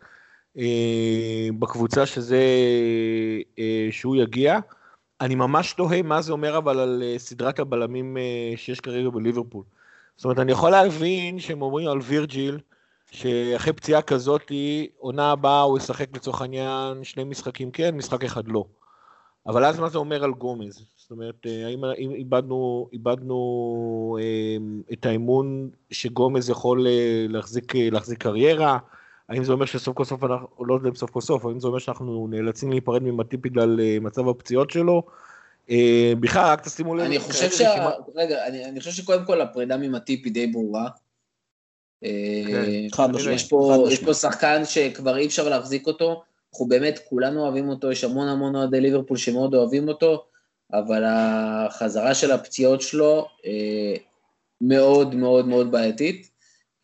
אה, 0.58 1.48
בקבוצה 1.58 2.06
שזה, 2.06 2.42
אה, 3.58 3.88
שהוא 3.90 4.16
יגיע. 4.16 4.58
אני 5.20 5.34
ממש 5.34 5.72
תוהה 5.72 6.02
מה 6.02 6.22
זה 6.22 6.32
אומר 6.32 6.58
אבל 6.58 6.78
על 6.78 7.02
אה, 7.06 7.18
סדרת 7.18 7.58
הבלמים 7.58 8.16
אה, 8.16 8.52
שיש 8.56 8.80
כרגע 8.80 9.10
בליברפול. 9.10 9.64
זאת 10.16 10.24
אומרת, 10.24 10.38
אני 10.38 10.52
יכול 10.52 10.70
להבין 10.70 11.40
שהם 11.40 11.62
אומרים 11.62 11.88
על 11.88 11.98
וירג'יל, 12.02 12.60
שאחרי 13.10 13.72
פציעה 13.72 14.02
כזאת, 14.02 14.52
עונה 14.98 15.30
הבאה 15.32 15.60
הוא 15.60 15.78
ישחק 15.78 16.16
לצורך 16.16 16.40
העניין 16.40 17.04
שני 17.04 17.24
משחקים 17.24 17.70
כן, 17.70 17.96
משחק 17.96 18.24
אחד 18.24 18.48
לא. 18.48 18.64
אבל 19.46 19.64
אז 19.64 19.78
מה 19.78 19.88
זה 19.88 19.98
אומר 19.98 20.24
על 20.24 20.32
גומז? 20.32 20.86
זאת 20.96 21.10
אומרת, 21.10 21.46
אה, 21.46 21.66
האם, 21.66 21.84
האם 21.84 22.10
איבדנו, 22.10 22.88
איבדנו 22.92 24.18
את 24.92 25.06
האמון 25.06 25.70
שגומז 25.90 26.48
יכול 26.50 26.86
להחזיק, 27.28 27.74
להחזיק 27.74 28.22
קריירה? 28.22 28.78
האם 29.28 29.44
זה 29.44 29.52
אומר 29.52 29.66
שסוף 29.66 29.96
כל 29.96 30.04
סוף 30.04 30.24
אנחנו, 30.24 30.64
לא 30.64 30.74
יודע 30.74 30.88
אם 30.88 30.94
סוף 30.94 31.10
כל 31.10 31.20
סוף, 31.20 31.44
האם 31.44 31.60
זה 31.60 31.66
אומר 31.66 31.78
שאנחנו 31.78 32.26
נאלצים 32.30 32.70
להיפרד 32.70 33.02
ממטיפ 33.02 33.40
בגלל 33.40 33.80
אה, 33.80 33.96
מצב 34.00 34.28
הפציעות 34.28 34.70
שלו? 34.70 35.02
אה, 35.70 36.12
בכלל, 36.20 36.52
רק 36.52 36.60
תשימו 36.60 36.94
לב. 36.94 37.04
אני 37.04 37.18
חושב 37.18 37.50
ש... 37.50 37.60
רגע, 38.14 38.46
אני, 38.46 38.64
אני 38.64 38.80
חושב 38.80 38.92
שקודם 38.92 39.24
כל 39.24 39.40
הפרידה 39.40 39.76
ממטיפ 39.76 40.20
היא 40.24 40.32
די 40.32 40.46
ברורה. 40.46 40.88
אה, 42.04 42.10
כן, 42.96 43.30
יש, 43.30 43.48
פה, 43.48 43.86
יש 43.90 44.04
פה 44.04 44.14
שחקן 44.14 44.64
שכבר 44.64 45.16
אי 45.16 45.26
אפשר 45.26 45.48
להחזיק 45.48 45.86
אותו, 45.86 46.22
אנחנו 46.54 46.66
באמת 46.68 46.98
כולנו 47.08 47.42
אוהבים 47.42 47.68
אותו, 47.68 47.92
יש 47.92 48.04
המון 48.04 48.28
המון 48.28 48.56
אוהדי 48.56 48.80
ליברפול 48.80 49.16
שמאוד 49.16 49.54
אוהבים 49.54 49.88
אותו, 49.88 50.24
אבל 50.72 51.04
החזרה 51.06 52.14
של 52.14 52.32
הפציעות 52.32 52.82
שלו 52.82 53.26
מאוד 54.60 55.14
מאוד 55.14 55.48
מאוד 55.48 55.70
בעייתית. 55.70 56.34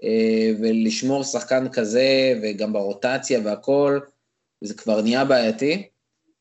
אה, 0.05 0.51
ולשמור 0.61 1.25
שחקן 1.25 1.69
כזה, 1.69 2.39
וגם 2.43 2.73
ברוטציה 2.73 3.41
והכל, 3.45 4.01
זה 4.61 4.75
כבר 4.75 5.03
נהיה 5.03 5.25
בעייתי, 5.25 5.89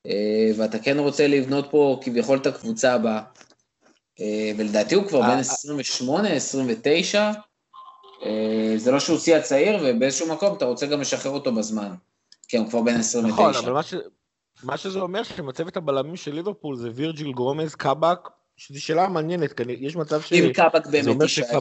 אה, 0.05 0.51
ואתה 0.57 0.79
כן 0.79 0.99
רוצה 0.99 1.27
לבנות 1.27 1.67
פה 1.71 1.99
כביכול 2.03 2.37
את 2.37 2.45
הקבוצה 2.45 2.93
הבאה. 2.93 3.21
אה, 4.19 4.51
ולדעתי 4.57 4.95
הוא 4.95 5.07
כבר 5.07 5.21
בן 5.21 5.37
28, 5.37 6.29
29, 6.29 7.31
זה 8.77 8.91
לא 8.91 8.99
שהוא 8.99 9.19
שיא 9.19 9.35
הצעיר, 9.35 9.79
ובאיזשהו 9.83 10.27
מקום 10.27 10.57
אתה 10.57 10.65
רוצה 10.65 10.85
גם 10.85 11.01
לשחרר 11.01 11.31
אותו 11.31 11.51
בזמן, 11.51 11.93
כי 12.49 12.57
הוא 12.57 12.69
כבר 12.69 12.81
בן 12.81 12.95
29. 12.95 13.33
נכון, 13.33 13.55
אבל 13.55 13.73
מה, 13.73 13.83
ש... 13.83 13.93
מה 14.63 14.77
שזה 14.77 14.99
אומר 14.99 15.23
שמצבת 15.23 15.77
הבלמים 15.77 16.15
של 16.15 16.33
ליברפול 16.33 16.75
זה 16.75 16.89
וירג'יל 16.93 17.31
גרומז, 17.31 17.75
קאבק, 17.75 18.19
שזו 18.57 18.81
שאלה 18.81 19.07
מעניינת, 19.07 19.53
כי 19.53 19.63
יש 19.67 19.95
מצב 19.95 20.21
ש... 20.21 20.33
אם 20.33 20.51
קאבק 20.53 20.87
באמת 20.87 21.21
יישאר. 21.21 21.59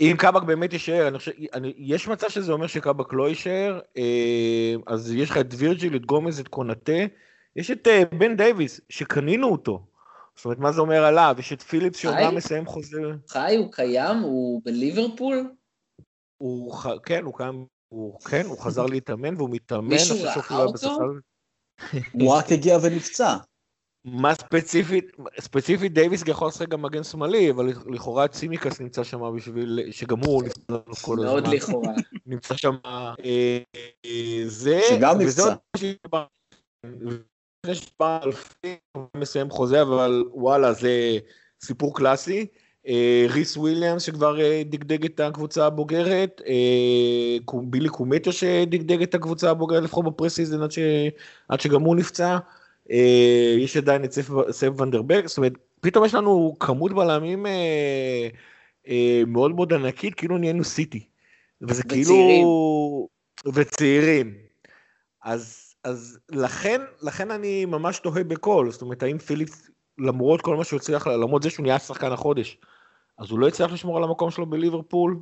אם 0.00 0.14
קאבק 0.18 0.42
באמת 0.42 0.72
יישאר, 0.72 1.08
אני 1.08 1.18
חושב, 1.18 1.32
אני, 1.54 1.72
יש 1.76 2.08
מצב 2.08 2.28
שזה 2.28 2.52
אומר 2.52 2.66
שקאבק 2.66 3.12
לא 3.12 3.28
יישאר, 3.28 3.80
אה, 3.96 4.74
אז 4.86 5.12
יש 5.12 5.30
לך 5.30 5.36
את 5.36 5.54
וירג'יל, 5.56 5.96
את 5.96 6.06
גומז, 6.06 6.40
את 6.40 6.48
קונאטה, 6.48 7.02
יש 7.56 7.70
את 7.70 7.88
אה, 7.88 8.02
בן 8.18 8.36
דייוויס, 8.36 8.80
שקנינו 8.88 9.48
אותו. 9.48 9.86
זאת 10.36 10.44
אומרת, 10.44 10.58
מה 10.58 10.72
זה 10.72 10.80
אומר 10.80 11.04
עליו? 11.04 11.36
יש 11.38 11.52
את 11.52 11.62
פיליפס 11.62 11.98
שאומנם 11.98 12.34
מסיים 12.34 12.66
חוזה... 12.66 13.00
חי, 13.28 13.56
הוא 13.56 13.72
קיים? 13.72 14.18
הוא 14.18 14.62
בליברפול? 14.64 15.52
הוא, 16.38 16.74
כן, 17.04 17.24
הוא 17.24 17.34
קיים, 17.36 17.66
הוא, 17.92 18.20
כן, 18.20 18.46
הוא 18.46 18.58
חזר 18.58 18.86
להתאמן 18.86 19.34
והוא 19.36 19.50
מתאמן. 19.50 19.88
מישהו 19.88 20.16
ראה 20.50 20.64
אותו? 20.64 20.98
הוא 22.12 22.32
רק 22.34 22.52
הגיע 22.52 22.78
ונפצע. 22.82 23.36
מה 24.04 24.34
ספציפית, 24.34 25.12
ספציפית 25.40 25.94
דייוויס 25.94 26.22
יכול 26.26 26.48
לשחק 26.48 26.68
גם 26.68 26.82
מגן 26.82 27.04
שמאלי, 27.04 27.50
אבל 27.50 27.72
לכאורה 27.86 28.28
צימקס 28.28 28.80
נמצא 28.80 29.04
שם 29.04 29.36
בשביל, 29.36 29.88
שגם 29.90 30.18
הוא 30.18 30.42
נמצא 30.42 30.60
לנו 30.68 30.94
כל 31.02 31.18
הזמן. 31.18 31.24
מאוד 31.24 31.46
לכאורה. 31.46 31.92
נמצא 32.26 32.56
שם, 32.56 32.74
אה, 32.86 33.62
זה, 34.46 34.80
שגם 34.88 35.18
נפצע. 35.20 35.54
נבי 36.84 37.74
שפעם 37.74 38.22
אלפים 38.22 38.76
מסיים 39.16 39.50
חוזה, 39.50 39.82
אבל 39.82 40.24
וואלה, 40.32 40.72
זה 40.72 41.18
סיפור 41.64 41.96
קלאסי. 41.96 42.46
אה, 42.88 43.26
ריס 43.28 43.56
וויליאמס 43.56 44.02
שכבר 44.02 44.40
אה, 44.40 44.62
דגדג 44.64 45.04
את 45.04 45.20
הקבוצה 45.20 45.66
הבוגרת, 45.66 46.40
בילי 47.52 47.88
קומטו 47.88 48.32
שדגדג 48.32 49.02
את 49.02 49.14
הקבוצה 49.14 49.50
הבוגרת 49.50 49.82
לפחות 49.82 50.04
ב-preseason 50.04 50.62
עד 51.48 51.60
שגם 51.60 51.82
הוא 51.82 51.96
נפצע. 51.96 52.38
אה, 52.90 53.54
יש 53.58 53.76
עדיין 53.76 54.04
את 54.04 54.12
סב 54.50 54.80
ונדנברג, 54.80 55.26
זאת 55.26 55.38
אומרת, 55.38 55.52
פתאום 55.80 56.04
יש 56.04 56.14
לנו 56.14 56.56
כמות 56.60 56.92
בלמים 56.92 57.46
אה, 57.46 58.28
אה, 58.88 59.22
מאוד 59.26 59.54
מאוד 59.54 59.72
ענקית, 59.72 60.14
כאילו 60.14 60.38
נהיינו 60.38 60.64
סיטי. 60.64 61.06
וזה 61.62 61.82
כאילו- 61.82 62.02
וצעירים. 62.02 62.28
כאילו... 62.28 63.08
וצעירים. 63.54 64.34
אז, 65.24 65.74
אז 65.84 66.18
לכן, 66.30 66.80
לכן 67.02 67.30
אני 67.30 67.64
ממש 67.64 67.98
תוהה 67.98 68.24
בקול, 68.24 68.70
זאת 68.70 68.82
אומרת, 68.82 69.02
האם 69.02 69.18
פיליפס, 69.18 69.50
למרות 69.98 70.42
כל 70.42 70.56
מה 70.56 70.64
שהוא 70.64 70.76
הצליח, 70.76 71.06
למרות 71.06 71.42
זה 71.42 71.50
שהוא 71.50 71.64
נהיה 71.64 71.78
שחקן 71.78 72.12
החודש, 72.12 72.58
אז 73.18 73.30
הוא 73.30 73.38
לא 73.38 73.46
יצליח 73.46 73.72
לשמור 73.72 73.96
על 73.96 74.04
המקום 74.04 74.30
שלו 74.30 74.46
בליברפול, 74.46 75.16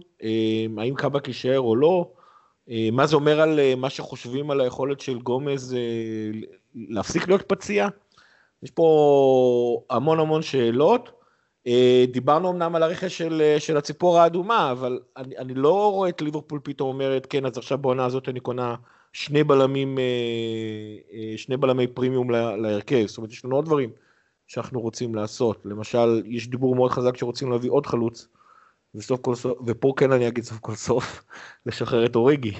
האם 0.78 0.94
קאבק 0.96 1.28
יישאר 1.28 1.60
או 1.60 1.76
לא, 1.76 2.12
מה 2.92 3.06
זה 3.06 3.16
אומר 3.16 3.40
על 3.40 3.74
מה 3.76 3.90
שחושבים 3.90 4.50
על 4.50 4.60
היכולת 4.60 5.00
של 5.00 5.18
גומז 5.18 5.76
להפסיק 6.74 7.28
להיות 7.28 7.42
פציע? 7.42 7.88
יש 8.62 8.70
פה 8.70 9.82
המון 9.90 10.20
המון 10.20 10.42
שאלות. 10.42 11.20
אה, 11.66 12.04
דיברנו 12.12 12.50
אמנם 12.50 12.76
על 12.76 12.82
הרכש 12.82 13.18
של, 13.18 13.56
של 13.58 13.76
הציפור 13.76 14.18
האדומה, 14.18 14.70
אבל 14.70 15.00
אני, 15.16 15.38
אני 15.38 15.54
לא 15.54 15.92
רואה 15.92 16.08
את 16.08 16.22
ליברפול 16.22 16.60
פתאום 16.62 16.88
אומרת, 16.88 17.26
כן, 17.26 17.46
אז 17.46 17.58
עכשיו 17.58 17.78
בעונה 17.78 18.04
הזאת 18.04 18.28
אני 18.28 18.40
קונה 18.40 18.74
שני 19.12 19.44
בלמים, 19.44 19.98
אה, 19.98 20.04
אה, 21.12 21.32
שני 21.36 21.56
בלמי 21.56 21.86
פרימיום 21.86 22.30
להרכב. 22.30 23.06
זאת 23.06 23.16
אומרת, 23.16 23.30
יש 23.30 23.44
לנו 23.44 23.56
עוד 23.56 23.64
דברים 23.64 23.90
שאנחנו 24.50 24.80
רוצים 24.80 25.14
לעשות. 25.14 25.62
למשל, 25.64 26.22
יש 26.26 26.48
דיבור 26.48 26.74
מאוד 26.74 26.90
חזק 26.90 27.16
שרוצים 27.16 27.50
להביא 27.50 27.70
עוד 27.70 27.86
חלוץ, 27.86 28.28
וסוף 28.94 29.20
כל 29.20 29.34
סוף, 29.34 29.58
ופה 29.66 29.92
כן 29.96 30.12
אני 30.12 30.28
אגיד 30.28 30.44
סוף 30.44 30.58
כל 30.58 30.74
סוף, 30.74 31.24
לשחרר 31.66 32.06
את 32.06 32.16
אוריגי. 32.16 32.52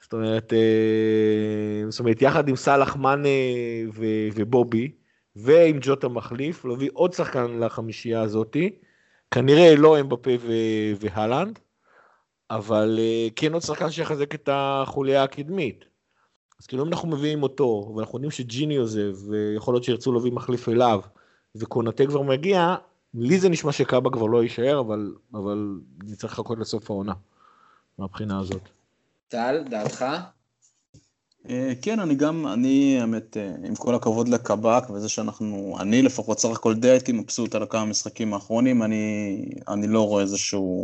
זאת 0.00 0.12
אומרת, 0.12 0.52
אה, 0.52 1.90
זאת 1.90 2.00
אומרת, 2.00 2.22
יחד 2.22 2.48
עם 2.48 2.56
סאלח 2.56 2.96
מאנה 2.96 3.28
ובובי, 4.34 4.92
ועם 5.36 5.78
ג'וטה 5.80 6.08
מחליף, 6.08 6.64
להביא 6.64 6.90
עוד 6.92 7.12
שחקן 7.12 7.58
לחמישייה 7.58 8.20
הזאתי, 8.20 8.78
כנראה 9.30 9.74
לא 9.76 10.00
אמבפה 10.00 10.30
והלנד, 11.00 11.58
אבל 12.50 12.98
אה, 13.00 13.28
כן 13.36 13.52
עוד 13.52 13.62
שחקן 13.62 13.90
שיחזק 13.90 14.34
את 14.34 14.48
החוליה 14.52 15.22
הקדמית. 15.22 15.89
אז 16.60 16.66
כאילו 16.66 16.84
אם 16.84 16.88
אנחנו 16.88 17.08
מביאים 17.08 17.42
אותו, 17.42 17.92
ואנחנו 17.96 18.18
יודעים 18.18 18.30
שג'יני 18.30 18.76
עוזב, 18.76 19.16
ויכול 19.30 19.74
להיות 19.74 19.84
שירצו 19.84 20.12
להביא 20.12 20.32
מחליף 20.32 20.68
אליו, 20.68 21.00
וקונטה 21.56 22.06
כבר 22.06 22.22
מגיע, 22.22 22.74
לי 23.14 23.38
זה 23.38 23.48
נשמע 23.48 23.72
שקאבה 23.72 24.10
כבר 24.10 24.26
לא 24.26 24.42
יישאר, 24.42 24.80
אבל, 24.80 25.14
אבל 25.34 25.80
נצטרך 26.04 26.32
לחכות 26.32 26.58
לסוף 26.58 26.90
העונה, 26.90 27.12
מהבחינה 27.98 28.38
הזאת. 28.40 28.68
טל, 29.28 29.64
דעתך? 29.70 30.04
אה, 31.48 31.72
כן, 31.82 32.00
אני 32.00 32.14
גם, 32.14 32.46
אני, 32.46 33.00
האמת, 33.00 33.36
אה, 33.36 33.54
עם 33.64 33.74
כל 33.74 33.94
הכבוד 33.94 34.28
לקב"ק 34.28 34.90
וזה 34.90 35.08
שאנחנו, 35.08 35.76
אני 35.80 36.02
לפחות 36.02 36.38
סך 36.38 36.48
הכל 36.50 36.74
די 36.74 36.90
הייתי 36.90 37.12
מבסוט 37.12 37.54
על 37.54 37.62
הכמה 37.62 37.84
משחקים 37.84 38.34
האחרונים, 38.34 38.82
אני, 38.82 39.36
אני 39.68 39.86
לא 39.86 40.06
רואה 40.06 40.22
איזשהו, 40.22 40.82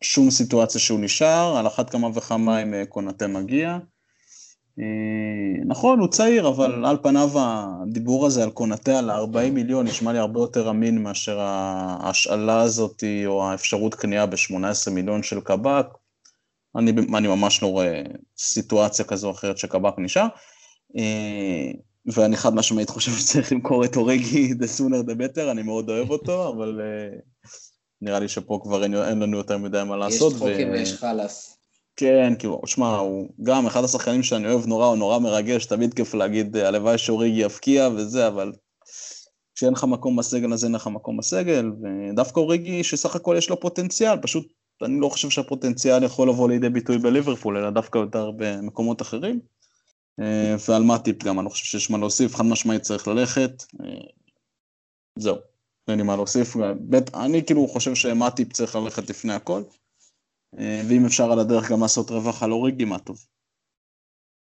שום 0.00 0.30
סיטואציה 0.30 0.80
שהוא 0.80 1.00
נשאר, 1.00 1.56
על 1.56 1.66
אחת 1.66 1.90
כמה 1.90 2.08
וכמה 2.14 2.62
אם 2.62 2.74
אה, 2.74 2.86
קונטה 2.86 3.26
מגיע. 3.26 3.78
נכון, 5.66 5.98
הוא 5.98 6.08
צעיר, 6.08 6.48
אבל 6.48 6.84
על 6.84 6.96
פניו 7.02 7.30
הדיבור 7.34 8.26
הזה 8.26 8.42
על 8.42 8.50
קונטה, 8.50 8.98
על 8.98 9.10
40 9.10 9.54
מיליון, 9.54 9.86
נשמע 9.86 10.12
לי 10.12 10.18
הרבה 10.18 10.40
יותר 10.40 10.70
אמין 10.70 11.02
מאשר 11.02 11.40
ההשאלה 11.40 12.60
הזאת, 12.60 13.04
או 13.26 13.44
האפשרות 13.44 13.94
קנייה 13.94 14.26
ב-18 14.26 14.90
מיליון 14.90 15.22
של 15.22 15.40
קב"ק. 15.40 15.86
אני, 16.76 16.92
אני 17.16 17.28
ממש 17.28 17.62
לא 17.62 17.66
רואה 17.66 18.02
סיטואציה 18.38 19.04
כזו 19.04 19.26
או 19.26 19.32
אחרת 19.32 19.58
שקב"ק 19.58 19.94
נשאר. 19.98 20.26
אה, 20.96 21.70
ואני 22.06 22.36
חד 22.36 22.54
משמעית 22.54 22.90
חושב 22.90 23.12
שצריך 23.12 23.52
למכור 23.52 23.84
את 23.84 23.96
אורגי 23.96 24.52
the 24.60 24.78
sooner 24.78 25.08
the 25.08 25.14
better, 25.14 25.50
אני 25.50 25.62
מאוד 25.62 25.90
אוהב 25.90 26.10
אותו, 26.10 26.48
אבל 26.48 26.80
אה, 26.80 27.18
נראה 28.02 28.20
לי 28.20 28.28
שפה 28.28 28.60
כבר 28.62 28.82
אין, 28.82 28.94
אין 28.94 29.18
לנו 29.18 29.36
יותר 29.36 29.58
מדי 29.58 29.82
מה 29.86 29.96
לעשות. 29.96 30.32
יש 30.32 30.38
צחוקים 30.38 30.70
ויש 30.70 30.92
חלאס. 30.92 31.58
כן, 31.96 32.32
כאילו, 32.38 32.60
שמע, 32.66 32.96
הוא 32.96 33.28
גם 33.42 33.66
אחד 33.66 33.84
השחקנים 33.84 34.22
שאני 34.22 34.52
אוהב 34.52 34.66
נורא, 34.66 34.86
הוא 34.86 34.96
נורא 34.96 35.18
מרגש, 35.18 35.66
תמיד 35.66 35.94
כיף 35.94 36.14
להגיד, 36.14 36.56
הלוואי 36.56 36.98
שאוריגי 36.98 37.40
יפקיע 37.40 37.88
וזה, 37.96 38.28
אבל 38.28 38.52
כשאין 39.54 39.72
לך 39.72 39.84
מקום 39.84 40.16
בסגל 40.16 40.52
אז 40.52 40.64
אין 40.64 40.74
לך 40.74 40.86
מקום 40.86 41.16
בסגל, 41.16 41.70
ודווקא 41.82 42.40
אוריגי 42.40 42.84
שסך 42.84 43.16
הכל 43.16 43.34
יש 43.38 43.50
לו 43.50 43.60
פוטנציאל, 43.60 44.18
פשוט 44.22 44.52
אני 44.82 45.00
לא 45.00 45.08
חושב 45.08 45.30
שהפוטנציאל 45.30 46.02
יכול 46.02 46.28
לבוא 46.28 46.48
לידי 46.48 46.68
ביטוי 46.68 46.98
בליברפול, 46.98 47.56
אלא 47.56 47.70
דווקא 47.70 47.98
יותר 47.98 48.30
במקומות 48.36 49.02
אחרים. 49.02 49.40
אה, 50.20 50.56
ועל 50.68 50.82
מאטיפ 50.82 51.24
גם, 51.24 51.40
אני 51.40 51.50
חושב 51.50 51.64
שיש 51.64 51.90
מה 51.90 51.98
להוסיף, 51.98 52.34
חד 52.34 52.44
משמעית 52.44 52.82
צריך 52.82 53.08
ללכת. 53.08 53.64
אה, 53.80 54.08
זהו, 55.18 55.36
אין 55.88 55.98
לי 55.98 56.02
מה 56.04 56.16
להוסיף. 56.16 56.56
בית, 56.80 57.14
אני 57.14 57.44
כאילו 57.44 57.68
חושב 57.68 57.94
שמאטיפ 57.94 58.52
צריך 58.52 58.76
ללכת 58.76 59.10
לפני 59.10 59.32
הכל, 59.32 59.62
אה, 59.62 59.85
ואם 60.56 61.06
אפשר 61.06 61.32
על 61.32 61.38
הדרך 61.38 61.70
גם 61.70 61.82
לעשות 61.82 62.10
רווח 62.10 62.42
על 62.42 62.52
אוריגי, 62.52 62.84
מה 62.84 62.98
טוב. 62.98 63.18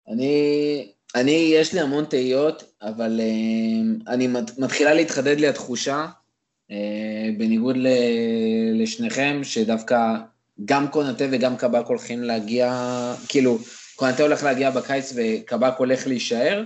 אני, 0.08 0.92
אני, 1.16 1.52
יש 1.56 1.74
לי 1.74 1.80
המון 1.80 2.06
תהיות, 2.06 2.64
אבל 2.82 3.22
אני 4.08 4.28
מתחילה 4.58 4.94
להתחדד 4.94 5.40
לי 5.40 5.48
התחושה 5.48 6.08
אה, 6.72 7.30
בניגוד 7.38 7.76
לשניכם, 8.74 9.40
שדווקא 9.44 10.16
גם 10.66 10.88
קונטה 10.88 11.26
וגם 11.32 11.58
קב"ק 11.58 11.86
הולכים 11.88 12.24
להגיע, 12.24 12.74
כאילו, 13.30 13.58
קונטה 13.96 14.24
הולך 14.24 14.44
להגיע 14.44 14.72
בקיץ 14.72 15.14
וקב"ק 15.16 15.74
הולך 15.78 16.08
להישאר, 16.08 16.64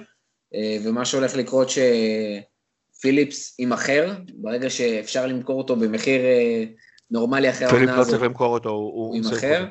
אה, 0.55 0.77
ומה 0.83 1.05
שהולך 1.05 1.35
לקרות 1.35 1.67
שפיליפס 1.69 3.59
יימכר, 3.59 4.13
ברגע 4.33 4.69
שאפשר 4.69 5.27
למכור 5.27 5.57
אותו 5.57 5.75
במחיר 5.75 6.21
אה, 6.21 6.63
נורמלי 7.11 7.49
אחרי 7.49 7.65
העונה 7.65 7.83
הזאת. 7.83 7.89
פיליפס 7.93 8.07
לא 8.07 8.11
צריך 8.11 8.23
למכור 8.23 8.53
אותו, 8.53 8.69
הוא 8.69 9.15
יימכר. 9.15 9.65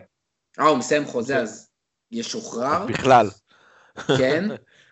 אה, 0.61 0.66
הוא 0.66 0.78
מסיים 0.78 1.05
חוזה, 1.05 1.36
אז 1.36 1.68
ישוחרר. 2.12 2.86
בכלל. 2.86 3.30
כן, 4.18 4.45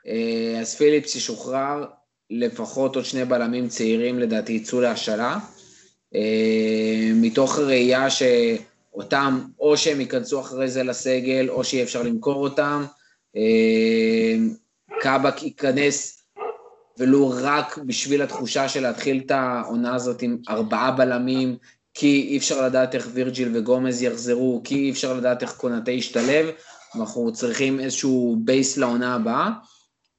אז 0.61 0.75
פיליפס 0.75 1.15
ישוחרר, 1.15 1.85
לפחות 2.31 2.97
עוד 2.97 3.05
שני 3.05 3.25
בלמים 3.25 3.69
צעירים 3.69 4.19
לדעתי 4.19 4.53
יצאו 4.53 4.81
להשאלה, 4.81 5.39
אה, 6.15 7.11
מתוך 7.15 7.59
ראייה 7.59 8.07
שאותם, 8.11 9.41
או 9.61 9.77
שהם 9.77 10.01
ייכנסו 10.01 10.41
אחרי 10.41 10.69
זה 10.69 10.83
לסגל, 10.83 11.49
או 11.49 11.65
שיהיה 11.65 11.85
אפשר 11.85 12.03
למכור 12.03 12.43
אותם. 12.43 12.85
אה, 13.37 14.35
קאבק 15.01 15.43
ייכנס 15.43 16.25
ולו 16.99 17.33
רק 17.43 17.79
בשביל 17.79 18.23
התחושה 18.23 18.69
של 18.69 18.83
להתחיל 18.83 19.23
את 19.27 19.31
העונה 19.31 19.95
הזאת 19.95 20.23
עם 20.23 20.39
ארבעה 20.49 20.91
בלמים, 20.91 21.57
כי 21.99 22.27
אי 22.29 22.39
אפשר 22.39 22.67
לדעת 22.67 22.95
איך 22.95 23.09
וירג'יל 23.13 23.57
וגומז 23.57 24.03
יחזרו, 24.03 24.61
כי 24.65 24.75
אי 24.75 24.91
אפשר 24.91 25.15
לדעת 25.15 25.43
איך 25.43 25.57
קונאטה 25.57 25.91
ישתלב, 25.91 26.47
אנחנו 26.97 27.33
צריכים 27.33 27.81
איזשהו 27.81 28.37
base 28.45 28.77
לעונה 28.77 29.15
הבאה. 29.15 29.51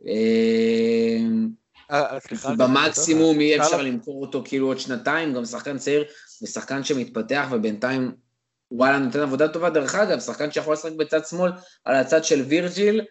אה, 0.08 1.20
אה, 1.92 2.18
אה, 2.46 2.56
במקסימום 2.56 3.42
יהיה 3.42 3.64
אפשר 3.64 3.82
למכור 3.82 4.22
אותו 4.22 4.42
כאילו 4.46 4.68
עוד 4.68 4.80
שנתיים, 4.80 5.34
גם 5.34 5.46
שחקן 5.46 5.78
צעיר 5.78 6.04
ושחקן 6.44 6.84
שמתפתח 6.84 7.48
ובינתיים 7.52 8.12
וואלה 8.72 8.98
נותן 8.98 9.20
עבודה 9.20 9.48
טובה. 9.48 9.70
דרך 9.70 9.96
אגב, 9.96 10.20
שחקן 10.20 10.52
שיכול 10.52 10.74
לשחק 10.74 10.92
בצד 10.92 11.26
שמאל 11.26 11.52
על 11.86 11.96
הצד 11.96 12.24
של 12.24 12.42
וירג'יל, 12.42 13.02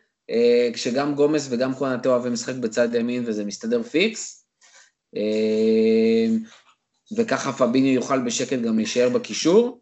כשגם 0.72 1.14
גומז 1.14 1.46
וגם 1.50 1.74
קונאטה 1.74 2.08
אוהבים 2.08 2.32
לשחק 2.32 2.54
בצד 2.54 2.94
ימין 2.94 3.24
וזה 3.26 3.44
מסתדר 3.44 3.82
פיקס. 3.82 4.44
וככה 7.16 7.52
פביניו 7.52 7.92
יוכל 7.92 8.18
בשקט 8.18 8.58
גם 8.58 8.76
להישאר 8.76 9.08
בקישור, 9.08 9.80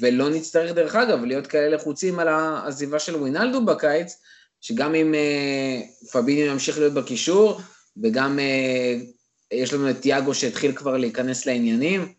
ולא 0.00 0.30
נצטרך 0.30 0.72
דרך 0.72 0.94
אגב 0.94 1.24
להיות 1.24 1.46
כאלה 1.46 1.76
לחוצים 1.76 2.18
על 2.18 2.28
העזיבה 2.28 2.98
של 2.98 3.16
ווינלדו 3.16 3.64
בקיץ, 3.64 4.22
שגם 4.60 4.94
אם 4.94 5.14
פביניו 6.12 6.46
ימשיך 6.46 6.78
להיות 6.78 6.94
בקישור, 6.94 7.60
וגם 8.02 8.38
אה, 8.38 8.94
יש 9.52 9.72
לנו 9.72 9.90
את 9.90 10.00
תיאגו 10.00 10.34
שהתחיל 10.34 10.72
כבר 10.72 10.96
להיכנס 10.96 11.46
לעניינים, 11.46 12.12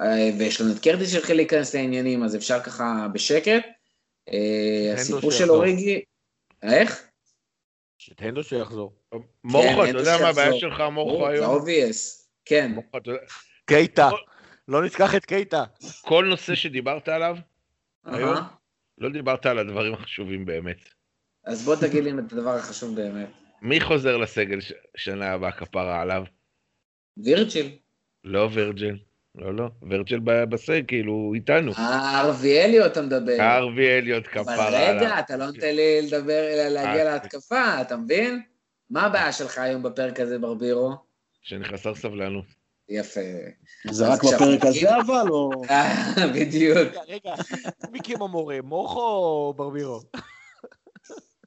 אה, 0.00 0.30
ויש 0.38 0.60
לנו 0.60 0.72
את 0.72 0.78
קרטיס 0.78 1.10
שהתחיל 1.10 1.36
להיכנס 1.36 1.74
לעניינים, 1.74 2.22
אז 2.22 2.36
אפשר 2.36 2.60
ככה 2.60 3.06
בשקט. 3.12 3.62
אה, 4.32 4.92
הסיפור 4.94 5.30
של 5.30 5.50
אוריגי... 5.50 6.02
איך? 6.62 7.04
שטנדו 7.98 8.42
שיחזור. 8.42 8.92
כן, 9.12 9.18
אתה 9.74 9.86
אין 9.86 9.96
יודע 9.96 10.18
מה. 10.20 10.28
הבעיה 10.28 10.58
שלך, 10.58 10.80
מורכו 10.92 11.26
זה 11.26 11.32
היום? 11.32 11.54
אובייס, 11.54 12.30
כן. 12.44 12.72
קייטה. 13.74 14.08
לא 14.68 14.84
נשכח 14.84 15.14
את 15.14 15.24
קייטה. 15.24 15.64
כל 16.02 16.24
נושא 16.24 16.54
שדיברת 16.54 17.08
עליו, 17.08 17.36
היום? 18.04 18.36
לא 18.98 19.08
דיברת 19.08 19.46
על 19.46 19.58
הדברים 19.58 19.94
החשובים 19.94 20.44
באמת. 20.46 20.76
אז 21.44 21.64
בוא 21.64 21.76
תגיד 21.76 22.04
לי 22.04 22.10
את 22.10 22.32
הדבר 22.32 22.54
החשוב 22.56 22.96
באמת. 22.96 23.28
מי 23.62 23.80
חוזר 23.80 24.16
לסגל 24.16 24.60
ש- 24.60 24.72
שנה 24.96 25.32
הבאה 25.32 25.52
כפרה 25.52 26.00
עליו? 26.00 26.24
וירג'יל. 27.16 27.70
לא 28.24 28.48
ורג'ל. 28.52 28.96
לא, 29.34 29.54
לא. 29.54 29.68
ורג'ל 29.90 30.18
ב- 30.24 30.44
בסגל, 30.44 30.82
כאילו, 30.88 31.32
איתנו. 31.34 31.72
אה, 31.78 32.20
ארווי 32.20 32.64
אליו 32.64 32.86
אתה 32.86 33.02
מדבר. 33.02 33.36
ארווי 33.40 33.98
אליוט 33.98 34.24
אבל 34.26 34.42
כפרה 34.44 34.66
עליו. 34.66 34.96
רגע, 34.96 35.18
אתה 35.18 35.36
לא 35.36 35.46
נותן 35.46 35.74
לי 35.76 36.02
לדבר, 36.02 36.48
אלא 36.52 36.68
להגיע 36.68 37.06
אה. 37.06 37.12
להתקפה, 37.14 37.80
אתה 37.80 37.96
מבין? 37.96 38.42
מה 38.90 39.02
הבעיה 39.06 39.32
שלך 39.32 39.58
היום 39.58 39.82
בפרק 39.82 40.20
הזה, 40.20 40.38
ברבירו? 40.38 40.92
שאני 41.42 41.64
חסר 41.64 41.94
סבלנות. 41.94 42.44
יפה. 42.90 43.20
זה 43.90 44.08
רק 44.08 44.24
בפרק 44.24 44.64
הזה 44.64 44.96
אבל, 44.96 45.28
או... 45.30 45.50
אה, 45.70 46.26
בדיוק. 46.34 46.78
רגע, 46.78 47.00
רגע, 47.08 47.34
מי 47.90 48.00
קים 48.00 48.22
המורה? 48.22 48.56
מורכו 48.62 49.00
או 49.00 49.54
ברבירו? 49.56 50.00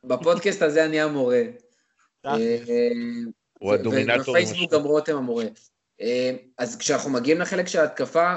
בפודקאסט 0.03 0.61
הזה 0.61 0.85
אני 0.85 1.01
המורה. 1.01 1.41
תכלס. 2.21 2.39
אה, 2.69 2.89
הוא 3.59 3.73
הדומינטור. 3.73 4.29
ובפייסבוק 4.29 4.73
גם 4.73 4.83
רותם 4.83 5.17
המורה. 5.17 5.45
אה, 6.01 6.31
אז 6.57 6.77
כשאנחנו 6.77 7.09
מגיעים 7.09 7.39
לחלק 7.39 7.67
של 7.67 7.79
ההתקפה, 7.79 8.35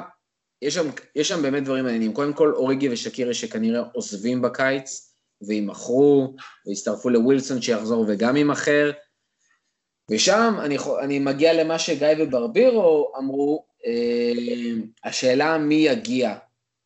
יש 0.62 0.74
שם, 0.74 0.90
יש 1.14 1.28
שם 1.28 1.42
באמת 1.42 1.64
דברים 1.64 1.84
מעניינים. 1.84 2.12
קודם 2.12 2.32
כל, 2.32 2.52
אוריגי 2.52 2.88
ושקירי 2.88 3.34
שכנראה 3.34 3.82
עוזבים 3.92 4.42
בקיץ, 4.42 5.14
ויימכרו, 5.42 6.34
ויצטרפו 6.66 7.10
לווילסון 7.10 7.62
שיחזור 7.62 8.04
וגם 8.08 8.36
יימכר. 8.36 8.90
ושם 10.10 10.54
אני, 10.60 10.76
אני 11.02 11.18
מגיע 11.18 11.52
למה 11.52 11.78
שגיא 11.78 12.08
וברבירו 12.18 13.12
אמרו, 13.18 13.64
אה, 13.86 14.32
השאלה 15.04 15.58
מי 15.58 15.74
יגיע. 15.74 16.34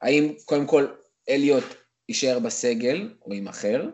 האם 0.03 0.33
קודם 0.45 0.67
כל 0.67 0.87
אליוט 1.29 1.65
יישאר 2.09 2.39
בסגל 2.39 3.09
או 3.27 3.35
יימכר? 3.35 3.89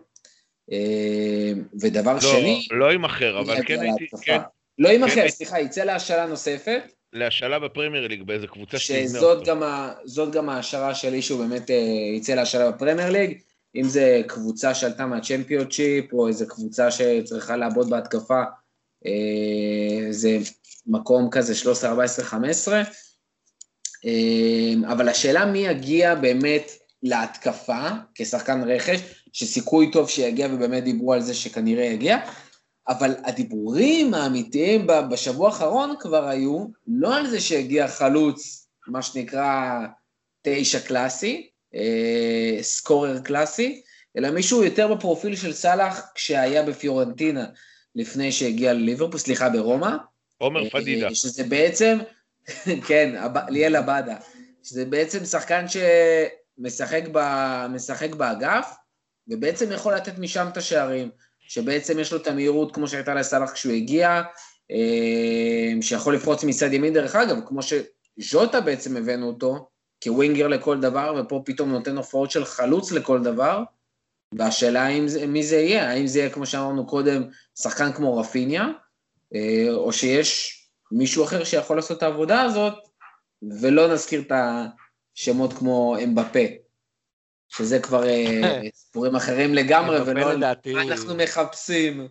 אה, 0.73 1.53
ודבר 1.81 2.15
לא, 2.15 2.21
שני, 2.21 2.67
לא 2.71 2.93
יימכר, 2.93 3.43
מי 3.43 3.53
אבל 3.53 3.63
כן 3.67 3.81
הייתי? 3.81 4.07
כן, 4.23 4.39
לא 4.79 4.89
יימכר, 4.89 5.15
כן. 5.15 5.29
סליחה, 5.29 5.61
יצא 5.61 5.85
להשאלה 5.85 6.27
נוספת, 6.27 6.83
להשאלה 7.13 7.59
בפרמייר 7.59 8.07
ליג 8.07 8.23
באיזה 8.23 8.47
קבוצה 8.47 8.79
שתבנה 8.79 9.03
שזאת 9.03 9.39
אותו. 9.39 9.51
גם, 9.51 9.63
ה, 9.63 9.93
זאת 10.05 10.33
גם 10.33 10.49
ההשערה 10.49 10.95
שלי 10.95 11.23
שהוא 11.23 11.45
באמת 11.45 11.71
אה, 11.71 11.77
יצא 12.17 12.35
להשאלה 12.35 12.71
בפרמייר 12.71 13.11
ליג, 13.11 13.39
אם 13.77 13.83
זה 13.83 14.23
קבוצה 14.27 14.75
שעלתה 14.75 15.07
מהצ'מפיונצ'יפ, 15.07 16.13
או 16.13 16.29
איזה 16.29 16.47
קבוצה 16.47 16.91
שצריכה 16.91 17.57
לעבוד 17.57 17.91
בהתקפה, 17.91 18.43
זה 20.11 20.39
מקום 20.87 21.31
כזה 21.31 21.55
13, 21.55 21.91
14, 21.91 22.25
15. 22.25 22.83
אה, 24.05 24.93
אבל 24.93 25.09
השאלה 25.09 25.45
מי 25.45 25.59
יגיע 25.59 26.15
באמת 26.15 26.71
להתקפה 27.03 27.89
כשחקן 28.15 28.63
רכש, 28.67 29.01
שסיכוי 29.33 29.91
טוב 29.93 30.09
שיגיע 30.09 30.49
ובאמת 30.53 30.85
דיברו 30.85 31.13
על 31.13 31.21
זה 31.21 31.35
שכנראה 31.35 31.85
יגיע, 31.85 32.19
אבל 32.89 33.15
הדיבורים 33.25 34.15
האמיתיים 34.15 34.87
בשבוע 35.11 35.49
האחרון 35.49 35.95
כבר 36.01 36.29
היו 36.29 36.67
לא 36.87 37.17
על 37.17 37.27
זה 37.27 37.41
שהגיע 37.41 37.89
חלוץ, 37.89 38.69
מה 38.89 39.03
שנקרא 39.03 39.81
תשע 40.43 40.81
קלאסי, 40.81 41.51
אה, 41.75 42.59
סקורר 42.63 43.19
קלאסי, 43.19 43.83
אלא 44.17 44.31
מישהו 44.31 44.65
יותר 44.65 44.95
בפרופיל 44.95 45.37
של 45.37 45.53
סאלח 45.53 46.03
כשהיה 46.15 46.63
בפיורנטינה 46.63 47.47
לפני 47.97 48.33
שהגיע 48.33 48.73
לליברפול, 48.73 49.19
סליחה, 49.19 49.49
ברומא. 49.49 49.97
עומר 50.39 50.71
פדידה. 50.71 51.07
אה, 51.07 51.15
שזה 51.15 51.45
בעצם, 51.45 51.99
כן, 52.89 53.15
ליאל 53.49 53.77
עבדה, 53.77 54.17
שזה 54.63 54.85
בעצם 54.85 55.25
שחקן 55.25 55.65
שמשחק 55.69 57.03
ב, 57.13 57.21
משחק 57.71 58.15
באגף, 58.15 58.75
ובעצם 59.29 59.73
יכול 59.73 59.95
לתת 59.95 60.19
משם 60.19 60.47
את 60.53 60.57
השערים, 60.57 61.11
שבעצם 61.49 61.99
יש 61.99 62.13
לו 62.13 62.19
את 62.19 62.27
המהירות 62.27 62.75
כמו 62.75 62.89
שהייתה 62.89 63.15
לסאלח 63.15 63.53
כשהוא 63.53 63.73
הגיע, 63.73 64.23
אה, 64.71 65.83
שיכול 65.83 66.15
לפרוץ 66.15 66.45
מצד 66.45 66.73
ימין 66.73 66.95
דרך 66.95 67.17
אגב, 67.17 67.37
כמו 67.47 67.61
שז'וטה 67.63 68.61
בעצם 68.61 68.97
הבאנו 68.97 69.27
אותו, 69.27 69.69
כווינגר 70.05 70.49
לכל 70.49 70.81
דבר, 70.81 71.15
ופה 71.21 71.43
פתאום 71.45 71.71
נותן 71.71 71.97
הופעות 71.97 72.31
של 72.31 72.45
חלוץ 72.45 72.93
לכל 72.93 73.23
דבר, 73.23 73.63
והשאלה 74.35 74.83
האם 74.83 75.09
זה, 75.09 75.27
מי 75.27 75.43
זה 75.43 75.57
יהיה, 75.57 75.91
האם 75.91 76.07
זה 76.07 76.19
יהיה, 76.19 76.31
כמו 76.31 76.47
שאמרנו 76.47 76.87
קודם, 76.87 77.23
שחקן 77.59 77.93
כמו 77.93 78.17
רפיניה, 78.19 78.65
אה, 79.35 79.67
או 79.73 79.93
שיש 79.93 80.53
מישהו 80.93 81.25
אחר 81.25 81.45
שיכול 81.45 81.77
לעשות 81.77 81.99
את 81.99 82.03
העבודה 82.03 82.43
הזאת, 82.43 82.75
ולא 83.61 83.93
נזכיר 83.93 84.21
את 84.21 84.33
השמות 85.17 85.53
כמו 85.53 85.97
אמבפה, 86.05 86.39
שזה 87.49 87.81
כבר 87.81 88.07
אה, 88.09 88.61
סיפורים 88.75 89.17
אחרים 89.17 89.55
לגמרי, 89.55 90.01
ולא 90.07 90.33
לדעתי- 90.33 90.75
אנחנו 90.77 91.15
מחפשים. 91.17 92.09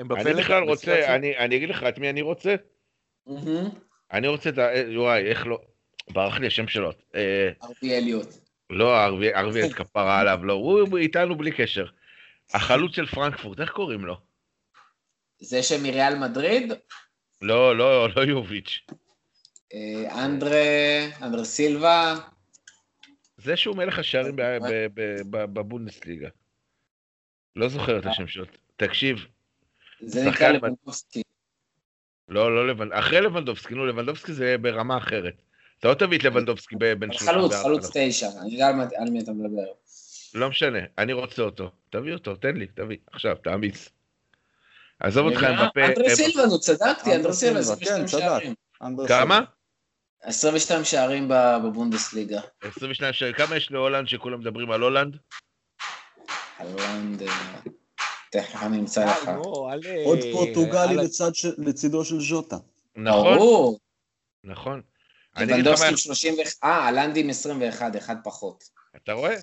אמבפה 0.00 0.20
אני 0.20 0.34
בכלל 0.34 0.62
רוצה, 0.62 1.14
אני 1.14 1.36
אני 1.38 1.56
אגיד 1.56 1.68
לך 1.68 1.84
את 1.88 1.98
מי 1.98 2.10
אני 2.10 2.22
רוצה. 2.22 2.54
אני 4.12 4.28
רוצה 4.28 4.48
את 4.48 4.58
ה... 4.58 4.74
אה, 4.74 4.84
וואי, 5.00 5.26
איך 5.26 5.46
לא... 5.46 5.58
ברח 6.10 6.38
לי 6.38 6.46
השם 6.46 6.68
שלו. 6.68 6.90
אה, 7.14 7.50
ארבי 7.62 7.94
אליוט. 7.96 8.45
לא, 8.70 9.04
ערבי 9.34 9.66
את 9.66 9.74
כפרה 9.78 10.20
עליו, 10.20 10.44
לא, 10.44 10.52
הוא 10.52 10.98
איתנו 10.98 11.34
בלי 11.34 11.52
קשר. 11.52 11.86
החלוץ 12.54 12.96
של 12.96 13.06
פרנקפורט, 13.06 13.60
איך 13.60 13.70
קוראים 13.70 14.04
לו? 14.04 14.16
זה 15.38 15.62
שמריאל 15.62 16.14
מדריד, 16.18 16.72
לא, 17.42 17.76
לא, 17.76 18.08
לא 18.16 18.22
יוביץ'. 18.22 18.86
אה, 19.74 20.24
אנדרה, 20.24 20.58
אנדרה 21.22 21.44
סילבה, 21.44 22.14
זה 23.36 23.56
שהוא 23.56 23.76
מלך 23.76 23.98
השערים 23.98 24.36
בבונדסליגה. 25.30 26.28
לא 27.56 27.68
זוכר 27.68 27.98
את 27.98 28.06
השם 28.06 28.26
שלו. 28.26 28.44
תקשיב, 28.76 29.26
זה 30.00 30.30
נקרא 30.30 30.48
לבנדובסקי. 30.48 31.22
לא, 32.28 32.54
לא 32.54 32.68
לבנ... 32.68 32.92
אחרי 32.92 33.20
לבנדובסקי, 33.20 33.74
נו, 33.74 33.86
לבנדובסקי 33.86 34.32
זה 34.32 34.58
ברמה 34.58 34.98
אחרת. 34.98 35.42
אתה 35.80 35.88
לא 35.88 35.94
תביא 35.94 36.18
את 36.18 36.24
לבנדובסקי 36.24 36.76
ב- 36.78 36.92
בין 36.92 37.10
אבל 37.10 37.18
34. 37.18 37.48
חלוץ, 37.48 37.62
חלוץ 37.62 37.90
תשע, 37.94 38.28
אני 38.40 38.52
יודע 38.52 38.68
על 38.96 39.10
מי 39.10 39.20
אתה 39.20 39.32
מדבר. 39.32 39.64
לא 40.34 40.48
משנה, 40.48 40.78
אני 40.98 41.12
רוצה 41.12 41.42
אותו. 41.42 41.70
תביא 41.90 42.12
אותו, 42.12 42.36
תן 42.36 42.56
לי, 42.56 42.66
תביא. 42.66 42.96
עכשיו, 43.12 43.36
תעמיס. 43.44 43.88
עזוב 45.00 45.26
אותך, 45.26 45.38
רגע, 45.42 45.48
אמבפה... 45.50 45.84
אנדרה 45.86 46.04
אמבפה- 46.04 46.14
סילבה, 46.16 46.46
נו, 46.46 46.60
צדקתי, 46.60 47.14
אנדרה 47.16 47.32
סילבה, 47.32 47.62
סילבה, 47.62 47.84
כן, 47.84 48.04
22 48.04 48.06
צדק. 48.06 48.20
שערים. 48.20 48.54
כמה? 49.08 49.40
22 50.22 50.84
שערים 50.84 51.28
בבונדסליגה. 51.28 52.40
22 52.62 53.12
שערים. 53.12 53.34
כמה 53.34 53.56
יש 53.56 53.70
להולנד 53.70 54.08
שכולם 54.08 54.40
מדברים 54.40 54.70
על 54.70 54.80
הולנד? 54.82 55.16
הולנד, 56.58 57.22
אה, 57.22 57.28
תכף 58.32 58.62
אני 58.62 58.78
אמצא 58.78 59.04
לך. 59.06 59.28
נו, 59.28 59.70
אל... 59.72 59.80
עוד 60.04 60.18
פורטוגלי 60.32 60.96
לצידו 61.58 62.04
של 62.04 62.20
ז'וטה. 62.20 62.56
נכון. 62.96 63.74
נכון. 64.44 64.80
לבנדובסקי 65.40 65.88
עם 65.88 65.96
30 65.96 66.34
ו... 66.34 66.36
אה, 66.64 66.88
הלנדי 66.88 67.20
עם 67.20 67.30
21, 67.30 67.96
אחד 67.96 68.16
פחות. 68.24 68.64
אתה 68.96 69.12
רואה? 69.12 69.34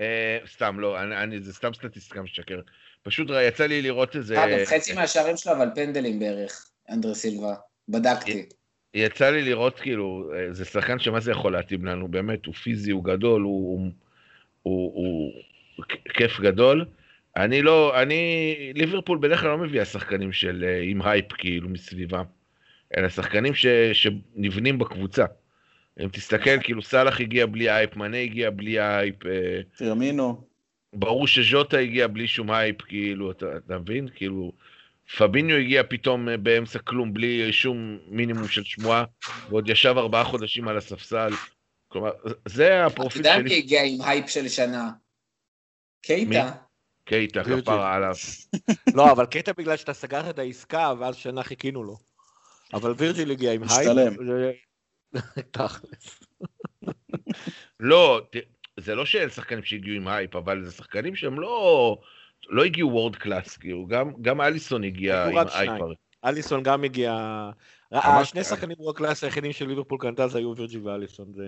אה, 0.00 0.38
סתם, 0.54 0.80
לא, 0.80 1.02
אני, 1.02 1.16
אני, 1.16 1.40
זה 1.40 1.54
סתם 1.54 1.74
סטטיסטיקה 1.74 2.22
משקר. 2.22 2.60
פשוט 3.02 3.30
ראה, 3.30 3.42
יצא 3.42 3.66
לי 3.66 3.82
לראות 3.82 4.16
איזה... 4.16 4.44
אגב, 4.44 4.64
חצי 4.64 4.92
מהשערים 4.92 5.36
שלו, 5.36 5.52
אבל 5.52 5.68
פנדלים 5.74 6.18
בערך, 6.18 6.68
אנדרה 6.90 7.14
סילבה. 7.14 7.54
בדקתי. 7.88 8.46
יצא 8.94 9.30
לי 9.30 9.42
לראות, 9.42 9.80
כאילו, 9.80 10.30
אה, 10.34 10.52
זה 10.52 10.64
שחקן 10.64 10.98
שמה 10.98 11.20
זה 11.20 11.30
יכול 11.30 11.52
להתאים 11.52 11.84
לנו, 11.84 12.08
באמת, 12.08 12.46
הוא 12.46 12.54
פיזי, 12.54 12.90
הוא 12.90 13.04
גדול, 13.04 13.42
הוא, 13.42 13.80
הוא, 14.62 14.92
הוא, 14.94 15.32
הוא 15.76 15.84
כ- 15.88 16.12
כיף 16.16 16.40
גדול. 16.40 16.84
אני 17.36 17.62
לא, 17.62 18.02
אני, 18.02 18.72
ליברפול 18.74 19.18
בדרך 19.22 19.40
כלל 19.40 19.50
לא 19.50 19.58
מביאה 19.58 19.84
שחקנים 19.84 20.32
של, 20.32 20.64
אה, 20.68 20.80
עם 20.82 21.02
הייפ, 21.02 21.32
כאילו, 21.32 21.68
מסביבם, 21.68 22.24
אלא 22.96 23.08
שחקנים 23.08 23.54
ש, 23.54 23.66
שנבנים 23.92 24.78
בקבוצה. 24.78 25.24
אם 26.00 26.08
תסתכל, 26.08 26.60
כאילו, 26.62 26.82
סאלח 26.82 27.20
הגיע 27.20 27.46
בלי 27.46 27.70
הייפ, 27.70 27.96
מאנה 27.96 28.18
הגיע 28.18 28.50
בלי 28.50 28.80
הייפ, 28.80 29.26
אה, 29.26 29.60
פירמינו. 29.76 30.46
ברור 30.92 31.26
שז'וטה 31.26 31.78
הגיע 31.78 32.06
בלי 32.06 32.28
שום 32.28 32.50
הייפ, 32.50 32.82
כאילו, 32.82 33.30
אתה, 33.30 33.46
אתה 33.56 33.78
מבין? 33.78 34.08
כאילו, 34.14 34.52
פביניו 35.18 35.56
הגיע 35.56 35.82
פתאום 35.88 36.28
אה, 36.28 36.36
באמצע 36.36 36.78
כלום, 36.78 37.14
בלי 37.14 37.52
שום 37.52 37.98
מינימום 38.08 38.48
של 38.48 38.64
שמועה, 38.64 39.04
ועוד 39.48 39.68
ישב 39.68 39.94
ארבעה 39.98 40.24
חודשים 40.24 40.68
על 40.68 40.76
הספסל. 40.76 41.32
כלומר, 41.88 42.10
זה 42.48 42.54
הפרופיל. 42.54 42.76
אתה 42.76 43.26
יודע 43.26 43.38
מי 43.38 43.48
שלי. 43.48 43.58
הגיע 43.58 43.82
עם 43.82 44.02
הייפ 44.02 44.28
של 44.28 44.48
שנה? 44.48 44.90
קייטה. 46.02 46.50
קייטה. 47.04 47.44
כפרה 47.44 47.94
עליו. 47.94 48.14
לא, 48.96 49.12
אבל 49.12 49.26
קייטה 49.26 49.52
בגלל 49.52 49.76
שאתה 49.76 49.92
סגרת 49.92 50.28
את 50.28 50.38
העסקה, 50.38 50.92
ואז 50.98 51.16
שנה 51.16 51.42
חיכינו 51.42 51.84
לו. 51.84 52.11
אבל 52.72 52.94
וירג'יל 52.96 53.30
הגיע 53.30 53.52
עם 53.52 53.62
הייפ. 53.62 53.72
משתלם. 53.72 54.26
זה- 54.26 54.52
תכלס. 55.50 56.24
לא, 57.80 58.20
זה 58.76 58.94
לא 58.94 59.04
שאין 59.06 59.30
שחקנים 59.30 59.64
שהגיעו 59.64 59.96
עם 59.96 60.08
הייפ, 60.08 60.36
אבל 60.36 60.64
זה 60.64 60.72
שחקנים 60.72 61.16
שהם 61.16 61.40
לא... 61.40 61.98
לא 62.48 62.64
הגיעו 62.64 62.90
world 62.92 63.16
class, 63.16 63.56
כאילו, 63.56 63.86
גם, 63.86 64.12
גם 64.22 64.40
אליסון 64.40 64.84
הגיע 64.84 65.24
עם 65.24 65.36
הייפ. 65.54 65.72
אליסון 66.24 66.62
גם 66.62 66.84
הגיע... 66.84 67.14
השני 67.92 68.44
כן. 68.44 68.48
שחקנים 68.48 68.76
world 68.80 68.96
class 68.96 69.24
היחידים 69.24 69.52
של 69.52 69.68
ליברפול 69.68 69.98
קנתה 70.00 70.28
זה 70.28 70.38
היו 70.38 70.56
וירג'יל 70.56 70.80
ואליסון. 70.88 71.32
זה... 71.32 71.44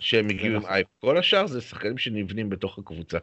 שהם 0.00 0.28
הגיעו 0.28 0.54
עם 0.54 0.60
נכון. 0.60 0.70
הייפ. 0.70 0.86
כל 1.00 1.18
השאר 1.18 1.46
זה 1.46 1.60
שחקנים 1.60 1.98
שנבנים 1.98 2.48
בתוך 2.50 2.78
הקבוצה. 2.78 3.18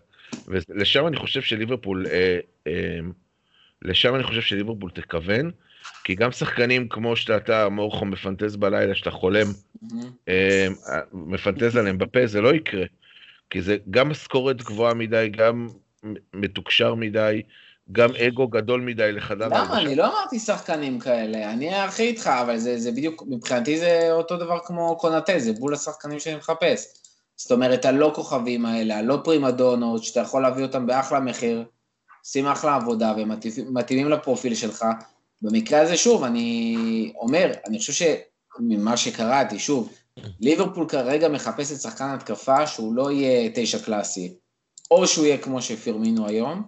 ולשם 0.48 1.08
אני 1.08 1.18
חושב 1.18 1.42
שליברפול, 1.42 2.08
אה, 2.08 2.40
אה, 2.68 3.00
לשם 3.82 4.16
אני 4.16 4.24
חושב 4.24 4.42
שליברפול 4.42 4.92
תכוון, 4.92 5.52
כי 6.04 6.16
גם 6.16 6.32
שחקנים 6.32 6.88
כמו 6.88 7.16
שאתה, 7.16 7.70
מורכו, 7.70 8.06
מפנטז 8.06 8.56
בלילה, 8.56 8.96
שאתה 8.96 9.12
חולם, 9.12 9.48
אה, 10.28 10.68
מפנטז 11.14 11.76
עליהם 11.76 11.98
בפה, 11.98 12.28
זה 12.28 12.42
לא 12.42 12.54
יקרה. 12.54 12.86
כי 13.50 13.62
זה 13.62 13.78
גם 13.90 14.10
משכורת 14.10 14.64
גבוהה 14.64 14.94
מדי, 14.94 15.30
גם 15.32 15.70
מתוקשר 16.34 16.96
מדי, 16.96 17.42
גם 17.92 18.10
אגו 18.16 18.48
גדול 18.48 18.82
מדי 18.82 19.12
לחדר 19.12 19.48
למה? 19.48 19.82
אני 19.82 19.96
לא 19.96 20.08
אמרתי 20.08 20.40
שחקנים 20.40 21.00
כאלה, 21.00 21.52
אני 21.52 21.76
הכי 21.76 22.04
איתך, 22.04 22.28
אבל 22.28 22.58
זה, 22.58 22.78
זה 22.78 22.92
בדיוק, 22.92 23.24
מבחינתי 23.28 23.80
זה 23.80 24.08
אותו 24.12 24.38
דבר 24.38 24.60
כמו 24.66 24.98
קונאטה, 24.98 25.40
זה 25.40 25.54
בול 25.54 25.74
השחקנים 25.74 26.20
שאני 26.20 26.36
מחפש. 26.36 26.86
זאת 27.36 27.52
אומרת, 27.52 27.86
הלא 27.86 28.12
כוכבים 28.16 28.66
האלה, 28.66 28.98
הלא 28.98 29.20
פרימדונות, 29.24 30.04
שאתה 30.04 30.20
יכול 30.20 30.42
להביא 30.42 30.64
אותם 30.64 30.88
באחלה 30.88 31.20
מחיר, 31.20 31.64
עושים 32.24 32.48
אחלה 32.48 32.76
עבודה 32.76 33.14
ומתאימים 33.18 34.10
לפרופיל 34.10 34.56
שלך. 34.56 34.86
במקרה 35.42 35.82
הזה, 35.82 35.98
שוב, 35.98 36.24
אני 36.24 37.14
אומר, 37.16 37.52
אני 37.68 37.80
חושב 37.80 37.94
שממה 37.94 38.98
שקראתי, 38.98 39.60
שוב, 39.60 39.90
ליברפול 40.40 40.90
כרגע 40.90 41.30
מחפשת 41.30 41.82
שחקן 41.82 42.10
התקפה 42.10 42.68
שהוא 42.68 42.94
לא 42.94 43.12
יהיה 43.12 43.50
תשע 43.54 43.80
קלאסי, 43.80 44.34
או 44.92 45.08
שהוא 45.08 45.26
יהיה 45.26 45.38
כמו 45.38 45.62
שפירמינו 45.62 46.28
היום, 46.28 46.64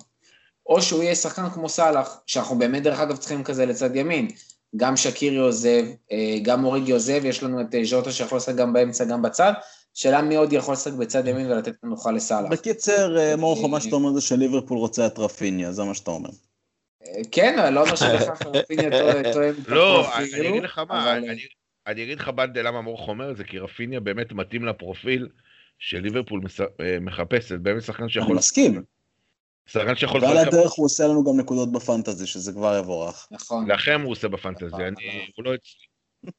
או 0.65 0.82
שהוא 0.82 1.03
יהיה 1.03 1.15
שחקן 1.15 1.49
כמו 1.49 1.70
סאלח, 1.70 2.20
שאנחנו 2.26 2.57
באמת 2.57 2.84
דרך 2.84 2.99
אגב 2.99 3.18
צריכים 3.18 3.43
כזה 3.43 3.65
לצד 3.65 3.95
ימין. 3.95 4.28
גם 4.76 4.97
שקירי 4.97 5.38
עוזב, 5.38 5.86
אה, 6.11 6.38
גם 6.41 6.65
אוריגי 6.65 6.91
עוזב, 6.91 7.26
יש 7.26 7.43
לנו 7.43 7.61
את 7.61 7.76
אה, 7.76 7.86
ז'וטה 7.86 8.11
שיכול 8.11 8.38
לשחק 8.38 8.55
גם 8.55 8.74
באמצע, 8.74 9.05
גם 9.05 9.22
בצד. 9.22 9.53
שאלה 9.93 10.22
מי 10.22 10.36
עוד 10.36 10.53
יכול 10.53 10.74
לשחק 10.74 10.93
בצד 10.93 11.28
ימין 11.28 11.51
ולתת 11.51 11.74
מנוחה 11.84 12.11
לסאלח. 12.11 12.51
בקיצר, 12.51 13.18
אה, 13.18 13.36
מורכו, 13.36 13.68
מה 13.68 13.82
שאתה 13.82 13.95
אומר 13.95 14.13
זה 14.13 14.22
שליברפול 14.22 14.78
רוצה 14.78 15.07
את 15.07 15.20
רפיניה, 15.20 15.72
זה 15.72 15.84
מה 15.84 15.93
שאתה 15.93 16.11
אומר. 16.11 16.30
כן, 17.32 17.60
אבל 17.60 17.70
לא 17.74 17.82
אומר 17.82 17.95
שבכך 17.95 18.41
רפיניה 18.45 18.89
טוע- 18.91 19.34
תואם 19.34 19.53
את 19.64 19.68
לא, 19.68 20.16
אני 20.18 20.49
אגיד 20.49 20.64
לך 20.64 20.82
מה, 20.89 21.18
אני- 21.18 21.47
אני 21.88 22.03
אגיד 22.03 22.20
לך 22.20 22.30
בנדה 22.30 22.62
למה 22.62 22.82
מורך 22.82 23.08
אומר 23.08 23.32
את 23.32 23.38
זה, 23.38 23.43
כי 23.43 23.60
רפיניה 23.60 23.99
באמת 23.99 24.32
מתאים 24.32 24.66
לפרופיל 24.66 25.28
שליברפול 25.80 26.41
מס- 26.43 26.60
אה, 26.62 26.97
מחפשת, 27.01 27.60
באמת 27.60 27.82
שחקן 27.84 28.03
אני 28.03 28.12
שיכול... 28.12 28.36
מסכים. 28.36 28.84
שחקן 29.68 29.95
שיכול 29.95 30.24
ועל. 30.24 30.38
הדרך 30.38 30.72
הוא 30.72 30.86
עושה 30.86 31.03
לנו 31.08 31.24
גם 31.24 31.39
נקודות 31.39 31.72
בפנטזי, 31.72 32.28
שזה 32.28 32.51
כבר 32.51 32.78
יבורך. 32.80 33.28
נכון. 33.32 33.72
לכם 33.72 34.01
הוא 34.03 34.12
עושה 34.12 34.28
בפנטזיה, 34.28 34.88
אני... 34.88 35.28
הוא 35.36 35.45
לא 35.45 35.55
אצלי. 35.55 36.32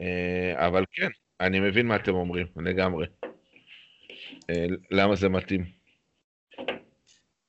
אה, 0.00 0.66
אבל 0.66 0.84
כן, 0.92 1.08
אני 1.40 1.60
מבין 1.60 1.86
מה 1.86 1.96
אתם 1.96 2.14
אומרים, 2.14 2.46
לגמרי. 2.56 3.06
אה, 4.50 4.66
למה 4.90 5.16
זה 5.16 5.28
מתאים. 5.28 5.83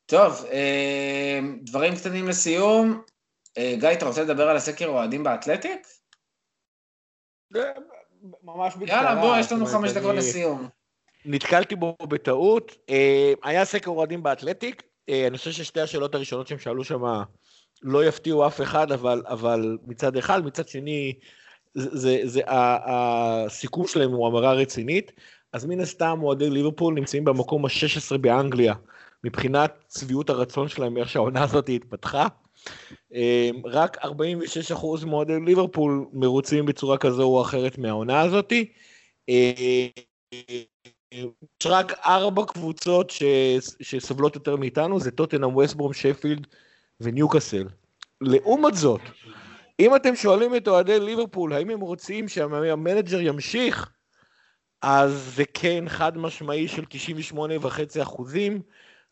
טוב, 0.05 0.45
אה, 0.51 1.39
דברים 1.61 1.95
קטנים 1.95 2.27
לסיום. 2.27 3.01
אה, 3.57 3.75
גיא, 3.79 3.89
אתה 3.91 4.05
רוצה 4.05 4.23
לדבר 4.23 4.49
על 4.49 4.57
הסקר 4.57 4.87
אוהדים 4.87 5.23
באתלטיק? 5.23 5.87
ממש 8.43 8.75
בקצרה. 8.75 8.97
יאללה, 8.97 9.21
בוא, 9.21 9.37
יש 9.37 9.51
לנו 9.51 9.65
חמש 9.65 9.91
דקות 9.91 10.15
לסיום. 10.15 10.67
נתקלתי 11.25 11.75
בו 11.75 11.97
בטעות. 12.09 12.75
אה, 12.89 13.33
היה 13.43 13.65
סקר 13.65 13.91
אוהדים 13.91 14.23
באתלטיק. 14.23 14.83
אה, 15.09 15.27
אני 15.27 15.37
חושב 15.37 15.51
ששתי 15.51 15.81
השאלות 15.81 16.15
הראשונות 16.15 16.47
שהם 16.47 16.59
שאלו 16.59 16.83
שם 16.83 17.01
לא 17.81 18.05
יפתיעו 18.05 18.47
אף 18.47 18.61
אחד, 18.61 18.91
אבל, 18.91 19.23
אבל 19.27 19.77
מצד 19.87 20.17
אחד, 20.17 20.45
מצד 20.45 20.67
שני, 20.67 21.13
זה, 21.73 21.97
זה, 21.97 22.19
זה, 22.23 22.41
הסיכום 22.47 23.87
שלהם 23.87 24.11
הוא 24.11 24.27
המרה 24.27 24.53
רצינית. 24.53 25.11
אז 25.53 25.65
מן 25.65 25.79
הסתם 25.79 26.19
אוהדי 26.23 26.49
ליברפול 26.49 26.93
נמצאים 26.93 27.23
במקום 27.23 27.65
ה-16 27.65 28.17
באנגליה, 28.17 28.73
מבחינת 29.25 29.83
צביעות 29.87 30.29
הרצון 30.29 30.67
שלהם, 30.67 30.97
איך 30.97 31.09
שהעונה 31.09 31.43
הזאת 31.43 31.69
התפתחה. 31.69 32.27
אה, 33.13 33.49
רק 33.65 33.97
46% 34.05 35.05
מאוהדי 35.05 35.39
ליברפול 35.39 36.05
מרוצים 36.13 36.65
בצורה 36.65 36.97
כזו 36.97 37.23
או 37.23 37.41
אחרת 37.41 37.77
מהעונה 37.77 38.21
הזאת. 38.21 38.53
אה, 39.29 39.87
יש 41.11 41.65
רק 41.65 41.93
ארבע 42.05 42.45
קבוצות 42.45 43.09
ש... 43.09 43.23
שסובלות 43.81 44.35
יותר 44.35 44.55
מאיתנו, 44.55 44.99
זה 44.99 45.11
טוטנאם, 45.11 45.55
ווסטברום, 45.55 45.93
שפילד 45.93 46.47
וניוקאסל. 47.01 47.67
לעומת 48.21 48.75
זאת, 48.75 49.01
אם 49.79 49.95
אתם 49.95 50.15
שואלים 50.15 50.55
את 50.55 50.67
אוהדי 50.67 50.99
ליברפול, 50.99 51.53
האם 51.53 51.69
הם 51.69 51.79
רוצים 51.79 52.27
שהמנג'ר 52.27 53.21
ימשיך, 53.21 53.89
אז 54.81 55.33
זה 55.35 55.43
כן 55.53 55.83
חד 55.87 56.17
משמעי 56.17 56.67
של 56.67 56.83
98.5 57.33 58.01
אחוזים, 58.01 58.61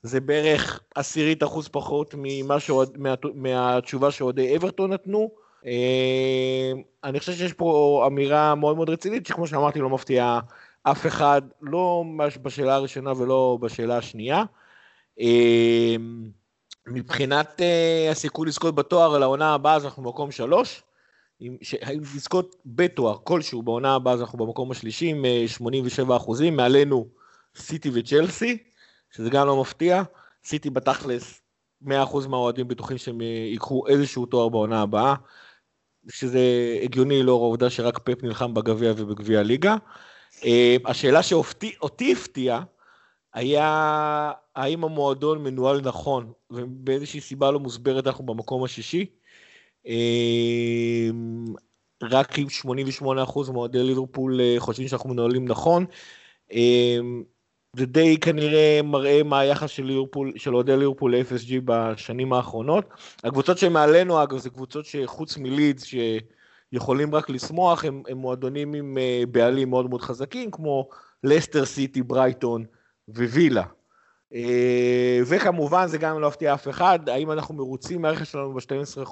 זה 0.03 0.19
בערך 0.19 0.79
עשירית 0.95 1.43
אחוז 1.43 1.67
פחות 1.67 2.15
ממה 2.17 2.57
מה, 2.97 3.13
מהתשובה 3.33 4.11
שאוהדי 4.11 4.57
אברטון 4.57 4.93
נתנו. 4.93 5.31
אה, 5.65 6.71
אני 7.03 7.19
חושב 7.19 7.33
שיש 7.33 7.53
פה 7.53 8.03
אמירה 8.07 8.55
מאוד 8.55 8.75
מאוד 8.75 8.89
רצינית, 8.89 9.25
שכמו 9.25 9.47
שאמרתי, 9.47 9.79
לא 9.79 9.89
מפתיעה 9.89 10.39
אף 10.83 11.05
אחד, 11.05 11.41
לא 11.61 12.03
בשאלה 12.41 12.75
הראשונה 12.75 13.11
ולא 13.11 13.57
בשאלה 13.61 13.97
השנייה. 13.97 14.43
אה, 15.19 15.95
מבחינת 16.87 17.61
אה, 17.61 18.07
הסיכוי 18.11 18.47
לזכות 18.47 18.75
בתואר 18.75 19.15
על 19.15 19.23
העונה 19.23 19.53
הבאה, 19.53 19.75
אז 19.75 19.85
אנחנו 19.85 20.03
במקום 20.03 20.31
שלוש. 20.31 20.83
אם 21.41 21.57
לזכות 22.15 22.55
בתואר 22.65 23.17
כלשהו 23.23 23.61
בעונה 23.61 23.95
הבאה, 23.95 24.13
אז 24.13 24.21
אנחנו 24.21 24.37
במקום 24.37 24.71
השלישי 24.71 25.07
עם 25.07 25.25
אה, 25.25 25.43
87 25.47 26.15
אחוזים, 26.15 26.55
מעלינו 26.55 27.07
סיטי 27.55 27.89
וצ'לסי, 27.93 28.57
שזה 29.15 29.29
גם 29.29 29.47
לא 29.47 29.61
מפתיע. 29.61 30.03
סיטי 30.45 30.69
בתכלס, 30.69 31.41
100% 31.83 31.87
מהאוהדים 32.29 32.67
בטוחים 32.67 32.97
שהם 32.97 33.21
ייקחו 33.21 33.87
איזשהו 33.87 34.25
תואר 34.25 34.49
בעונה 34.49 34.81
הבאה, 34.81 35.15
שזה 36.09 36.39
הגיוני 36.83 37.23
לאור 37.23 37.43
העובדה 37.43 37.69
שרק 37.69 37.99
פפ 37.99 38.23
נלחם 38.23 38.53
בגביע 38.53 38.93
ובגביע 38.97 39.39
הליגה. 39.39 39.75
אה, 40.45 40.75
השאלה 40.85 41.23
שאותי 41.23 42.11
הפתיעה, 42.11 42.63
היה 43.33 44.31
האם 44.55 44.83
המועדון 44.83 45.43
מנוהל 45.43 45.81
נכון, 45.81 46.31
ובאיזושהי 46.49 47.21
סיבה 47.21 47.51
לא 47.51 47.59
מוסברת 47.59 48.07
אנחנו 48.07 48.25
במקום 48.25 48.63
השישי. 48.63 49.05
אה, 49.87 51.09
רק 52.03 52.39
עם 52.39 52.47
88% 52.47 53.51
מאוהדי 53.51 53.83
ליברפול 53.83 54.41
אה, 54.41 54.55
חושבים 54.59 54.87
שאנחנו 54.87 55.09
מנוהלים 55.09 55.47
נכון. 55.47 55.85
זה 57.75 57.85
די 57.85 58.17
כנראה 58.17 58.79
מראה 58.83 59.23
מה 59.23 59.39
היחס 59.39 59.69
של 59.69 59.83
ליברפול, 59.83 60.33
של 60.37 60.55
אוהדי 60.55 60.77
ליברפול 60.77 61.15
ל-FSG 61.15 61.53
בשנים 61.65 62.33
האחרונות. 62.33 62.85
הקבוצות 63.23 63.57
שמעלינו, 63.57 64.23
אגב, 64.23 64.37
זה 64.37 64.49
קבוצות 64.49 64.85
שחוץ 64.85 65.37
מלידס, 65.37 65.83
שיכולים 65.83 67.15
רק 67.15 67.29
לשמוח, 67.29 67.85
הם, 67.85 68.03
הם 68.07 68.17
מועדונים 68.17 68.73
עם 68.73 68.97
אה, 68.97 69.23
בעלים 69.31 69.69
מאוד 69.69 69.89
מאוד 69.89 70.01
חזקים, 70.01 70.51
כמו 70.51 70.89
לסטר 71.23 71.65
סיטי, 71.65 72.01
ברייטון 72.01 72.65
ווילה. 73.07 73.63
אה, 74.33 75.19
וכמובן, 75.25 75.87
זה 75.87 75.97
גם 75.97 76.19
לא 76.19 76.27
הפתיע 76.27 76.53
אף 76.53 76.67
אחד, 76.67 77.09
האם 77.09 77.31
אנחנו 77.31 77.55
מרוצים 77.55 78.01
מהרכש 78.01 78.31
שלנו 78.31 78.53
ב-12 78.53 79.05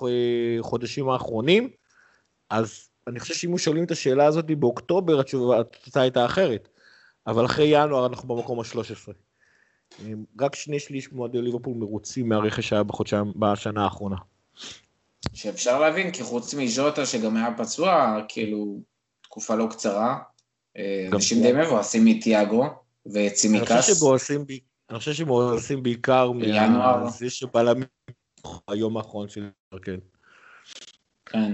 חודשים 0.61 1.09
האחרונים? 1.09 1.69
אז 2.49 2.89
אני 3.07 3.19
חושב 3.19 3.33
שאם 3.33 3.57
שואלים 3.57 3.83
את 3.83 3.91
השאלה 3.91 4.25
הזאת 4.25 4.45
באוקטובר, 4.45 5.19
התשובה, 5.19 5.59
התוצאה 5.59 6.01
הייתה 6.03 6.25
אחרת. 6.25 6.67
אבל 7.27 7.45
אחרי 7.45 7.65
ינואר 7.83 8.05
אנחנו 8.05 8.35
במקום 8.35 8.59
ה-13. 8.59 9.11
רק 10.41 10.55
שני 10.55 10.79
שליש 10.79 11.11
מועדי 11.11 11.41
ליברפול 11.41 11.73
מרוצים 11.73 12.29
מהרכש 12.29 12.69
שהיה 12.69 12.83
בחודשיים, 12.83 13.33
בשנה 13.35 13.83
האחרונה. 13.83 14.15
שאפשר 15.33 15.79
להבין, 15.79 16.11
כי 16.11 16.23
חוץ 16.23 16.53
מז'וטה 16.53 17.05
שגם 17.05 17.37
היה 17.37 17.53
פצוע, 17.57 18.17
כאילו, 18.27 18.79
תקופה 19.21 19.55
לא 19.55 19.67
קצרה, 19.71 20.17
אה, 20.77 21.07
אנשים. 21.13 21.41
די 21.41 21.51
מבואסים 21.53 22.05
מתיאגו 22.05 22.65
וצימקס. 23.05 24.03
ב- 24.03 24.51
אני 24.89 24.99
חושב 24.99 25.13
שמועסים 25.13 25.83
בעיקר 25.83 26.31
בינואר. 26.31 27.05
מזה 27.05 27.29
שבלמים 27.29 27.83
היום 28.67 28.97
האחרון 28.97 29.29
של... 29.29 29.49
כן. 29.83 29.95
כן. 31.25 31.53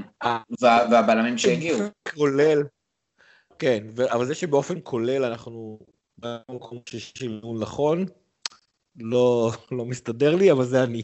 וה- 0.61 0.83
והבלמים 0.91 1.37
שהגיעו. 1.37 1.79
כולל, 2.15 2.63
כן, 3.59 3.87
ו- 3.95 4.13
אבל 4.13 4.25
זה 4.25 4.35
שבאופן 4.35 4.75
כולל 4.83 5.23
אנחנו 5.23 5.79
במקום 6.17 6.79
שישי 6.89 7.27
ניהול 7.27 7.59
נכון, 7.59 8.05
לא, 8.95 9.51
לא 9.71 9.85
מסתדר 9.85 10.35
לי, 10.35 10.51
אבל 10.51 10.65
זה 10.65 10.83
אני. 10.83 11.03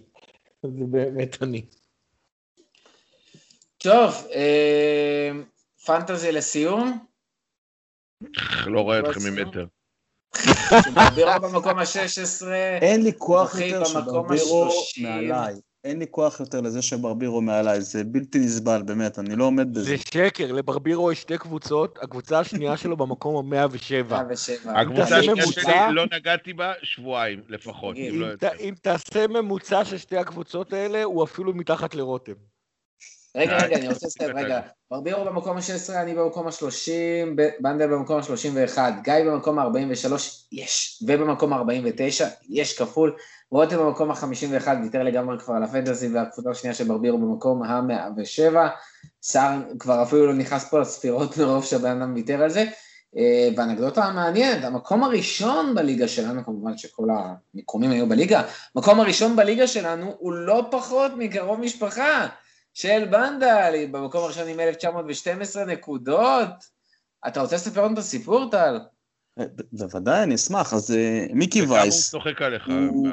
זה 0.63 0.85
באמת 0.91 1.43
אני. 1.43 1.65
טוב, 3.77 4.27
אה, 4.33 5.31
פנטזי 5.85 6.31
לסיום. 6.31 7.05
לא 8.65 8.81
רואה 8.81 8.99
אתכם 8.99 9.19
ממטר. 9.29 9.65
ברבירו 10.93 11.31
במקום 11.41 11.79
ה-16. 11.79 12.47
אין 12.81 13.03
לי 13.03 13.11
כוח 13.17 13.55
יותר 13.55 13.83
במקום 13.83 14.03
שברבירו 14.03 14.65
ה-שלושים. 14.65 15.03
מעליי. 15.03 15.55
אין 15.83 15.99
לי 15.99 16.05
כוח 16.11 16.39
יותר 16.39 16.61
לזה 16.61 16.81
שברבירו 16.81 17.41
מעליי, 17.41 17.81
זה 17.81 18.03
בלתי 18.03 18.39
נסבל, 18.39 18.81
באמת, 18.81 19.19
אני 19.19 19.35
לא 19.35 19.43
עומד 19.43 19.73
בזה. 19.73 19.83
זה 19.83 19.97
שקר, 19.97 20.51
לברבירו 20.51 21.11
יש 21.11 21.21
שתי 21.21 21.37
קבוצות, 21.37 21.99
הקבוצה 22.01 22.39
השנייה 22.39 22.77
שלו 22.77 22.97
במקום 22.97 23.53
ה-107. 23.53 24.03
107. 24.03 24.81
הקבוצה 24.81 25.01
תעשה 25.01 25.17
השנייה 25.17 25.35
ממוצע. 25.35 25.61
שלי, 25.61 25.93
לא 25.93 26.05
נגעתי 26.13 26.53
בה 26.53 26.73
שבועיים 26.83 27.41
לפחות, 27.49 27.97
אם 27.97 28.21
לא 28.21 28.25
יותר. 28.25 28.49
אם 28.59 28.73
תעשה 28.81 29.27
ממוצע 29.27 29.85
של 29.85 29.97
שתי 29.97 30.17
הקבוצות 30.17 30.73
האלה, 30.73 31.03
הוא 31.03 31.23
אפילו 31.23 31.53
מתחת 31.53 31.95
לרותם. 31.95 32.33
רגע, 33.37 33.57
רגע, 33.57 33.75
אני 33.75 33.87
רוצה 33.87 34.07
לסיים. 34.07 34.37
רגע. 34.37 34.61
ברבירו 34.91 35.25
במקום 35.25 35.57
ה-16, 35.57 35.93
אני 35.93 36.13
במקום 36.13 36.47
ה-30, 36.47 37.27
בנדל 37.59 37.87
במקום 37.87 38.17
ה-31, 38.17 38.77
גיא 39.03 39.13
במקום 39.25 39.59
ה-43, 39.59 40.11
יש. 40.51 41.03
ובמקום 41.07 41.53
ה-49, 41.53 42.23
יש 42.49 42.77
כפול. 42.77 43.15
רותם 43.53 43.77
במקום 43.77 44.11
ה-51, 44.11 44.67
ויתר 44.83 45.03
לגמרי 45.03 45.39
כבר 45.39 45.53
על 45.53 45.63
הפנטסי, 45.63 46.07
והקבוצה 46.07 46.49
השנייה 46.49 46.73
של 46.73 46.83
ברבירו 46.83 47.17
במקום 47.17 47.63
ה-107. 47.63 48.55
סער 49.23 49.59
כבר 49.79 50.03
אפילו 50.03 50.25
לא 50.27 50.33
נכנס 50.33 50.69
פה 50.69 50.79
לספירות 50.79 51.37
מרוב 51.37 51.65
שהבן 51.65 52.01
אדם 52.01 52.13
ויתר 52.15 52.43
על 52.43 52.49
זה. 52.49 52.65
אה, 53.17 53.49
ואנקדוטה 53.57 54.11
מעניינת, 54.11 54.63
המקום 54.63 55.03
הראשון 55.03 55.75
בליגה 55.75 56.07
שלנו, 56.07 56.45
כמובן 56.45 56.77
שכל 56.77 57.07
המיקומים 57.53 57.91
היו 57.91 58.09
בליגה, 58.09 58.41
המקום 58.75 58.99
הראשון 58.99 59.35
בליגה 59.35 59.67
שלנו 59.67 60.15
הוא 60.19 60.33
לא 60.33 60.67
פחות 60.71 61.11
מקרוב 61.17 61.59
משפחה. 61.59 62.27
של 62.73 63.05
בנדל, 63.11 63.85
במקום 63.91 64.23
הראשון 64.23 64.47
עם 64.47 64.59
1912 64.59 65.65
נקודות. 65.65 66.47
אתה 67.27 67.41
רוצה 67.41 67.55
לספר 67.55 67.83
לנו 67.85 67.93
את 67.93 67.97
הסיפור, 67.97 68.49
טל? 68.51 68.79
אה, 69.39 69.45
בוודאי, 69.71 70.23
אני 70.23 70.35
אשמח. 70.35 70.73
אז 70.73 70.91
אה, 70.91 71.25
מיקי 71.33 71.61
וכמה 71.61 71.73
הוא 71.73 71.81
וייס, 71.81 72.11
צוחק 72.11 72.41
עליך. 72.41 72.67
הוא- 72.67 73.07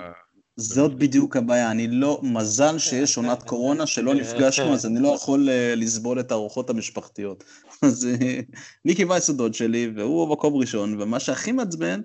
זאת 0.61 0.95
בדיוק 0.95 1.37
הבעיה, 1.37 1.71
אני 1.71 1.89
לא, 1.89 2.21
מזל 2.23 2.79
שיש 2.79 3.17
עונת 3.17 3.43
קורונה 3.43 3.87
שלא 3.87 4.15
נפגשנו, 4.15 4.75
אז 4.75 4.87
אני 4.87 5.01
לא 5.01 5.09
יכול 5.09 5.49
אה, 5.49 5.75
לסבול 5.77 6.21
את 6.21 6.31
הארוחות 6.31 6.71
המשפחתיות. 6.71 7.45
אז 7.83 8.07
אה, 8.07 8.41
מיקי 8.85 9.05
וייס 9.05 9.29
הוא 9.29 9.37
דוד 9.37 9.55
שלי, 9.55 9.93
והוא 9.97 10.29
במקום 10.29 10.57
ראשון, 10.57 11.03
ומה 11.03 11.21
שהכי 11.21 11.53
מעצבן, 11.53 12.01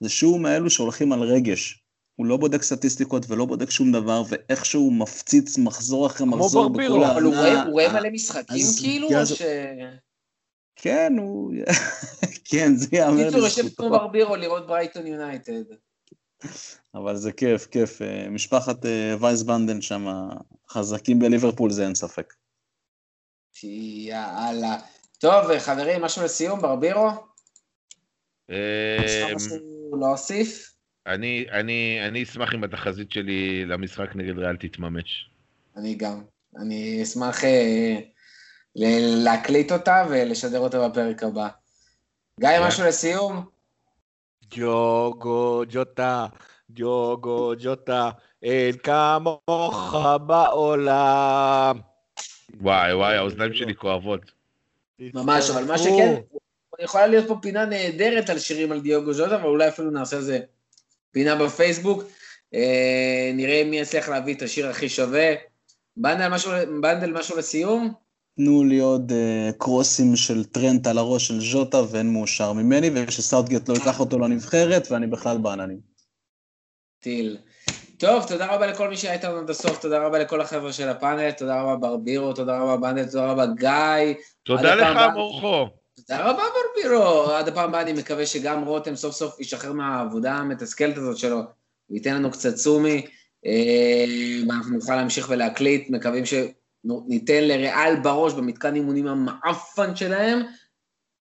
זה 0.00 0.08
שהוא 0.08 0.40
מאלו 0.40 0.70
שהולכים 0.70 1.12
על 1.12 1.20
רגש. 1.22 1.82
הוא 2.16 2.26
לא 2.26 2.36
בודק 2.36 2.62
סטטיסטיקות 2.62 3.26
ולא 3.28 3.44
בודק 3.44 3.70
שום 3.70 3.92
דבר, 3.92 4.22
ואיכשהו 4.28 4.90
מפציץ 4.90 5.58
מחזור 5.58 6.06
אחרי 6.06 6.26
כמו 6.26 6.36
מחזור 6.36 6.68
ברבירו, 6.68 6.96
בכל 6.96 7.04
אבל 7.04 7.22
הוא 7.22 7.34
רואה- 7.34 7.46
העונה. 7.46 7.62
הוא 7.64 7.72
רואה 7.72 7.92
מלא 7.92 8.10
משחקים 8.10 8.66
אז 8.66 8.78
כאילו, 8.80 9.08
או 9.20 9.26
ש... 9.26 9.42
כן, 10.76 11.12
הוא... 11.18 11.52
כן, 12.50 12.76
זה 12.76 12.86
ייאמר 12.92 13.24
קיצור, 13.24 13.40
יושב 13.40 13.60
כמו 13.60 13.66
לזכותו. 13.68 13.90
ברבירו 13.90 14.36
לראות 14.36 14.66
ברייטון 14.66 15.06
יונייטד. 15.06 15.62
אבל 16.94 17.16
זה 17.16 17.32
כיף, 17.32 17.66
כיף. 17.66 18.02
אה, 18.02 18.28
משפחת 18.30 18.86
אה, 18.86 19.14
וייס 19.20 19.42
בנדן 19.42 19.80
שם, 19.80 20.28
חזקים 20.68 21.18
בליברפול, 21.18 21.70
זה 21.70 21.84
אין 21.84 21.94
ספק. 21.94 22.34
יאללה. 23.62 24.76
טוב, 25.18 25.58
חברים, 25.58 26.02
משהו 26.02 26.24
לסיום, 26.24 26.60
ברבירו? 26.60 27.10
יש 28.48 29.12
לך 29.22 29.34
משהו 29.34 29.56
להוסיף? 30.00 30.76
אני, 31.06 31.46
אני, 31.52 31.98
אני 32.08 32.22
אשמח 32.22 32.54
אם 32.54 32.64
התחזית 32.64 33.12
שלי 33.12 33.64
למשחק 33.64 34.16
נגד 34.16 34.38
ריאל 34.38 34.56
תתממש. 34.56 35.30
אני 35.76 35.94
גם. 35.94 36.22
אני 36.56 37.02
אשמח 37.02 37.44
אה, 37.44 37.98
להקליט 39.24 39.72
אותה 39.72 40.04
ולשדר 40.10 40.58
אותה 40.58 40.88
בפרק 40.88 41.22
הבא. 41.22 41.48
גיא. 42.40 42.48
משהו 42.66 42.84
לסיום? 42.84 43.55
ג'וגו 44.50 45.62
ג'וטה, 45.68 46.26
ג'וגו 46.70 47.52
ג'וטה, 47.58 48.10
אין 48.42 48.76
כמוך 48.76 49.96
בעולם. 50.26 51.78
וואי, 52.60 52.94
וואי, 52.94 53.16
האוזניים 53.16 53.54
שלי 53.54 53.74
כואבות. 53.74 54.20
ממש, 54.98 55.50
אבל 55.50 55.64
מה 55.64 55.78
שכן, 55.78 56.14
יכולה 56.78 57.06
להיות 57.06 57.28
פה 57.28 57.36
פינה 57.42 57.64
נהדרת 57.64 58.30
על 58.30 58.38
שירים 58.38 58.72
על 58.72 58.80
דיוגו 58.80 59.12
ז'וטה, 59.12 59.36
אבל 59.36 59.48
אולי 59.48 59.68
אפילו 59.68 59.90
נעשה 59.90 60.16
איזה 60.16 60.38
פינה 61.10 61.36
בפייסבוק. 61.36 62.02
אה, 62.54 63.30
נראה 63.34 63.64
מי 63.64 63.78
יצליח 63.78 64.08
להביא 64.08 64.34
את 64.34 64.42
השיר 64.42 64.68
הכי 64.68 64.88
שווה. 64.88 65.34
בנדל, 65.96 66.28
משהו, 66.28 66.52
בנדל, 66.80 67.12
משהו 67.12 67.38
לסיום? 67.38 68.05
תנו 68.36 68.64
לי 68.64 68.78
עוד 68.78 69.12
אה, 69.12 69.50
קרוסים 69.58 70.16
של 70.16 70.44
טרנט 70.44 70.86
על 70.86 70.98
הראש 70.98 71.28
של 71.28 71.40
ז'וטה 71.40 71.82
ואין 71.90 72.12
מאושר 72.12 72.52
ממני, 72.52 72.90
ושסאות'גייט 72.94 73.68
לא 73.68 73.74
ייקח 73.74 74.00
אותו 74.00 74.18
לנבחרת, 74.18 74.88
ואני 74.90 75.06
בכלל 75.06 75.38
בעננים. 75.38 75.78
טיל. 77.00 77.38
טוב, 77.98 78.24
תודה 78.28 78.54
רבה 78.54 78.66
לכל 78.66 78.88
מי 78.88 78.96
שהיה 78.96 79.14
איתנו 79.14 79.36
עד 79.38 79.50
הסוף, 79.50 79.80
תודה 79.80 80.06
רבה 80.06 80.18
לכל 80.18 80.40
החבר'ה 80.40 80.72
של 80.72 80.88
הפאנל, 80.88 81.30
תודה 81.30 81.62
רבה 81.62 81.76
ברבירו, 81.76 82.32
תודה 82.32 82.58
רבה 82.58 82.76
בנדל, 82.76 83.04
תודה 83.06 83.26
רבה 83.26 83.46
גיא. 83.46 84.14
תודה 84.42 84.74
לך. 84.74 84.98
מורכו. 85.14 85.68
תודה 85.96 86.30
רבה 86.30 86.42
ברבירו. 86.54 87.30
עד 87.30 87.48
הפעם 87.48 87.68
הבאה 87.68 87.82
אני 87.82 87.92
מקווה 87.92 88.26
שגם 88.26 88.64
רותם 88.64 88.96
סוף 88.96 89.14
סוף 89.14 89.40
ישחרר 89.40 89.72
מהעבודה 89.72 90.32
המתסכלת 90.32 90.96
הזאת 90.96 91.16
שלו, 91.16 91.40
וייתן 91.90 92.14
לנו 92.14 92.30
קצת 92.30 92.54
צומי, 92.54 93.06
אה, 93.46 94.04
ואנחנו 94.48 94.74
נוכל 94.74 94.96
להמשיך 94.96 95.26
ולהקליט, 95.30 95.90
מקווים 95.90 96.24
שניתן 96.88 97.44
לריאל 97.44 98.00
בראש 98.02 98.32
במתקן 98.32 98.74
אימונים 98.74 99.06
המעפן 99.06 99.96
שלהם, 99.96 100.42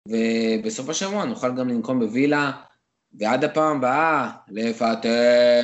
ובסוף 0.09 0.89
השבוע 0.89 1.25
נוכל 1.25 1.57
גם 1.57 1.69
לנקום 1.69 2.01
בווילה, 2.01 2.53
ועד 3.19 3.45
הפעם 3.45 3.77
הבאה, 3.77 4.31
לפטר. 4.49 5.61